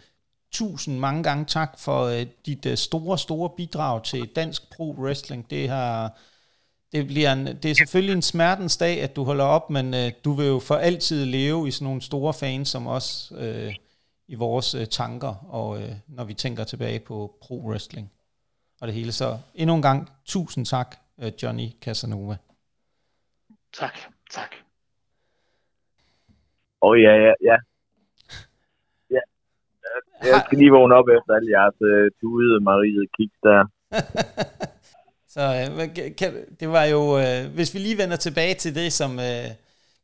Tusind 0.52 1.00
mange 1.00 1.24
gange 1.24 1.46
tak 1.46 1.80
for 1.80 2.04
øh, 2.04 2.26
dit 2.46 2.66
øh, 2.66 2.78
store, 2.78 3.18
store 3.18 3.50
bidrag 3.58 4.04
til 4.04 4.30
dansk 4.36 4.64
pro-wrestling. 4.64 5.50
Det 5.50 5.70
har... 5.70 6.18
Det, 6.92 7.08
bliver 7.08 7.34
en, 7.34 7.46
det 7.46 7.66
er 7.66 7.74
selvfølgelig 7.74 8.16
en 8.16 8.22
smertens 8.22 8.78
dag, 8.78 9.02
at 9.02 9.16
du 9.16 9.24
holder 9.24 9.44
op, 9.44 9.70
men 9.70 9.94
øh, 9.94 10.12
du 10.26 10.32
vil 10.34 10.48
jo 10.48 10.60
for 10.60 10.76
altid 10.76 11.26
leve 11.26 11.68
i 11.68 11.72
sådan 11.72 11.86
nogle 11.86 12.02
store 12.02 12.34
fans 12.34 12.70
som 12.70 12.88
os 12.88 13.34
øh, 13.38 13.74
i 14.28 14.36
vores 14.36 14.76
øh, 14.76 14.88
tanker, 14.88 15.46
og 15.50 15.82
øh, 15.82 15.92
når 16.08 16.24
vi 16.24 16.34
tænker 16.34 16.64
tilbage 16.64 17.00
på 17.00 17.38
pro-wrestling 17.42 18.12
og 18.82 18.88
det 18.88 18.96
hele. 18.96 19.12
Så 19.12 19.38
endnu 19.56 19.76
en 19.76 19.82
gang, 19.82 20.10
tusind 20.26 20.66
tak 20.66 20.96
Øh, 21.22 21.32
Johnny 21.44 21.68
Casanova. 21.84 22.36
Tak, 23.74 23.96
tak. 24.32 24.52
Åh 26.82 26.90
oh, 26.90 27.02
ja, 27.02 27.14
ja, 27.26 27.34
ja. 27.50 27.58
ja. 29.16 29.24
Jeg 30.32 30.44
skal 30.46 30.58
lige 30.58 30.72
vågne 30.72 30.96
op 30.96 31.08
efter 31.08 31.34
alle 31.34 31.52
jeres 31.52 31.80
uh, 31.82 32.08
tude 32.20 32.64
Marie 32.64 33.08
kiks 33.18 33.40
der. 33.44 33.62
Så 35.36 35.70
uh, 35.76 36.16
kan, 36.18 36.34
det 36.60 36.70
var 36.70 36.84
jo, 36.84 37.18
uh, 37.18 37.54
hvis 37.54 37.74
vi 37.74 37.80
lige 37.80 37.98
vender 37.98 38.16
tilbage 38.16 38.54
til 38.54 38.76
det, 38.76 38.94
som 38.94 39.12
uh, 39.12 39.52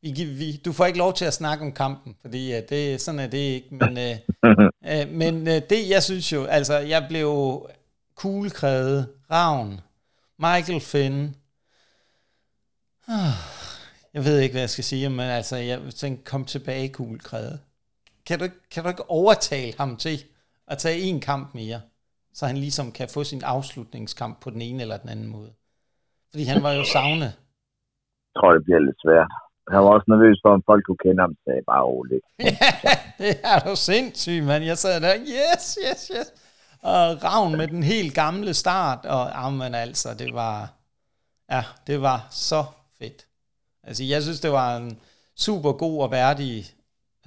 vi, 0.02 0.24
vi, 0.24 0.58
du 0.66 0.74
får 0.74 0.86
ikke 0.86 1.00
lov 1.00 1.14
til 1.14 1.26
at 1.26 1.34
snakke 1.34 1.66
om 1.66 1.72
kampen, 1.72 2.16
fordi 2.22 2.58
uh, 2.58 2.64
det, 2.70 3.02
sådan 3.02 3.20
er 3.20 3.28
det 3.28 3.38
ikke, 3.38 3.76
men, 3.76 3.98
uh, 3.98 4.50
uh, 4.50 5.10
men 5.22 5.36
uh, 5.42 5.54
det, 5.70 5.90
jeg 5.90 6.04
synes 6.04 6.34
jo, 6.34 6.46
altså, 6.46 6.78
jeg 6.78 7.06
blev 7.10 7.70
kuglekrævet, 8.16 9.08
ravn, 9.32 9.82
Michael 10.40 10.82
Finn. 10.82 11.36
Jeg 14.14 14.26
ved 14.26 14.40
ikke, 14.40 14.54
hvad 14.54 14.62
jeg 14.62 14.70
skal 14.70 14.84
sige, 14.84 15.10
men 15.10 15.30
altså, 15.30 15.56
jeg 15.56 15.80
tænker, 15.96 16.24
kom 16.24 16.46
tilbage, 16.46 16.90
kuglekræde. 16.90 17.60
Kan 18.26 18.40
du, 18.40 18.50
kan 18.72 18.84
du 18.84 18.90
ikke 18.90 19.10
overtale 19.10 19.74
ham 19.78 19.98
til 19.98 20.24
at 20.68 20.78
tage 20.78 21.00
en 21.00 21.20
kamp 21.20 21.54
mere, 21.54 21.82
så 22.34 22.46
han 22.46 22.58
ligesom 22.58 22.92
kan 22.92 23.08
få 23.14 23.24
sin 23.24 23.44
afslutningskamp 23.44 24.42
på 24.42 24.50
den 24.50 24.62
ene 24.62 24.82
eller 24.82 24.98
den 24.98 25.10
anden 25.10 25.28
måde? 25.28 25.52
Fordi 26.32 26.44
han 26.44 26.64
var 26.64 26.72
jo 26.72 26.84
savnet. 26.84 27.34
Jeg 28.28 28.36
tror, 28.38 28.52
det 28.52 28.64
bliver 28.64 28.80
lidt 28.80 29.00
svært. 29.06 29.32
Han 29.74 29.80
var 29.84 29.92
også 29.98 30.06
nervøs 30.08 30.38
for, 30.44 30.50
om 30.54 30.64
folk 30.66 30.86
kunne 30.86 31.04
kende 31.06 31.22
ham, 31.22 31.36
jeg 31.46 31.64
bare 31.74 31.84
roligt. 31.84 32.26
ja, 32.40 32.72
det 33.24 33.34
er 33.44 33.70
jo 33.70 33.76
sindssygt, 33.76 34.44
mand. 34.44 34.64
Jeg 34.64 34.78
sad 34.78 35.02
der, 35.02 35.14
yes, 35.20 35.78
yes, 35.86 36.12
yes 36.16 36.28
og 36.82 37.24
Ravn 37.24 37.58
med 37.58 37.68
den 37.68 37.84
helt 37.84 38.14
gamle 38.14 38.54
start, 38.54 39.06
og 39.06 39.32
jamen 39.36 39.76
altså, 39.76 40.14
det 40.14 40.34
var, 40.34 40.74
ja, 41.50 41.64
det 41.88 42.02
var 42.02 42.28
så 42.32 42.64
fedt. 43.00 43.28
Altså, 43.84 44.04
jeg 44.04 44.24
synes, 44.24 44.40
det 44.40 44.52
var 44.52 44.78
en 44.78 45.00
super 45.36 45.72
god 45.72 46.02
og 46.02 46.12
værdig 46.12 46.66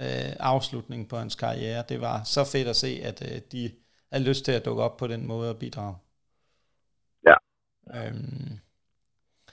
øh, 0.01 0.35
afslutning 0.39 1.09
på 1.09 1.17
hans 1.17 1.35
karriere. 1.35 1.83
Det 1.89 2.01
var 2.01 2.23
så 2.23 2.43
fedt 2.43 2.67
at 2.67 2.75
se, 2.75 3.01
at 3.03 3.21
øh, 3.31 3.41
de 3.51 3.71
havde 4.15 4.29
lyst 4.29 4.45
til 4.45 4.51
at 4.51 4.65
dukke 4.65 4.83
op 4.83 4.97
på 4.97 5.07
den 5.07 5.27
måde 5.27 5.49
og 5.49 5.57
bidrage. 5.57 5.95
Ja. 7.27 7.35
Øhm, 7.95 8.59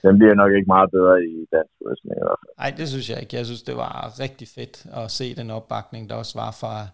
den 0.01 0.17
bliver 0.19 0.35
nok 0.35 0.51
ikke 0.57 0.67
meget 0.67 0.91
bedre 0.91 1.23
i 1.23 1.35
dansk 1.55 1.73
wrestling 1.85 2.15
i 2.17 2.25
hvert 2.27 2.39
fald. 2.41 2.53
Nej, 2.57 2.71
det 2.77 2.89
synes 2.89 3.09
jeg 3.09 3.21
ikke. 3.21 3.35
Jeg 3.35 3.45
synes, 3.45 3.63
det 3.63 3.75
var 3.75 4.19
rigtig 4.19 4.47
fedt 4.47 4.85
at 4.93 5.11
se 5.11 5.35
den 5.35 5.49
opbakning, 5.51 6.09
der 6.09 6.15
også 6.15 6.39
var 6.39 6.51
fra 6.51 6.87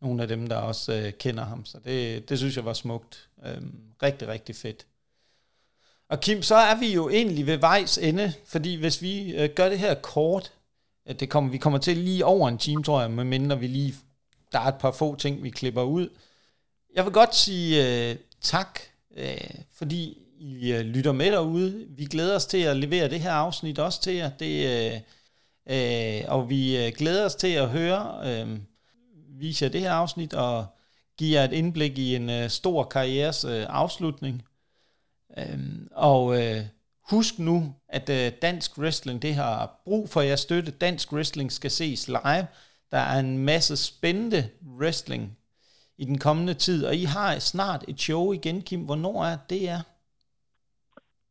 nogle 0.00 0.22
af 0.22 0.28
dem, 0.28 0.46
der 0.46 0.56
også 0.56 0.92
øh, 0.94 1.12
kender 1.12 1.44
ham. 1.44 1.64
Så 1.64 1.78
det, 1.84 2.28
det 2.28 2.38
synes 2.38 2.56
jeg 2.56 2.64
var 2.64 2.72
smukt. 2.72 3.28
Øhm, 3.46 3.74
rigtig, 4.02 4.28
rigtig 4.28 4.54
fedt. 4.54 4.86
Og 6.08 6.20
Kim, 6.20 6.42
så 6.42 6.54
er 6.54 6.78
vi 6.80 6.94
jo 6.94 7.08
egentlig 7.08 7.46
ved 7.46 7.56
vejs 7.56 7.98
ende, 7.98 8.32
fordi 8.46 8.80
hvis 8.80 9.02
vi 9.02 9.36
øh, 9.36 9.48
gør 9.56 9.68
det 9.68 9.78
her 9.78 9.94
kort, 9.94 10.52
øh, 11.08 11.14
det 11.20 11.30
kommer, 11.30 11.50
vi 11.50 11.58
kommer 11.58 11.78
til 11.78 11.96
lige 11.96 12.24
over 12.24 12.48
en 12.48 12.58
time, 12.58 12.82
tror 12.82 13.00
jeg, 13.00 13.10
medmindre 13.10 13.58
vi 13.58 13.66
lige, 13.66 13.94
der 14.52 14.60
er 14.60 14.68
et 14.68 14.78
par 14.80 14.90
få 14.90 15.16
ting, 15.16 15.42
vi 15.42 15.50
klipper 15.50 15.82
ud. 15.82 16.08
Jeg 16.94 17.04
vil 17.04 17.12
godt 17.12 17.34
sige 17.34 18.08
øh, 18.10 18.16
tak, 18.40 18.80
øh, 19.16 19.50
fordi 19.72 20.18
I 20.38 20.72
øh, 20.72 20.80
lytter 20.80 21.12
med 21.12 21.32
derude. 21.32 21.86
Vi 21.88 22.04
glæder 22.04 22.36
os 22.36 22.46
til 22.46 22.58
at 22.58 22.76
levere 22.76 23.10
det 23.10 23.20
her 23.20 23.32
afsnit 23.32 23.78
også 23.78 24.02
til 24.02 24.14
jer. 24.14 24.30
Det, 24.30 24.66
øh, 24.66 25.00
øh, 25.66 26.22
og 26.28 26.50
vi 26.50 26.86
øh, 26.86 26.92
glæder 26.92 27.24
os 27.24 27.34
til 27.34 27.52
at 27.52 27.68
høre... 27.68 28.20
Øh, 28.24 28.58
vise 29.38 29.64
jer 29.64 29.70
det 29.70 29.80
her 29.80 29.92
afsnit 29.92 30.34
og 30.34 30.66
give 31.18 31.38
jer 31.38 31.44
et 31.44 31.52
indblik 31.52 31.98
i 31.98 32.16
en 32.16 32.30
øh, 32.30 32.50
stor 32.50 32.84
karrieres 32.84 33.44
øh, 33.44 33.66
afslutning. 33.68 34.42
Øh, 35.38 35.58
og 35.92 36.42
øh, 36.42 36.62
husk 37.10 37.38
nu, 37.38 37.74
at 37.88 38.08
øh, 38.08 38.32
dansk 38.42 38.78
wrestling, 38.78 39.22
det 39.22 39.34
har 39.34 39.80
brug 39.84 40.10
for 40.10 40.20
jeres 40.20 40.40
støtte. 40.40 40.70
Dansk 40.70 41.12
wrestling 41.12 41.52
skal 41.52 41.70
ses 41.70 42.08
live. 42.08 42.46
Der 42.90 42.98
er 42.98 43.18
en 43.18 43.38
masse 43.38 43.76
spændende 43.76 44.48
wrestling 44.78 45.36
i 45.98 46.04
den 46.04 46.18
kommende 46.18 46.54
tid, 46.54 46.86
og 46.86 46.94
I 46.94 47.04
har 47.04 47.38
snart 47.38 47.84
et 47.88 48.00
show 48.00 48.32
igen, 48.32 48.60
Kim. 48.62 48.80
Hvornår 48.80 49.24
er 49.24 49.36
det 49.50 49.68
er? 49.68 49.80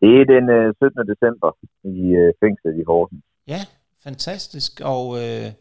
Det 0.01 0.11
er 0.21 0.25
den 0.35 0.45
øh, 0.49 0.73
17. 0.77 1.07
december 1.11 1.51
i 1.83 1.97
øh, 2.21 2.33
fængslet 2.43 2.79
i 2.81 2.83
Horsens. 2.87 3.23
Ja, 3.47 3.61
fantastisk. 4.03 4.81
Og 4.93 5.05
øh, 5.23 5.51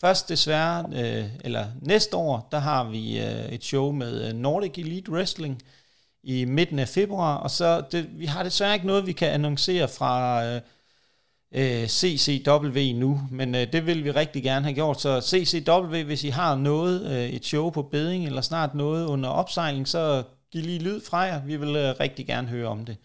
Først 0.00 0.28
desværre, 0.28 0.84
øh, 0.84 1.24
eller 1.44 1.64
næste 1.82 2.16
år, 2.16 2.48
der 2.52 2.58
har 2.58 2.90
vi 2.90 3.20
øh, 3.20 3.54
et 3.54 3.64
show 3.64 3.92
med 3.92 4.28
øh, 4.28 4.34
Nordic 4.34 4.78
Elite 4.78 5.12
Wrestling 5.12 5.62
i 6.22 6.44
midten 6.44 6.78
af 6.78 6.88
februar, 6.88 7.36
og 7.36 7.50
så 7.50 7.84
det, 7.92 8.18
vi 8.18 8.26
har 8.26 8.42
desværre 8.42 8.74
ikke 8.74 8.86
noget, 8.86 9.06
vi 9.06 9.12
kan 9.12 9.28
annoncere 9.28 9.88
fra 9.98 10.44
øh, 10.46 10.60
øh, 11.54 11.86
CCW 11.86 12.78
nu, 12.94 13.20
men 13.30 13.54
øh, 13.54 13.72
det 13.72 13.86
vil 13.86 14.04
vi 14.04 14.10
rigtig 14.10 14.42
gerne 14.42 14.64
have 14.64 14.74
gjort. 14.74 15.00
Så 15.00 15.20
CCW, 15.20 16.02
hvis 16.02 16.24
I 16.24 16.28
har 16.28 16.54
noget, 16.54 17.06
øh, 17.06 17.28
et 17.28 17.44
show 17.44 17.70
på 17.70 17.82
beding, 17.82 18.26
eller 18.26 18.40
snart 18.40 18.74
noget 18.74 19.06
under 19.06 19.28
opsejling, 19.28 19.88
så 19.88 20.22
giv 20.52 20.62
lige 20.62 20.78
lyd 20.78 21.00
fra 21.08 21.18
jer. 21.18 21.42
Vi 21.44 21.56
vil 21.56 21.76
øh, 21.76 21.94
rigtig 22.00 22.26
gerne 22.26 22.48
høre 22.48 22.68
om 22.68 22.84
det. 22.84 22.96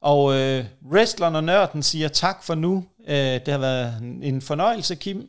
Og 0.00 0.34
øh, 0.34 0.64
wrestleren 0.92 1.36
og 1.36 1.44
nørden 1.44 1.82
siger 1.82 2.08
tak 2.08 2.42
for 2.42 2.54
nu. 2.54 2.84
Øh, 3.08 3.16
det 3.16 3.48
har 3.48 3.58
været 3.58 3.98
en 4.22 4.42
fornøjelse, 4.42 4.94
Kim. 4.94 5.28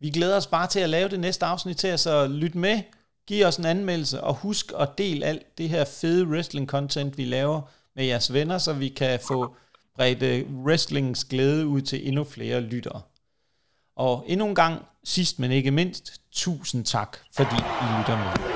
Vi 0.00 0.10
glæder 0.10 0.36
os 0.36 0.46
bare 0.46 0.66
til 0.66 0.80
at 0.80 0.90
lave 0.90 1.08
det 1.08 1.20
næste 1.20 1.46
afsnit 1.46 1.76
til 1.76 1.88
jer, 1.88 1.96
så 1.96 2.26
lyt 2.26 2.54
med, 2.54 2.80
giv 3.26 3.46
os 3.46 3.56
en 3.56 3.64
anmeldelse, 3.64 4.20
og 4.20 4.34
husk 4.34 4.72
at 4.78 4.88
del 4.98 5.22
alt 5.22 5.58
det 5.58 5.68
her 5.68 5.84
fede 5.84 6.26
wrestling-content, 6.26 7.16
vi 7.16 7.24
laver 7.24 7.60
med 7.96 8.04
jeres 8.04 8.32
venner, 8.32 8.58
så 8.58 8.72
vi 8.72 8.88
kan 8.88 9.20
få 9.28 9.56
bredte 9.96 10.46
wrestlings 10.64 11.24
glæde 11.24 11.66
ud 11.66 11.80
til 11.80 12.08
endnu 12.08 12.24
flere 12.24 12.60
lyttere. 12.60 13.02
Og 13.96 14.24
endnu 14.26 14.46
en 14.46 14.54
gang, 14.54 14.82
sidst 15.04 15.38
men 15.38 15.50
ikke 15.50 15.70
mindst, 15.70 16.20
tusind 16.32 16.84
tak, 16.84 17.16
fordi 17.32 17.56
I 17.56 17.98
lytter 17.98 18.16
med. 18.16 18.51